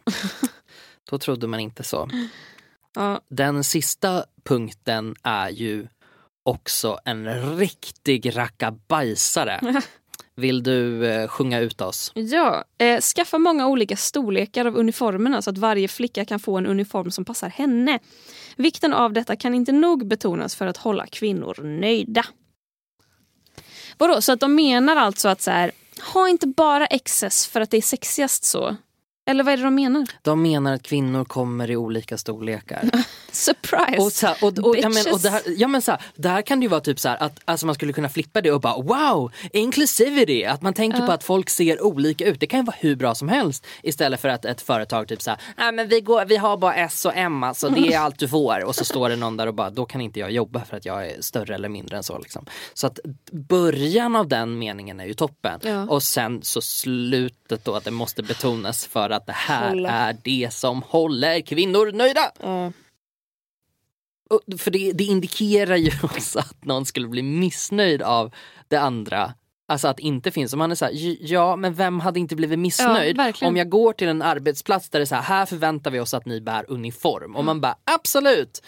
då 1.10 1.18
trodde 1.18 1.46
man 1.46 1.60
inte 1.60 1.82
så. 1.82 2.10
Ja, 2.94 3.20
Den 3.28 3.64
sista 3.64 4.24
punkten 4.44 5.14
är 5.22 5.48
ju 5.48 5.86
också 6.42 6.98
en 7.04 7.56
riktig 7.58 8.36
rackabajsare. 8.36 9.60
Vill 10.34 10.62
du 10.62 11.06
eh, 11.06 11.28
sjunga 11.28 11.60
ut 11.60 11.80
oss? 11.80 12.12
Ja, 12.14 12.64
eh, 12.78 13.00
skaffa 13.00 13.38
många 13.38 13.68
olika 13.68 13.96
storlekar 13.96 14.64
av 14.64 14.76
uniformerna 14.76 15.42
så 15.42 15.50
att 15.50 15.58
varje 15.58 15.88
flicka 15.88 16.24
kan 16.24 16.40
få 16.40 16.58
en 16.58 16.66
uniform 16.66 17.10
som 17.10 17.24
passar 17.24 17.48
henne. 17.48 17.98
Vikten 18.56 18.92
av 18.92 19.12
detta 19.12 19.36
kan 19.36 19.54
inte 19.54 19.72
nog 19.72 20.06
betonas 20.06 20.56
för 20.56 20.66
att 20.66 20.76
hålla 20.76 21.06
kvinnor 21.06 21.62
nöjda. 21.62 22.24
Vadå, 24.02 24.20
så 24.20 24.32
att 24.32 24.40
de 24.40 24.54
menar 24.54 24.96
alltså 24.96 25.28
att 25.28 25.42
så 25.42 25.50
här, 25.50 25.72
ha 26.14 26.28
inte 26.28 26.46
bara 26.46 26.86
XS 26.86 27.46
för 27.46 27.60
att 27.60 27.70
det 27.70 27.76
är 27.76 27.82
sexigast 27.82 28.44
så? 28.44 28.76
Eller 29.26 29.44
vad 29.44 29.52
är 29.52 29.56
det 29.56 29.62
de 29.62 29.74
menar? 29.74 30.06
De 30.22 30.42
menar 30.42 30.74
att 30.74 30.82
kvinnor 30.82 31.24
kommer 31.24 31.70
i 31.70 31.76
olika 31.76 32.18
storlekar. 32.18 32.90
Surprise! 33.32 34.02
Och, 34.02 34.12
så 34.12 34.26
här, 34.26 34.36
och, 34.42 34.58
och, 34.58 34.76
ja, 34.76 34.88
men, 34.88 35.14
och 35.14 35.20
här, 35.20 35.42
ja, 35.56 35.68
men 35.68 35.82
så 35.82 35.90
här, 35.90 36.00
där 36.14 36.42
kan 36.42 36.60
det 36.60 36.64
ju 36.64 36.68
vara 36.68 36.80
typ 36.80 37.00
så 37.00 37.08
här 37.08 37.22
att 37.22 37.40
alltså 37.44 37.66
man 37.66 37.74
skulle 37.74 37.92
kunna 37.92 38.08
flippa 38.08 38.40
det 38.40 38.50
och 38.50 38.60
bara 38.60 38.82
wow, 38.82 39.32
inclusivity, 39.52 40.44
att 40.44 40.62
man 40.62 40.74
tänker 40.74 41.06
på 41.06 41.12
att 41.12 41.24
folk 41.24 41.50
ser 41.50 41.82
olika 41.84 42.24
ut. 42.26 42.40
Det 42.40 42.46
kan 42.46 42.60
ju 42.60 42.66
vara 42.66 42.76
hur 42.78 42.96
bra 42.96 43.14
som 43.14 43.28
helst 43.28 43.66
istället 43.82 44.20
för 44.20 44.28
att 44.28 44.44
ett 44.44 44.60
företag 44.60 45.08
typ 45.08 45.22
så 45.22 45.30
här, 45.30 45.40
nej 45.56 45.72
men 45.72 45.88
vi, 45.88 46.00
går, 46.00 46.24
vi 46.24 46.36
har 46.36 46.56
bara 46.56 46.74
S 46.74 47.04
och 47.04 47.16
M 47.16 47.42
alltså, 47.42 47.68
det 47.68 47.92
är 47.92 47.98
allt 47.98 48.18
du 48.18 48.28
får. 48.28 48.64
Och 48.64 48.74
så 48.74 48.84
står 48.84 49.08
det 49.08 49.16
någon 49.16 49.36
där 49.36 49.46
och 49.46 49.54
bara, 49.54 49.70
då 49.70 49.84
kan 49.84 50.00
inte 50.00 50.20
jag 50.20 50.30
jobba 50.30 50.64
för 50.64 50.76
att 50.76 50.84
jag 50.84 51.06
är 51.06 51.22
större 51.22 51.54
eller 51.54 51.68
mindre 51.68 51.96
än 51.96 52.02
så. 52.02 52.18
Liksom. 52.18 52.46
Så 52.74 52.86
att 52.86 52.98
början 53.32 54.16
av 54.16 54.28
den 54.28 54.58
meningen 54.58 55.00
är 55.00 55.06
ju 55.06 55.14
toppen. 55.14 55.60
Ja. 55.62 55.86
Och 55.86 56.02
sen 56.02 56.42
så 56.42 56.60
slutet 56.60 57.64
då 57.64 57.74
att 57.74 57.84
det 57.84 57.90
måste 57.90 58.22
betonas 58.22 58.86
för 58.86 59.11
att 59.12 59.26
det 59.26 59.32
här 59.32 59.68
Hålla. 59.68 59.90
är 59.90 60.16
det 60.24 60.48
som 60.52 60.82
håller 60.82 61.40
kvinnor 61.40 61.92
nöjda. 61.92 62.32
Ja. 62.42 62.72
Och, 64.30 64.60
för 64.60 64.70
det, 64.70 64.92
det 64.92 65.04
indikerar 65.04 65.76
ju 65.76 65.90
också 66.02 66.38
att 66.38 66.64
någon 66.64 66.86
skulle 66.86 67.08
bli 67.08 67.22
missnöjd 67.22 68.02
av 68.02 68.34
det 68.68 68.76
andra. 68.76 69.34
Alltså 69.68 69.88
att 69.88 69.98
inte 69.98 70.30
finns, 70.30 70.52
om 70.52 70.58
man 70.58 70.70
är 70.70 70.74
så 70.74 70.84
här, 70.84 70.92
"J- 70.92 71.18
ja 71.20 71.56
men 71.56 71.74
vem 71.74 72.00
hade 72.00 72.20
inte 72.20 72.36
blivit 72.36 72.58
missnöjd 72.58 73.16
verkligen. 73.16 73.52
om 73.52 73.56
jag 73.56 73.68
går 73.68 73.92
till 73.92 74.08
en 74.08 74.22
arbetsplats 74.22 74.90
där 74.90 74.98
det 74.98 75.02
är 75.02 75.06
så 75.06 75.14
här, 75.14 75.22
här 75.22 75.46
förväntar 75.46 75.90
vi 75.90 76.00
oss 76.00 76.14
att 76.14 76.26
ni 76.26 76.40
bär 76.40 76.64
uniform 76.68 77.36
och 77.36 77.44
man 77.44 77.60
bara 77.60 77.76
absolut, 77.84 78.62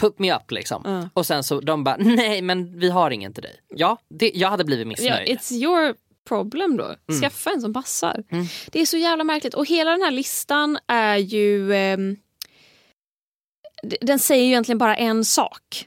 put 0.00 0.18
me 0.18 0.34
up 0.34 0.50
liksom. 0.50 0.82
Ja. 0.84 1.08
Och 1.14 1.26
sen 1.26 1.42
så 1.44 1.60
de 1.60 1.84
bara 1.84 1.96
nej 1.96 2.42
men 2.42 2.78
vi 2.78 2.90
har 2.90 3.10
ingen 3.10 3.32
till 3.32 3.42
dig. 3.42 3.56
Ja, 3.68 3.96
det, 4.08 4.30
jag 4.34 4.48
hade 4.50 4.64
blivit 4.64 4.86
Ja, 4.86 4.88
missnöjd. 4.88 5.28
it's 5.38 5.52
your 5.52 5.94
problem 6.26 6.76
då. 6.76 6.94
Skaffa 7.20 7.50
en 7.50 7.60
som 7.60 7.72
passar. 7.72 8.24
Mm. 8.30 8.46
Det 8.72 8.80
är 8.80 8.86
så 8.86 8.96
jävla 8.96 9.24
märkligt. 9.24 9.54
Och 9.54 9.66
hela 9.66 9.90
den 9.90 10.02
här 10.02 10.10
listan 10.10 10.78
är 10.86 11.16
ju... 11.16 11.68
d- 13.82 13.96
den 14.00 14.18
säger 14.18 14.42
ju 14.44 14.48
egentligen 14.50 14.78
bara 14.78 14.96
en 14.96 15.24
sak. 15.24 15.86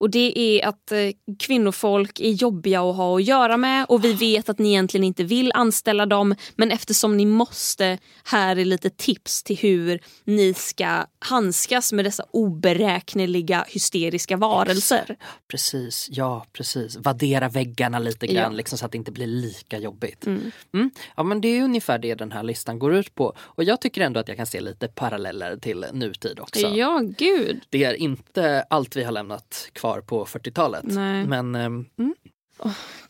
Och 0.00 0.10
det 0.10 0.38
är 0.38 0.68
att 0.68 0.92
eh, 0.92 0.98
kvinnofolk 1.38 2.20
är 2.20 2.30
jobbiga 2.30 2.82
att 2.82 2.96
ha 2.96 3.16
att 3.16 3.24
göra 3.24 3.56
med 3.56 3.86
och 3.88 4.04
vi 4.04 4.12
vet 4.12 4.48
att 4.48 4.58
ni 4.58 4.68
egentligen 4.68 5.04
inte 5.04 5.24
vill 5.24 5.52
anställa 5.54 6.06
dem 6.06 6.34
men 6.56 6.70
eftersom 6.70 7.16
ni 7.16 7.26
måste, 7.26 7.98
här 8.24 8.56
är 8.58 8.64
lite 8.64 8.90
tips 8.90 9.42
till 9.42 9.56
hur 9.56 10.00
ni 10.24 10.54
ska 10.54 11.06
handskas 11.18 11.92
med 11.92 12.04
dessa 12.04 12.24
oberäkneliga 12.30 13.64
hysteriska 13.68 14.36
varelser. 14.36 15.16
Precis, 15.48 16.08
ja 16.10 16.46
precis. 16.52 16.96
Vaddera 16.96 17.48
väggarna 17.48 17.98
lite 17.98 18.26
grann 18.26 18.52
Ja. 18.52 18.56
liksom, 18.56 18.78
så 18.78 18.86
att 18.86 18.92
det 18.92 18.98
inte 18.98 19.12
blir 19.12 19.26
lika 19.26 19.78
jobbigt. 19.78 20.26
Mm. 20.26 20.50
Mm. 20.74 20.90
Ja 21.16 21.22
men 21.22 21.40
det 21.40 21.48
är 21.48 21.62
ungefär 21.62 21.98
det 21.98 22.14
den 22.14 22.32
här 22.32 22.42
listan 22.42 22.78
går 22.78 22.94
ut 22.94 23.14
på. 23.14 23.34
Och 23.38 23.64
jag 23.64 23.80
tycker 23.80 24.00
ändå 24.00 24.20
att 24.20 24.28
jag 24.28 24.36
kan 24.36 24.46
se 24.46 24.60
lite 24.60 24.88
paralleller 24.88 25.56
till 25.56 25.86
nutid 25.92 26.40
också. 26.40 26.60
Ja, 26.68 27.00
gud. 27.18 27.60
Det 27.70 27.84
är 27.84 27.94
inte 27.94 28.64
allt 28.70 28.96
vi 28.96 29.04
har 29.04 29.12
lämnat 29.12 29.68
kvar 29.72 29.89
på 30.00 30.24
40-talet. 30.24 30.84
Nej. 30.84 31.26
Men 31.26 31.54
ehm, 31.54 31.86
mm, 31.98 32.14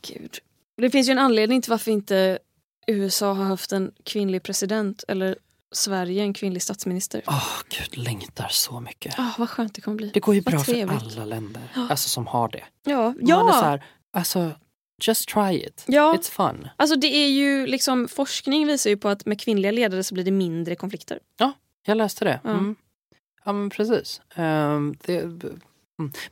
Gud. 0.03 0.39
Det 0.77 0.91
finns 0.91 1.09
ju 1.09 1.13
en 1.13 1.19
anledning 1.19 1.63
till 1.63 1.71
varför 1.71 1.91
inte 1.91 2.39
USA 2.87 3.33
har 3.33 3.45
haft 3.45 3.73
en 3.73 3.93
kvinnlig 4.05 4.43
president 4.43 5.05
eller 5.09 5.37
Sverige 5.73 6.23
en 6.23 6.35
kvinnlig 6.35 6.63
statsminister. 6.63 7.23
åh 7.27 7.49
gud, 7.69 8.05
längtar 8.05 8.49
så 8.51 8.81
mycket. 8.81 9.15
Ah, 9.19 9.31
vad 9.39 9.51
skönt 9.51 9.75
det 9.75 9.81
kommer 9.81 9.97
bli. 9.97 10.11
Det 10.15 10.21
går 10.21 10.35
ju 10.35 10.41
vad 10.41 10.53
bra 10.55 10.61
för 10.65 10.73
trevligt. 10.73 11.03
alla 11.03 11.25
länder 11.25 11.63
alltså, 11.75 12.09
som 12.09 12.27
har 12.27 12.49
det. 12.49 12.65
Ja, 12.85 13.15
Man 13.21 13.49
är 13.49 13.53
så 13.53 13.59
ja. 13.59 13.63
här, 13.63 13.85
alltså, 14.13 14.51
just 15.03 15.29
try 15.29 15.57
it. 15.67 15.85
ja. 15.89 16.15
It's 16.17 16.31
fun. 16.31 16.69
Alltså 16.77 16.97
det 16.97 17.07
är 17.07 17.29
ju 17.29 17.67
liksom 17.67 18.09
forskning 18.09 18.67
visar 18.67 18.91
ju 18.91 18.97
på 18.97 19.09
att 19.09 19.27
med 19.27 19.41
kvinnliga 19.41 19.73
ledare 19.73 20.05
så 20.05 20.15
blir 20.15 20.25
det 20.25 20.31
mindre 20.31 20.77
konflikter. 20.77 21.19
Jag 21.87 21.97
läste 21.97 22.25
det. 22.25 22.41
Ja. 22.45 22.51
Mm. 22.51 22.77
Ja 23.45 23.53
men 23.53 23.71
precis. 23.71 24.21
Ehm, 24.35 24.95
det. 25.05 25.25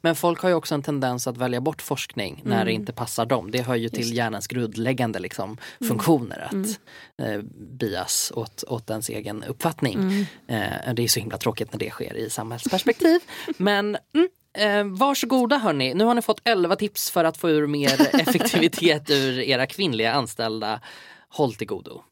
Men 0.00 0.16
folk 0.16 0.40
har 0.40 0.48
ju 0.48 0.54
också 0.54 0.74
en 0.74 0.83
tendens 0.83 1.26
att 1.26 1.37
välja 1.37 1.61
bort 1.61 1.83
forskning 1.83 2.40
när 2.44 2.54
Mm. 2.57 2.66
det 2.66 2.72
inte 2.72 2.92
passar 2.92 3.26
dem. 3.26 3.50
Det 3.50 3.62
hör 3.62 3.74
ju 3.74 3.88
till 3.88 3.98
Just 4.00 4.14
hjärnans 4.14 4.46
grundläggande 4.46 5.18
liksom, 5.18 5.59
Mm. 5.81 5.88
funktioner 5.88 6.38
att 6.38 6.52
Mm. 6.52 6.74
eh, 7.22 7.40
bias 7.78 8.33
åt, 8.35 8.64
åt 8.68 8.90
ens 8.90 9.09
egen 9.09 9.42
uppfattning. 9.44 9.94
Mm. 9.98 10.26
Eh, 10.87 10.94
det 10.94 11.02
är 11.04 11.09
så 11.09 11.20
himla 11.20 11.38
tråkigt 11.38 11.72
när 11.72 11.78
det 11.78 11.90
sker 11.90 12.16
i 12.16 12.31
samhällsperspektiv. 12.31 13.20
men 13.57 13.96
mm, 14.14 14.28
eh, 14.59 14.98
varsågoda 14.98 15.59
hörni, 15.59 15.94
nu 15.94 16.04
har 16.04 16.14
ni 16.14 16.22
fått 16.22 16.40
11 16.44 16.76
tips 16.76 17.11
för 17.11 17.24
att 17.24 17.37
få 17.37 17.50
ur 17.50 17.66
mer 17.66 18.16
effektivitet 18.20 19.11
ur 19.11 19.38
era 19.40 19.66
kvinnliga 19.66 20.12
anställda. 20.12 20.81
Håll 21.28 21.54
till 21.54 21.66
godo. 21.66 22.02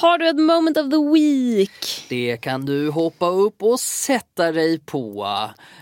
Har 0.00 0.18
du 0.18 0.28
ett 0.28 0.40
moment 0.40 0.76
of 0.76 0.90
the 0.90 1.10
week? 1.14 2.06
Det 2.08 2.36
kan 2.36 2.66
du 2.66 2.90
hoppa 2.90 3.26
upp 3.26 3.62
och 3.62 3.80
sätta 3.80 4.52
dig 4.52 4.78
på. 4.78 5.26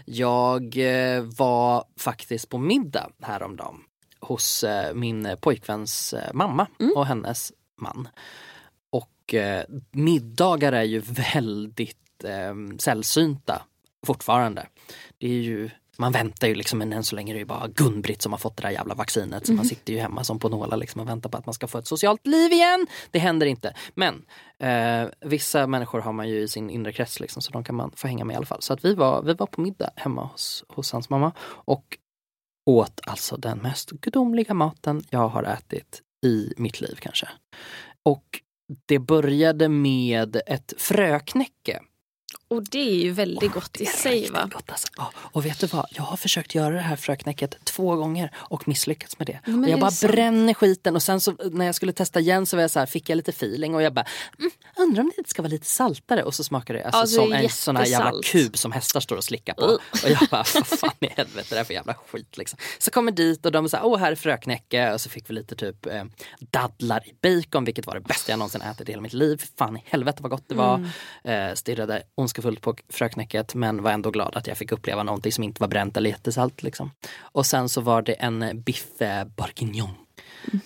Jag 0.04 0.76
eh, 0.76 1.22
var 1.22 1.84
faktiskt 1.96 2.48
på 2.48 2.58
middag 2.58 3.10
häromdagen 3.22 3.76
hos 4.20 4.64
eh, 4.64 4.94
min 4.94 5.36
pojkväns 5.40 6.12
eh, 6.12 6.32
mamma 6.34 6.66
och 6.94 7.06
hennes 7.06 7.52
man. 7.80 8.08
Och 8.90 9.34
middagar 9.90 10.72
är 10.72 10.82
ju 10.82 11.02
väldigt 11.34 12.24
eh, 12.24 12.78
sällsynta 12.78 13.62
fortfarande. 14.06 14.66
Det 15.18 15.26
är 15.26 15.42
ju 15.42 15.70
man 15.98 16.12
väntar 16.12 16.48
ju 16.48 16.54
liksom 16.54 16.78
men 16.78 16.92
än 16.92 17.04
så 17.04 17.16
länge 17.16 17.32
är 17.32 17.34
det 17.34 17.38
ju 17.38 17.44
bara 17.44 17.66
Gun-Britt 17.66 18.22
som 18.22 18.32
har 18.32 18.38
fått 18.38 18.56
det 18.56 18.62
där 18.62 18.70
jävla 18.70 18.94
vaccinet 18.94 19.46
så 19.46 19.52
man 19.52 19.64
sitter 19.64 19.92
ju 19.92 19.98
hemma 19.98 20.24
som 20.24 20.38
på 20.38 20.48
nålar 20.48 20.76
liksom 20.76 21.00
och 21.00 21.08
väntar 21.08 21.30
på 21.30 21.38
att 21.38 21.46
man 21.46 21.52
ska 21.52 21.66
få 21.66 21.78
ett 21.78 21.86
socialt 21.86 22.26
liv 22.26 22.52
igen. 22.52 22.86
Det 23.10 23.18
händer 23.18 23.46
inte. 23.46 23.74
Men 23.94 24.24
eh, 24.58 25.08
vissa 25.20 25.66
människor 25.66 26.00
har 26.00 26.12
man 26.12 26.28
ju 26.28 26.40
i 26.42 26.48
sin 26.48 26.70
inre 26.70 26.92
krets 26.92 27.20
liksom 27.20 27.42
så 27.42 27.52
de 27.52 27.64
kan 27.64 27.74
man 27.74 27.90
få 27.96 28.08
hänga 28.08 28.24
med 28.24 28.34
i 28.34 28.36
alla 28.36 28.46
fall. 28.46 28.62
Så 28.62 28.72
att 28.72 28.84
vi 28.84 28.94
var, 28.94 29.22
vi 29.22 29.34
var 29.34 29.46
på 29.46 29.60
middag 29.60 29.90
hemma 29.96 30.24
hos, 30.24 30.64
hos 30.68 30.92
hans 30.92 31.10
mamma 31.10 31.32
och 31.48 31.98
åt 32.66 33.00
alltså 33.06 33.36
den 33.36 33.58
mest 33.58 33.90
gudomliga 33.90 34.54
maten 34.54 35.02
jag 35.10 35.28
har 35.28 35.42
ätit 35.42 36.02
i 36.26 36.52
mitt 36.56 36.80
liv 36.80 36.98
kanske. 37.00 37.28
Och 38.02 38.24
det 38.86 38.98
började 38.98 39.68
med 39.68 40.40
ett 40.46 40.74
fröknäcke 40.78 41.80
Och 42.50 42.62
det 42.62 42.90
är 42.90 43.02
ju 43.02 43.10
väldigt 43.10 43.52
gott 43.52 43.80
i 43.80 43.86
sig 43.86 44.30
va? 44.30 44.48
Gott, 44.52 44.70
alltså. 44.70 44.88
ja, 44.96 45.12
och 45.16 45.46
vet 45.46 45.60
du 45.60 45.66
vad? 45.66 45.86
Jag 45.90 46.02
har 46.02 46.16
försökt 46.16 46.54
göra 46.54 46.74
det 46.74 46.80
här 46.80 46.96
fröknäcket 46.96 47.64
två 47.64 47.96
gånger 47.96 48.32
och 48.36 48.68
misslyckats 48.68 49.18
med 49.18 49.26
det. 49.26 49.40
men 49.44 49.64
och 49.64 49.70
jag 49.70 49.80
bara 49.80 49.90
sant? 49.90 50.12
bränner 50.12 50.54
skiten 50.54 50.96
och 50.96 51.02
sen 51.02 51.20
så, 51.20 51.34
när 51.52 51.66
jag 51.66 51.74
skulle 51.74 51.92
testa 51.92 52.20
igen 52.20 52.46
så 52.46 52.56
var 52.56 52.62
jag 52.62 52.70
så 52.70 52.78
här, 52.78 52.86
fick 52.86 53.08
jag 53.08 53.16
lite 53.16 53.30
feeling 53.30 53.74
och 53.74 53.82
jag 53.82 53.94
bara 53.94 54.06
mm, 54.38 54.50
undrar 54.76 55.02
om 55.02 55.10
det 55.14 55.18
inte 55.18 55.30
ska 55.30 55.42
vara 55.42 55.50
lite 55.50 55.66
saltare 55.66 56.22
och 56.22 56.34
så 56.34 56.44
smakar 56.44 56.74
det 56.74 56.84
alltså, 56.84 57.20
är 57.20 57.26
som 57.26 57.32
en 57.32 57.48
sån 57.48 57.76
här 57.76 57.86
jävla 57.86 58.22
kub 58.22 58.58
som 58.58 58.72
hästar 58.72 59.00
står 59.00 59.16
och 59.16 59.24
slickar 59.24 59.54
på. 59.54 59.64
Och 59.64 60.10
jag 60.10 60.28
bara 60.30 60.44
vad 60.54 60.66
fan 60.66 60.90
i 61.00 61.06
helvete 61.06 61.54
det 61.54 61.58
är 61.58 61.64
för 61.64 61.74
jävla 61.74 61.94
skit 61.94 62.36
liksom. 62.36 62.58
Så 62.78 62.90
kommer 62.90 63.12
dit 63.12 63.46
och 63.46 63.52
de 63.52 63.68
säger 63.68 63.84
åh 63.84 63.98
här 63.98 64.12
är 64.12 64.16
fröknäcke 64.16 64.92
och 64.92 65.00
så 65.00 65.10
fick 65.10 65.30
vi 65.30 65.34
lite 65.34 65.56
typ 65.56 65.86
eh, 65.86 66.04
dadlar 66.38 67.08
i 67.08 67.14
bacon 67.22 67.64
vilket 67.64 67.86
var 67.86 67.94
det 67.94 68.00
bästa 68.00 68.32
jag 68.32 68.38
någonsin 68.38 68.62
ätit 68.62 68.88
i 68.88 68.92
hela 68.92 69.02
mitt 69.02 69.12
liv. 69.12 69.42
Fan 69.58 69.76
i 69.76 69.82
helvete 69.86 70.22
vad 70.22 70.30
gott 70.30 70.48
det 70.48 70.54
var. 70.54 70.74
Mm. 71.24 71.50
Eh, 71.50 71.54
stirrade 71.54 72.02
ondskefullt 72.18 72.60
på 72.60 72.74
fröknäcket 72.88 73.54
men 73.54 73.82
var 73.82 73.90
ändå 73.90 74.10
glad 74.10 74.36
att 74.36 74.46
jag 74.46 74.58
fick 74.58 74.72
uppleva 74.72 75.02
någonting 75.02 75.32
som 75.32 75.44
inte 75.44 75.60
var 75.60 75.68
bränt 75.68 75.96
eller 75.96 76.10
jättesalt. 76.10 76.62
Liksom. 76.62 76.90
Och 77.20 77.46
sen 77.46 77.68
så 77.68 77.80
var 77.80 78.02
det 78.02 78.12
en 78.12 78.62
biff 78.62 79.00
eh, 79.00 79.24
bourguignon 79.24 80.07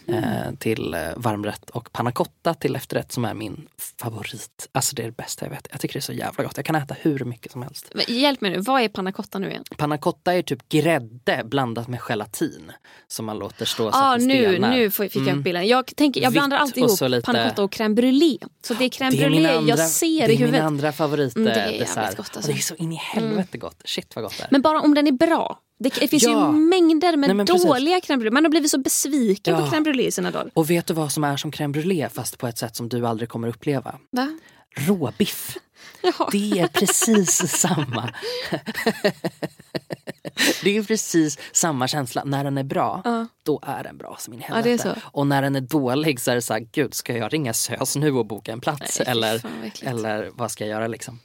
eh, 0.07 0.55
till 0.59 0.95
eh, 0.95 1.01
varmrätt 1.17 1.71
och 1.71 1.93
panna 1.93 2.13
cotta 2.13 2.55
till 2.55 2.77
efterrätt 2.77 3.13
som 3.13 3.25
är 3.25 3.35
min 3.35 3.69
favorit. 4.01 4.69
Alltså 4.73 4.95
det 4.97 5.03
är 5.03 5.07
det 5.07 5.17
bästa 5.17 5.45
jag 5.45 5.51
vet. 5.51 5.69
Jag 5.71 5.81
tycker 5.81 5.93
det 5.93 5.99
är 5.99 6.01
så 6.01 6.13
jävla 6.13 6.45
gott. 6.45 6.57
Jag 6.57 6.67
kan 6.67 6.75
äta 6.75 6.95
hur 7.01 7.25
mycket 7.25 7.53
som 7.53 7.63
helst. 7.63 7.89
Men 7.95 8.05
Hjälp 8.09 8.41
mig 8.41 8.51
nu, 8.51 8.61
vad 8.61 8.83
är 8.83 8.89
panna 8.89 9.13
cotta 9.13 9.39
nu 9.39 9.51
igen? 9.51 9.65
Panna 9.77 9.99
cotta 9.99 10.35
är 10.35 10.43
typ 10.43 10.69
grädde 10.69 11.43
blandat 11.45 11.89
med 11.89 12.01
gelatin 12.01 12.73
som 13.09 13.27
man 13.27 13.39
låter 13.39 13.65
stå 13.65 13.93
så 13.93 13.99
ah, 13.99 14.15
att 14.15 14.21
det 14.21 14.27
nu, 14.27 14.43
stelnar. 14.45 14.71
nu 14.71 14.91
fick 14.91 15.17
jag 15.17 15.23
Mm. 15.23 15.39
upp 15.39 15.45
bilden. 15.45 15.67
Jag, 15.69 15.97
tänker, 15.97 16.21
jag 16.23 16.31
Vitt 16.31 16.35
blandar 16.35 16.57
alltid 16.57 16.85
ihop 16.85 17.01
lite- 17.11 17.27
panna 17.27 17.49
cotta 17.49 17.63
och 17.65 17.75
crème 17.75 17.95
brûlée. 17.95 18.39
Så 18.63 18.75
det 18.75 18.85
är 18.85 18.89
crème 18.89 19.11
Det 19.11 19.23
är 19.25 19.31
brûlée 19.31 19.57
andra, 19.57 19.71
jag 19.71 19.79
ser 19.91 20.07
det 20.09 20.15
i 20.17 20.23
är 20.23 20.29
min 20.29 20.39
huvudet. 20.39 20.63
andra 20.63 20.93
favorit 20.93 21.37
Mm, 21.37 21.49
det 21.55 21.61
är 21.61 21.81
eh, 21.83 22.07
gott, 22.17 22.37
alltså. 22.37 22.53
Det 22.53 22.59
är 22.59 22.63
så 22.63 22.75
in 22.75 22.93
i 22.93 22.97
helvete 22.97 23.59
gott. 23.59 23.83
Shit 23.85 24.17
vad 24.17 24.25
gott 24.25 24.35
det 24.39 24.43
är. 24.45 24.49
Men 24.51 24.63
bara 24.63 24.81
om 24.81 24.95
den 24.95 25.07
är 25.07 25.13
bra. 25.13 25.59
Det, 25.83 25.95
det 26.01 26.09
finns 26.09 26.23
Ja. 26.23 26.31
ju 26.47 26.53
mängder 26.53 27.17
med 27.17 27.37
Nej, 27.37 27.47
dåliga 27.47 27.99
crème 28.01 28.19
brûlée. 28.21 28.31
Man 28.31 28.45
har 28.45 28.51
blivit 28.51 28.71
så 28.71 28.79
besviken 28.79 29.55
Ja. 29.55 29.61
på 29.61 29.67
crème 29.77 29.85
brûlée 29.85 30.07
i 30.07 30.11
sina 30.11 30.31
dagar. 30.31 30.51
Och 30.55 30.71
vet 30.71 30.87
du 30.87 30.95
vad 30.95 31.13
som 31.13 31.25
är 31.25 31.37
som 31.37 31.51
crème 31.53 31.73
brûlée 31.75 32.09
fast 32.09 32.39
på 32.39 32.47
ett 32.47 32.59
sätt 32.59 32.77
som 32.77 32.89
du 32.89 33.07
aldrig 33.07 33.29
kommer 33.29 33.49
uppleva? 33.49 33.95
Va? 34.11 34.39
Råbiff. 34.77 35.57
Jaha. 36.03 36.29
Det 36.33 36.59
är 36.61 36.67
precis 36.69 37.31
samma. 37.61 38.11
det 40.63 40.77
är 40.77 40.83
precis 40.83 41.39
samma 41.53 41.89
känsla. 41.89 42.25
När 42.25 42.45
den 42.45 42.59
är 42.59 42.63
bra, 42.65 43.01
Ja. 43.05 43.27
då 43.43 43.61
är 43.63 43.83
den 43.83 43.99
bra 43.99 44.17
som 44.19 44.35
in 44.35 44.41
i 44.41 44.45
Ja, 44.49 44.55
helvete. 44.55 44.83
så. 44.83 45.09
Och 45.19 45.27
när 45.27 45.43
den 45.43 45.57
är 45.57 45.61
dålig 45.61 46.21
så 46.21 46.31
är 46.31 46.35
det 46.35 46.43
så 46.43 46.53
här, 46.53 46.67
gud 46.73 46.95
ska 46.95 47.17
jag 47.17 47.33
ringa 47.33 47.53
SÖS 47.53 47.97
nu 47.97 48.13
och 48.13 48.27
boka 48.27 48.53
en 48.53 48.61
plats? 48.61 48.99
Nej, 48.99 49.09
eller, 49.09 49.39
fan, 49.39 49.71
eller 49.83 50.31
vad 50.35 50.51
ska 50.51 50.65
jag 50.65 50.71
göra 50.71 50.87
liksom? 50.87 51.21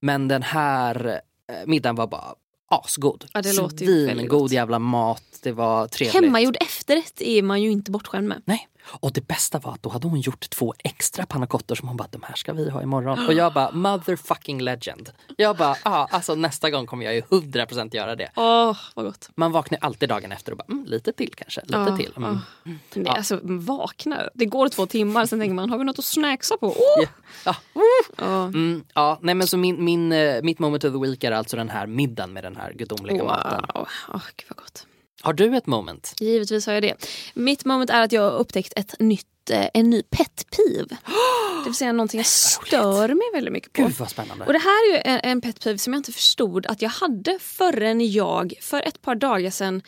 Men 0.00 0.28
den 0.28 0.42
här 0.42 1.20
eh, 1.52 1.66
middagen 1.66 1.96
var 1.96 2.06
bara 2.06 2.34
asgod. 2.70 3.26
Ja, 3.32 3.42
det 3.42 3.52
låter 3.52 4.26
gott. 4.26 4.52
jävla 4.52 4.78
mat, 4.78 5.22
det 5.42 5.52
var 5.52 5.86
trevligt. 5.86 6.14
Hemmagjord 6.14 6.56
efterrätt 6.60 7.20
är 7.20 7.42
man 7.42 7.62
ju 7.62 7.70
inte 7.70 7.90
bortskämd 7.90 8.28
med. 8.28 8.42
Nej. 8.44 8.68
Och 8.84 9.12
det 9.12 9.28
bästa 9.28 9.58
var 9.58 9.72
att 9.72 9.82
då 9.82 9.90
hade 9.90 10.08
hon 10.08 10.20
gjort 10.20 10.50
två 10.50 10.74
extra 10.78 11.26
pannacottor 11.26 11.74
som 11.74 11.88
hon 11.88 11.96
bara, 11.96 12.08
de 12.10 12.22
här 12.22 12.34
ska 12.34 12.52
vi 12.52 12.70
ha 12.70 12.82
imorgon. 12.82 13.26
Och 13.26 13.32
jag 13.32 13.52
bara, 13.52 13.70
motherfucking 13.72 14.60
legend. 14.62 15.10
Jag 15.36 15.56
bara, 15.56 15.76
ja 15.84 16.08
alltså 16.10 16.34
nästa 16.34 16.70
gång 16.70 16.86
kommer 16.86 17.04
jag 17.04 17.14
ju 17.14 17.20
100% 17.20 17.96
göra 17.96 18.16
det. 18.16 18.30
Åh, 18.36 18.76
vad 18.94 19.04
gott. 19.04 19.30
Man 19.34 19.52
vaknar 19.52 19.78
alltid 19.82 20.08
dagen 20.08 20.32
efter 20.32 20.52
och 20.52 20.58
bara, 20.58 20.66
mm, 20.68 20.84
lite 20.84 21.12
till 21.12 21.34
kanske, 21.36 21.60
lite 21.60 21.78
Ja, 21.78 21.96
till. 21.96 22.12
Mm. 22.16 22.38
ja. 22.64 22.72
Nej, 22.94 23.08
alltså 23.16 23.40
vaknar. 23.42 24.30
Det 24.34 24.46
går 24.46 24.68
två 24.68 24.86
timmar, 24.86 25.26
sen 25.26 25.40
tänker 25.40 25.54
man, 25.54 25.70
har 25.70 25.78
vi 25.78 25.84
något 25.84 25.98
att 25.98 26.04
snacksa 26.04 26.56
på? 26.56 26.66
Oh! 26.66 27.04
Ja. 27.44 27.56
Ja. 27.74 27.82
Ja. 28.16 28.44
Mm, 28.44 28.84
ja, 28.94 29.18
nej 29.22 29.34
men 29.34 29.46
så 29.46 29.56
min, 29.56 29.84
min, 29.84 30.12
eh, 30.12 30.42
mitt 30.42 30.58
moment 30.58 30.84
of 30.84 30.92
the 30.92 30.98
week 30.98 31.24
är 31.24 31.32
alltså 31.32 31.56
den 31.56 31.68
här 31.70 31.86
middagen 31.86 32.32
med 32.32 32.44
den 32.44 32.56
här 32.56 32.72
gudomliga 32.72 33.24
maten. 33.24 33.64
Wow. 33.74 33.88
Oh, 34.08 34.22
gud 34.36 34.46
vad 34.48 34.56
gott. 34.58 34.86
Har 35.20 35.32
du 35.32 35.56
ett 35.56 35.66
moment? 35.66 36.14
Givetvis 36.20 36.66
har 36.66 36.72
jag 36.72 36.82
det. 36.82 36.94
Mitt 37.34 37.64
moment 37.64 37.90
är 37.90 38.02
att 38.02 38.12
jag 38.12 38.22
har 38.22 38.38
upptäckt 38.38 38.72
ett 38.76 38.94
nytt, 38.98 39.50
eh, 39.50 39.66
en 39.74 39.90
ny 39.90 40.02
pet 40.02 40.46
peeve. 40.50 40.96
Det 41.58 41.64
vill 41.64 41.74
säga 41.74 41.92
någonting 41.92 42.18
jag 42.18 42.26
stör 42.66 43.08
mig 43.08 43.26
väldigt 43.32 43.52
mycket 43.52 43.72
på. 43.72 43.82
Gud 43.82 43.92
vad 43.98 44.10
spännande. 44.10 44.44
Och 44.44 44.52
det 44.52 44.58
här 44.58 44.90
är 44.90 44.96
ju 44.96 45.02
en, 45.04 45.20
en 45.22 45.40
pet 45.40 45.64
peeve 45.64 45.78
som 45.78 45.92
jag 45.92 46.00
inte 46.00 46.12
förstod 46.12 46.66
att 46.66 46.82
jag 46.82 46.90
hade 46.90 47.38
förrän 47.40 48.12
jag 48.12 48.54
för 48.60 48.82
ett 48.82 49.02
par 49.02 49.14
dagar 49.14 49.50
sedan 49.50 49.82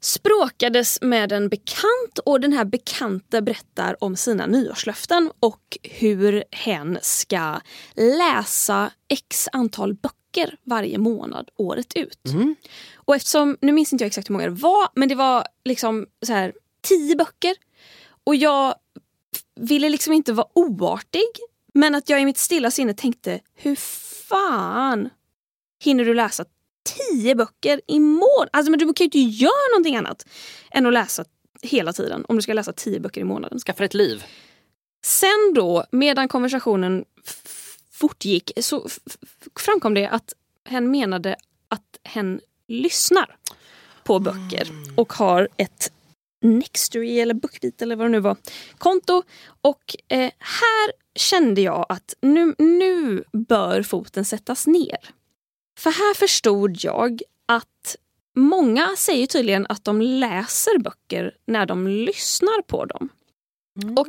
språkades 0.00 0.98
med 1.02 1.32
en 1.32 1.48
bekant 1.48 2.18
och 2.24 2.40
den 2.40 2.52
här 2.52 2.64
bekanta 2.64 3.40
berättar 3.40 4.04
om 4.04 4.16
sina 4.16 4.46
nyårslöften 4.46 5.30
och 5.40 5.78
hur 5.82 6.44
hen 6.50 6.98
ska 7.02 7.60
läsa 7.94 8.90
x 9.08 9.48
antal 9.52 9.94
böcker 9.94 10.17
varje 10.64 10.98
månad 10.98 11.50
året 11.56 11.96
ut. 11.96 12.20
Och 12.94 13.16
eftersom, 13.16 13.56
nu 13.60 13.72
minns 13.72 13.92
inte 13.92 14.04
jag 14.04 14.06
exakt 14.06 14.28
hur 14.28 14.32
många 14.32 14.44
det 14.44 14.62
var, 14.62 14.88
men 14.94 15.08
det 15.08 15.14
var 15.14 15.46
liksom 15.64 16.06
så 16.26 16.32
här 16.32 16.52
tio 16.82 17.16
böcker. 17.16 17.56
Och 18.24 18.36
jag 18.36 18.74
ville 19.60 19.88
liksom 19.88 20.12
inte 20.12 20.32
vara 20.32 20.48
oartig, 20.54 21.28
men 21.74 21.94
att 21.94 22.08
jag 22.08 22.22
i 22.22 22.24
mitt 22.24 22.38
stilla 22.38 22.70
sinne 22.70 22.94
tänkte, 22.94 23.40
hur 23.54 23.76
fan 24.28 25.08
hinner 25.84 26.04
du 26.04 26.14
läsa 26.14 26.44
tio 26.98 27.34
böcker 27.34 27.80
i 27.86 28.00
månaden? 28.00 28.48
Alltså 28.52 28.70
men 28.70 28.78
du 28.78 28.84
kan 28.84 28.94
ju 28.98 29.04
inte 29.04 29.18
göra 29.18 29.70
någonting 29.72 29.96
annat 29.96 30.26
än 30.70 30.86
att 30.86 30.92
läsa 30.92 31.24
hela 31.62 31.92
tiden 31.92 32.24
om 32.28 32.36
du 32.36 32.42
ska 32.42 32.52
läsa 32.52 32.72
tio 32.72 33.00
böcker 33.00 33.20
i 33.20 33.24
månaden. 33.24 33.58
Skaffa 33.58 33.84
ett 33.84 33.94
liv. 33.94 34.24
Sen 35.04 35.52
då, 35.54 35.84
medan 35.92 36.28
konversationen 36.28 37.04
fortgick, 38.00 38.50
så 38.60 38.88
framkom 39.60 39.94
det 39.94 40.06
att 40.08 40.32
hen 40.68 40.90
menade 40.90 41.36
att 41.68 41.98
hen 42.04 42.40
lyssnar 42.68 43.36
på 44.04 44.18
böcker 44.18 44.68
och 44.96 45.12
har 45.12 45.48
ett 45.56 45.92
Nextory 46.42 47.20
eller 47.20 47.34
Bookbeat 47.34 47.82
eller 47.82 47.96
vad 47.96 48.06
det 48.06 48.10
nu 48.10 48.20
var, 48.20 48.36
konto. 48.78 49.22
Och 49.60 49.96
eh, 50.08 50.30
här 50.38 50.92
kände 51.14 51.60
jag 51.60 51.86
att 51.88 52.14
nu, 52.20 52.54
nu 52.58 53.24
bör 53.32 53.82
foten 53.82 54.24
sättas 54.24 54.66
ner. 54.66 54.98
För 55.78 55.90
här 55.90 56.14
förstod 56.14 56.76
jag 56.84 57.22
att 57.46 57.96
många 58.36 58.96
säger 58.96 59.26
tydligen 59.26 59.66
att 59.68 59.84
de 59.84 60.00
läser 60.02 60.78
böcker 60.78 61.36
när 61.46 61.66
de 61.66 61.86
lyssnar 61.88 62.62
på 62.62 62.84
dem. 62.84 63.08
Och 63.98 64.08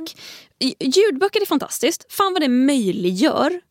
i- 0.60 0.76
ljudböcker 0.80 1.42
är 1.42 1.46
fantastiskt. 1.46 2.06
Fan 2.14 2.34
vad 2.34 2.42
det 2.42 2.50
möjliggör 2.50 3.62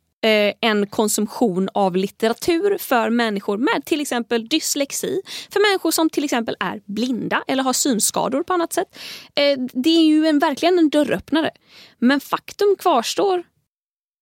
en 0.60 0.86
konsumtion 0.86 1.68
av 1.74 1.96
litteratur 1.96 2.78
för 2.78 3.10
människor 3.10 3.58
med 3.58 3.84
till 3.84 4.00
exempel 4.00 4.48
dyslexi. 4.48 5.22
För 5.50 5.70
människor 5.70 5.90
som 5.90 6.10
till 6.10 6.24
exempel 6.24 6.56
är 6.60 6.82
blinda 6.84 7.44
eller 7.46 7.62
har 7.62 7.72
synskador 7.72 8.42
på 8.42 8.52
annat 8.52 8.72
sätt. 8.72 8.98
Eh, 9.34 9.58
det 9.72 9.90
är 9.90 10.04
ju 10.04 10.26
en, 10.26 10.38
verkligen 10.38 10.78
en 10.78 10.88
dörröppnare. 10.88 11.50
Men 11.98 12.20
faktum 12.20 12.76
kvarstår 12.78 13.42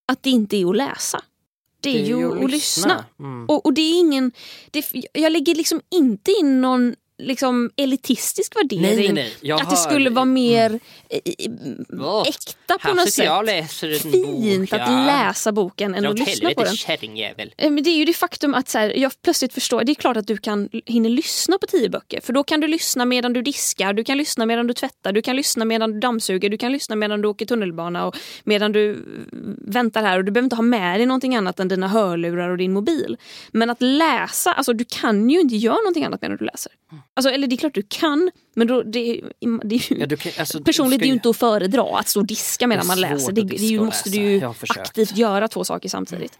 att 0.08 0.22
det 0.22 0.30
inte 0.30 0.56
är 0.56 0.70
att 0.70 0.76
läsa. 0.76 1.22
Det 1.80 2.00
är, 2.00 2.04
ju 2.04 2.44
att 2.44 2.50
lyssna. 2.50 3.04
Mm. 3.18 3.46
Och, 3.48 3.66
och 3.66 3.72
det 3.72 3.80
är 3.80 3.98
ingen... 3.98 4.32
Det, 4.70 4.84
jag 5.12 5.32
lägger 5.32 5.54
liksom 5.54 5.80
inte 5.90 6.30
in 6.30 6.60
någon 6.60 6.94
liksom 7.18 7.70
elitistisk 7.76 8.56
värdering. 8.56 8.82
Nej, 8.82 9.12
nej, 9.12 9.34
nej. 9.42 9.52
Att 9.52 9.70
det 9.70 9.76
skulle 9.76 10.10
vara 10.10 10.24
mer 10.24 10.80
Åh, 12.00 12.24
äkta 12.28 12.78
på 12.78 12.94
något 12.94 13.12
sätt. 13.12 14.02
Fint 14.02 14.70
bok. 14.70 14.72
att 14.72 14.90
ja. 14.90 15.06
läsa 15.06 15.52
boken 15.52 15.94
än 15.94 16.02
Dra 16.02 16.10
att 16.10 16.18
lyssna 16.18 16.50
på 16.50 16.62
den. 16.62 16.76
kärringjävel. 16.76 17.54
Eh, 17.56 17.70
Men 17.70 17.84
det 17.84 17.90
är 17.90 17.96
ju 17.96 18.04
det 18.04 18.12
faktum 18.12 18.54
att 18.54 18.68
så 18.68 18.78
här, 18.78 18.98
jag 18.98 19.12
plötsligt 19.22 19.52
förstår, 19.52 19.84
det 19.84 19.92
är 19.92 19.94
klart 19.94 20.16
att 20.16 20.26
du 20.26 20.36
kan 20.36 20.68
hinna 20.86 21.08
lyssna 21.08 21.58
på 21.58 21.66
tio 21.66 21.88
böcker. 21.88 22.20
För 22.20 22.32
då 22.32 22.44
kan 22.44 22.60
du 22.60 22.68
lyssna 22.68 23.04
medan 23.04 23.32
du 23.32 23.42
diskar, 23.42 23.92
du 23.92 24.04
kan 24.04 24.18
lyssna 24.18 24.46
medan 24.46 24.66
du 24.66 24.74
tvättar, 24.74 25.12
du 25.12 25.22
kan 25.22 25.36
lyssna 25.36 25.64
medan 25.64 25.92
du 25.92 26.00
dammsuger, 26.00 26.50
du 26.50 26.58
kan 26.58 26.72
lyssna 26.72 26.96
medan 26.96 27.22
du 27.22 27.28
åker 27.28 27.46
tunnelbana 27.46 28.06
och 28.06 28.16
medan 28.44 28.72
du 28.72 28.90
eh, 28.90 28.96
väntar 29.58 30.02
här. 30.02 30.18
Och 30.18 30.24
du 30.24 30.32
behöver 30.32 30.46
inte 30.46 30.56
ha 30.56 30.62
med 30.62 30.98
dig 31.00 31.06
någonting 31.06 31.36
annat 31.36 31.60
än 31.60 31.68
dina 31.68 31.88
hörlurar 31.88 32.48
och 32.50 32.58
din 32.58 32.72
mobil. 32.72 33.16
Men 33.52 33.70
att 33.70 33.82
läsa, 33.82 34.52
alltså 34.52 34.72
du 34.72 34.84
kan 34.88 35.30
ju 35.30 35.40
inte 35.40 35.56
göra 35.56 35.76
någonting 35.76 36.04
annat 36.04 36.22
medan 36.22 36.36
du 36.36 36.44
läser. 36.44 36.72
Alltså, 37.16 37.30
eller 37.30 37.46
det 37.46 37.54
är 37.54 37.56
klart 37.56 37.74
du 37.74 37.82
kan, 37.82 38.30
men 38.54 38.66
då, 38.66 38.82
det, 38.82 38.90
det 39.62 39.74
är 39.74 39.92
ju... 39.92 40.06
Ja, 40.10 40.16
kan, 40.16 40.32
alltså, 40.38 40.58
det 40.58 40.78
är 40.78 41.06
ju 41.06 41.12
inte 41.12 41.30
att 41.30 41.36
föredra 41.36 41.98
att 41.98 42.08
stå 42.08 42.20
och 42.20 42.26
diska 42.26 42.66
medan 42.66 42.86
man 42.86 43.00
läser. 43.00 43.32
Det, 43.32 43.42
det 43.42 43.56
ju, 43.56 43.80
måste 43.80 44.08
läsa. 44.08 44.20
du 44.20 44.30
ju 44.30 44.44
aktivt 44.80 45.16
göra 45.16 45.48
två 45.48 45.64
saker 45.64 45.88
samtidigt. 45.88 46.38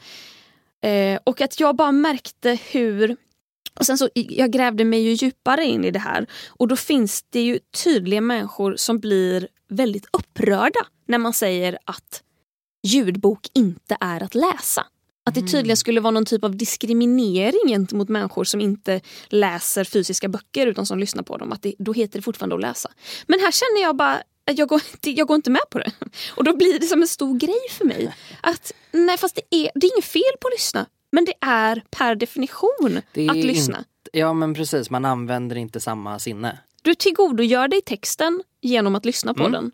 Eh, 0.83 1.18
och 1.24 1.41
att 1.41 1.61
jag 1.61 1.77
bara 1.77 1.93
märkte 1.93 2.59
hur... 2.70 3.16
Och 3.79 3.87
sen 3.87 3.99
så, 3.99 4.09
jag 4.14 4.51
grävde 4.51 4.85
mig 4.85 5.01
ju 5.01 5.12
djupare 5.12 5.64
in 5.64 5.85
i 5.85 5.91
det 5.91 5.99
här 5.99 6.27
och 6.49 6.68
då 6.68 6.77
finns 6.77 7.24
det 7.31 7.41
ju 7.41 7.59
tydliga 7.85 8.20
människor 8.20 8.77
som 8.77 8.99
blir 8.99 9.49
väldigt 9.68 10.07
upprörda 10.12 10.81
när 11.09 11.18
man 11.18 11.33
säger 11.33 11.79
att 11.85 12.22
ljudbok 12.83 13.47
inte 13.55 13.97
är 14.01 14.22
att 14.22 14.35
läsa. 14.35 14.87
Att 15.27 15.35
det 15.35 15.43
tydligen 15.43 15.77
skulle 15.77 16.01
vara 16.01 16.11
någon 16.11 16.24
typ 16.24 16.45
av 16.45 16.57
diskriminering 16.57 17.61
gentemot 17.68 18.09
människor 18.09 18.45
som 18.45 18.61
inte 18.61 19.01
läser 19.29 19.85
fysiska 19.85 20.29
böcker 20.29 20.66
utan 20.66 20.87
som 20.87 20.99
lyssnar 20.99 21.22
på 21.22 21.37
dem. 21.37 21.53
Att 21.53 21.62
det, 21.62 21.74
då 21.79 21.93
heter 21.93 22.18
det 22.18 22.22
fortfarande 22.22 22.55
att 22.55 22.61
läsa. 22.61 22.91
Men 23.27 23.41
här 23.41 23.53
känner 23.53 23.83
jag 23.83 23.97
bara, 23.97 24.22
jag 24.45 24.68
går, 24.68 24.81
inte, 24.93 25.11
jag 25.11 25.27
går 25.27 25.35
inte 25.35 25.51
med 25.51 25.61
på 25.70 25.79
det. 25.79 25.93
Och 26.37 26.45
då 26.45 26.57
blir 26.57 26.79
det 26.79 26.87
som 26.87 27.03
en 27.03 27.09
stor 27.09 27.39
grej 27.39 27.61
för 27.70 27.85
mig. 27.85 28.14
Att 28.41 28.72
nej 28.93 29.18
fast 29.18 29.35
det 29.51 29.57
är, 29.57 29.70
det 29.74 29.87
är 29.87 29.95
inget 29.97 30.05
fel 30.05 30.22
på 30.41 30.49
att 30.49 30.55
lyssna. 30.55 30.87
Men 31.12 31.24
det 31.24 31.35
är 31.41 31.83
per 31.91 32.14
definition 32.14 33.01
är 33.14 33.31
att 33.31 33.37
lyssna. 33.37 33.79
inte- 33.79 34.18
ja 34.18 34.33
men 34.33 34.55
precis, 34.55 34.91
man 34.91 35.05
använder 35.05 35.57
inte 35.57 35.81
samma 35.81 36.18
sinne. 36.18 36.59
Du 36.83 36.95
tillgodogör 36.95 37.68
dig 37.68 37.81
texten 37.81 38.43
genom 38.62 38.95
att 38.95 39.05
lyssna 39.05 39.35
på 39.35 39.41
Mm. 39.41 39.53
den. 39.53 39.70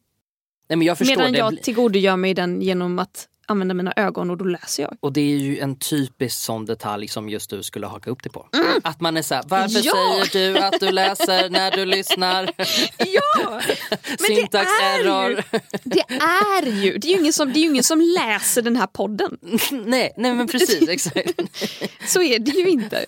Nej, 0.69 0.77
men 0.77 0.87
jag 0.87 0.99
förstår 0.99 1.17
Medan 1.17 1.33
det. 1.33 1.39
jag 1.39 1.63
tillgodogör 1.63 2.17
mig 2.17 2.35
den 2.35 2.63
genom 2.63 2.99
att 2.99 3.29
använda 3.47 3.75
mina 3.75 3.93
ögon 3.97 4.31
och 4.31 4.37
då 4.37 4.45
läser 4.45 4.83
jag. 4.83 4.97
Och 5.01 5.13
det 5.13 5.21
är 5.21 5.37
ju 5.37 5.59
en 5.59 5.77
typisk 5.79 6.39
sån 6.39 6.67
detalj 6.67 7.09
som 7.09 7.29
just 7.29 7.51
du 7.51 7.63
skulle 7.63 7.87
haka 7.87 8.11
upp 8.11 8.23
dig 8.23 8.33
på. 8.33 8.49
Att 8.85 9.01
man 9.01 9.17
är 9.17 9.23
såhär, 9.23 9.43
varför 9.47 9.73
Mm. 9.73 9.83
Ja! 9.85 10.25
säger 10.33 10.53
du 10.55 10.59
att 10.59 10.81
du 10.81 10.91
läser 10.91 11.51
när 11.51 11.71
du 11.71 11.85
lyssnar? 11.85 12.51
Ja! 12.99 13.61
det 14.19 14.23
Syntax 14.25 14.71
är 14.83 14.99
ju- 14.99 15.05
error. 15.09 15.43
Det 15.85 16.05
är 16.21 16.67
ju, 16.67 16.99
det 16.99 17.09
är 17.09 17.13
ju 17.13 17.21
ingen 17.21 17.33
som, 17.33 17.53
det 17.53 17.59
är 17.59 17.63
ju 17.63 17.69
ingen 17.69 17.83
som 17.85 18.01
läser 18.01 18.63
den 18.63 18.77
här 18.77 18.87
podden. 18.87 19.39
nej, 19.71 20.15
nej 20.17 20.35
men 20.35 20.47
precis 20.49 20.89
exakt. 20.89 21.41
Så 22.07 22.23
är 22.23 22.39
det 22.39 22.51
ju 22.51 22.69
inte. 22.71 23.05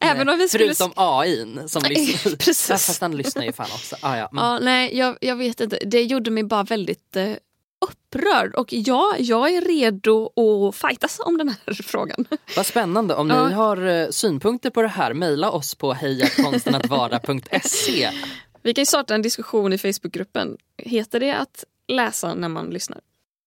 Även 0.00 0.28
om 0.28 0.38
vi 0.38 0.48
skulle... 0.48 0.64
Förutom 0.74 0.92
AI 0.96 1.46
som 1.68 1.82
lyssnar. 1.88 2.36
Precis. 2.36 2.66
Fast 2.68 3.00
han 3.00 3.16
lyssnar 3.16 3.44
ju 3.44 3.52
fan 3.52 3.68
också. 3.74 3.96
Ah, 4.00 4.16
ja. 4.16 4.28
Mm. 4.32 4.44
Ja, 4.44 4.58
nej, 4.58 4.96
jag, 4.98 5.16
jag 5.20 5.36
vet 5.36 5.60
inte. 5.60 5.78
Det 5.86 6.02
gjorde 6.02 6.30
mig 6.30 6.44
bara 6.44 6.62
väldigt 6.62 7.16
eh, 7.16 7.32
upprörd. 7.80 8.54
Och 8.54 8.72
ja, 8.72 9.14
jag 9.18 9.50
är 9.54 9.60
redo 9.60 10.32
att 10.68 10.76
fightas 10.76 11.20
om 11.24 11.38
den 11.38 11.48
här 11.48 11.74
frågan. 11.82 12.24
Vad 12.56 12.66
spännande. 12.66 13.14
Om 13.14 13.30
Ja. 13.30 13.48
ni 13.48 13.54
har 13.54 13.86
eh, 13.86 14.08
synpunkter 14.08 14.70
på 14.70 14.82
det 14.82 14.88
här, 14.88 15.14
mejla 15.14 15.50
oss 15.50 15.74
på 15.74 15.92
hejakonstenatvara.se. 15.92 18.10
Vi 18.62 18.74
kan 18.74 18.82
ju 18.82 18.86
starta 18.86 19.14
en 19.14 19.22
diskussion 19.22 19.72
i 19.72 19.78
Facebookgruppen. 19.78 20.56
Heter 20.76 21.20
det 21.20 21.36
att 21.36 21.64
läsa 21.88 22.34
när 22.34 22.48
man 22.48 22.70
lyssnar? 22.70 23.00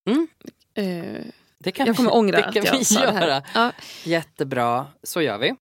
Mm. 0.09 0.27
Eh, 0.75 1.21
Det 1.59 1.71
kan 1.71 1.87
jag 1.87 1.95
kommer 1.95 2.09
vi, 2.09 2.13
ångra 2.15 2.37
det 2.37 2.45
att 2.45 2.53
kan 2.53 2.63
jag 2.63 2.77
vi 2.77 2.85
sa 2.85 2.99
det 2.99 3.11
här. 3.11 3.27
göra. 3.27 3.43
Ja. 3.53 3.71
Jättebra, 4.03 4.87
så 5.03 5.21
gör 5.21 5.37
vi. 5.37 5.55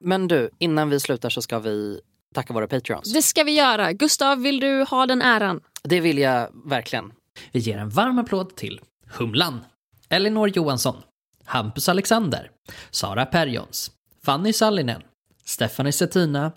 Men 0.00 0.28
du, 0.28 0.50
innan 0.58 0.90
vi 0.90 1.00
slutar 1.00 1.30
så 1.30 1.42
ska 1.42 1.58
vi 1.58 2.00
tacka 2.34 2.52
våra 2.52 2.66
patreons. 2.66 3.12
Det 3.12 3.22
ska 3.22 3.44
vi 3.44 3.52
göra. 3.52 3.92
Gustav, 3.92 4.42
vill 4.42 4.60
du 4.60 4.84
ha 4.90 5.06
den 5.06 5.22
äran? 5.22 5.60
Det 5.82 6.00
vill 6.00 6.18
jag 6.18 6.48
verkligen. 6.64 7.12
Vi 7.52 7.60
ger 7.60 7.78
en 7.78 7.90
varm 7.90 8.18
applåd 8.18 8.56
till 8.56 8.80
Humlan, 9.06 9.60
Elinor 10.08 10.48
Johansson, 10.48 10.96
Hampus 11.44 11.88
Alexander, 11.88 12.50
Sara 12.90 13.26
Perjons, 13.26 13.90
Fanny 14.24 14.52
Sallinen, 14.52 15.02
Stephanie 15.44 15.92
Settina, 15.92 16.52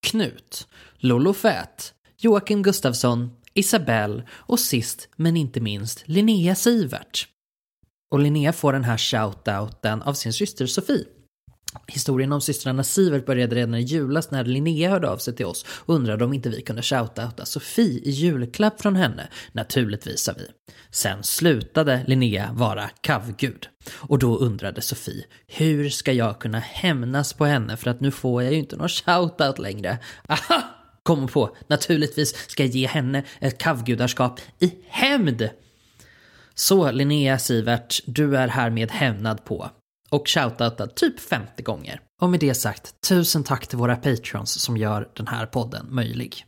Knut, 0.00 0.68
Lollo 0.96 1.32
Fät, 1.32 1.94
Joakim 2.18 2.62
Gustafsson, 2.62 3.30
Isabelle 3.54 4.22
och 4.32 4.60
sist 4.60 5.08
men 5.16 5.36
inte 5.36 5.60
minst 5.60 6.02
Linnea 6.06 6.54
Sivert. 6.54 7.28
Och 8.10 8.20
Linnea 8.20 8.52
får 8.52 8.72
den 8.72 8.84
här 8.84 8.98
shoutouten 8.98 10.02
av 10.02 10.14
sin 10.14 10.32
syster 10.32 10.66
Sofie. 10.66 11.04
Historien 11.86 12.32
om 12.32 12.40
systrarna 12.40 12.84
Sivert 12.84 13.26
började 13.26 13.56
redan 13.56 13.74
i 13.74 13.80
julas 13.80 14.30
när 14.30 14.44
Linnea 14.44 14.90
hörde 14.90 15.10
av 15.10 15.18
sig 15.18 15.36
till 15.36 15.46
oss 15.46 15.64
och 15.68 15.94
undrade 15.94 16.24
om 16.24 16.32
inte 16.32 16.48
vi 16.48 16.62
kunde 16.62 16.82
shoutouta 16.82 17.44
Sofie 17.44 18.00
i 18.04 18.10
julklapp 18.10 18.80
från 18.82 18.96
henne. 18.96 19.28
Naturligtvis 19.52 20.20
sa 20.20 20.32
vi. 20.38 20.46
Sen 20.90 21.22
slutade 21.22 22.04
Linnea 22.06 22.50
vara 22.52 22.90
kavgud. 23.00 23.68
Och 23.94 24.18
då 24.18 24.36
undrade 24.36 24.80
Sofie, 24.80 25.24
hur 25.46 25.90
ska 25.90 26.12
jag 26.12 26.38
kunna 26.38 26.58
hämnas 26.58 27.32
på 27.32 27.44
henne 27.44 27.76
för 27.76 27.90
att 27.90 28.00
nu 28.00 28.10
får 28.10 28.42
jag 28.42 28.52
ju 28.52 28.58
inte 28.58 28.76
någon 28.76 28.88
shoutout 28.88 29.58
längre. 29.58 29.98
Aha! 30.28 30.62
Kom 31.02 31.28
på, 31.28 31.56
naturligtvis 31.68 32.50
ska 32.50 32.62
jag 32.62 32.72
ge 32.72 32.86
henne 32.86 33.24
ett 33.40 33.58
kavgudarskap 33.58 34.40
i 34.58 34.72
hämnd. 34.88 35.48
Så 36.54 36.90
Linnea 36.90 37.38
Sivert, 37.38 38.00
du 38.06 38.36
är 38.36 38.48
härmed 38.48 38.90
hämnad 38.90 39.44
på 39.44 39.70
och 40.10 40.28
shoutoutad 40.28 40.86
typ 40.86 41.20
50 41.20 41.62
gånger. 41.62 42.00
Och 42.20 42.30
med 42.30 42.40
det 42.40 42.54
sagt, 42.54 43.00
tusen 43.08 43.44
tack 43.44 43.66
till 43.66 43.78
våra 43.78 43.96
patrons 43.96 44.60
som 44.60 44.76
gör 44.76 45.08
den 45.16 45.26
här 45.26 45.46
podden 45.46 45.86
möjlig. 45.90 46.44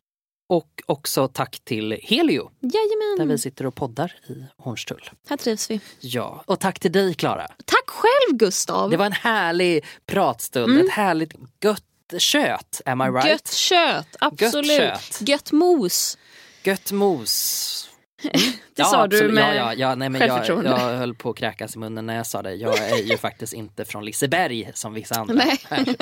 Och 0.49 0.83
också 0.87 1.29
tack 1.29 1.61
till 1.65 1.99
Helio, 2.03 2.51
där 2.61 2.71
Jajamän, 2.75 3.29
vi 3.29 3.39
sitter 3.39 3.67
och 3.67 3.75
poddar 3.75 4.13
i 4.29 4.45
Hornstull. 4.63 5.11
här 5.29 5.37
trivs 5.37 5.71
vi. 5.71 5.81
Ja, 6.01 6.43
och 6.47 6.61
tack 6.61 6.81
till 6.81 6.93
dig 6.93 7.15
Klara. 7.15 7.47
Tack 7.65 7.87
själv 7.87 8.39
Gustav! 8.39 8.91
Det 8.91 8.97
var 8.97 9.07
en 9.07 9.13
härlig 9.13 9.85
pratstund, 10.07 10.79
ett 10.79 10.91
härligt 10.91 11.35
gött 11.63 11.85
kött, 12.19 12.81
am 12.87 13.01
I 13.01 13.05
right? 13.05 13.25
Mm. 13.25 13.31
Gött 13.31 13.53
kött, 13.53 14.17
absolut. 14.21 14.79
kött. 14.79 15.19
Gött 15.21 15.53
mos. 15.53 16.19
Gött 16.63 16.93
mos. 16.93 17.91
Det 18.75 18.85
sa 18.85 19.07
du 19.07 19.17
absolut. 19.17 19.35
med 19.35 19.57
ja, 19.57 19.65
ja, 19.65 19.75
ja, 19.75 19.95
nej, 19.95 20.09
men 20.09 20.21
jag, 20.21 20.31
självförtroende. 20.31 20.71
jag 20.71 20.77
höll 20.79 21.15
på 21.15 21.31
att 21.31 21.37
kräkas 21.37 21.77
i 21.77 21.79
munnen 21.79 22.07
när 22.07 22.17
jag 22.17 22.27
sa 22.27 22.43
det. 22.43 22.55
Jag 22.55 22.79
är 22.79 22.97
ju 22.97 23.17
faktiskt 23.19 23.53
inte 23.53 23.85
från 23.85 24.05
Liseberg 24.05 24.71
som 24.75 24.95
vissa 24.95 25.15
andra. 25.15 25.35
Nej. 25.35 25.61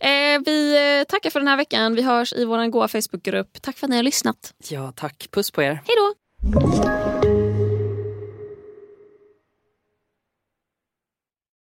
Eh, 0.00 0.40
vi 0.44 0.98
eh, 1.00 1.04
tackar 1.04 1.30
för 1.30 1.40
den 1.40 1.48
här 1.48 1.56
veckan. 1.56 1.94
Vi 1.94 2.02
hörs 2.02 2.32
i 2.32 2.44
vår 2.44 2.66
goa 2.66 2.88
Facebookgrupp. 2.88 3.62
Tack 3.62 3.78
för 3.78 3.86
att 3.86 3.90
ni 3.90 3.96
har 3.96 4.02
lyssnat. 4.02 4.54
Ja, 4.68 4.92
tack. 4.96 5.28
Puss 5.30 5.50
på 5.50 5.62
er. 5.62 5.82
Hej 5.86 5.96
då! 5.96 7.13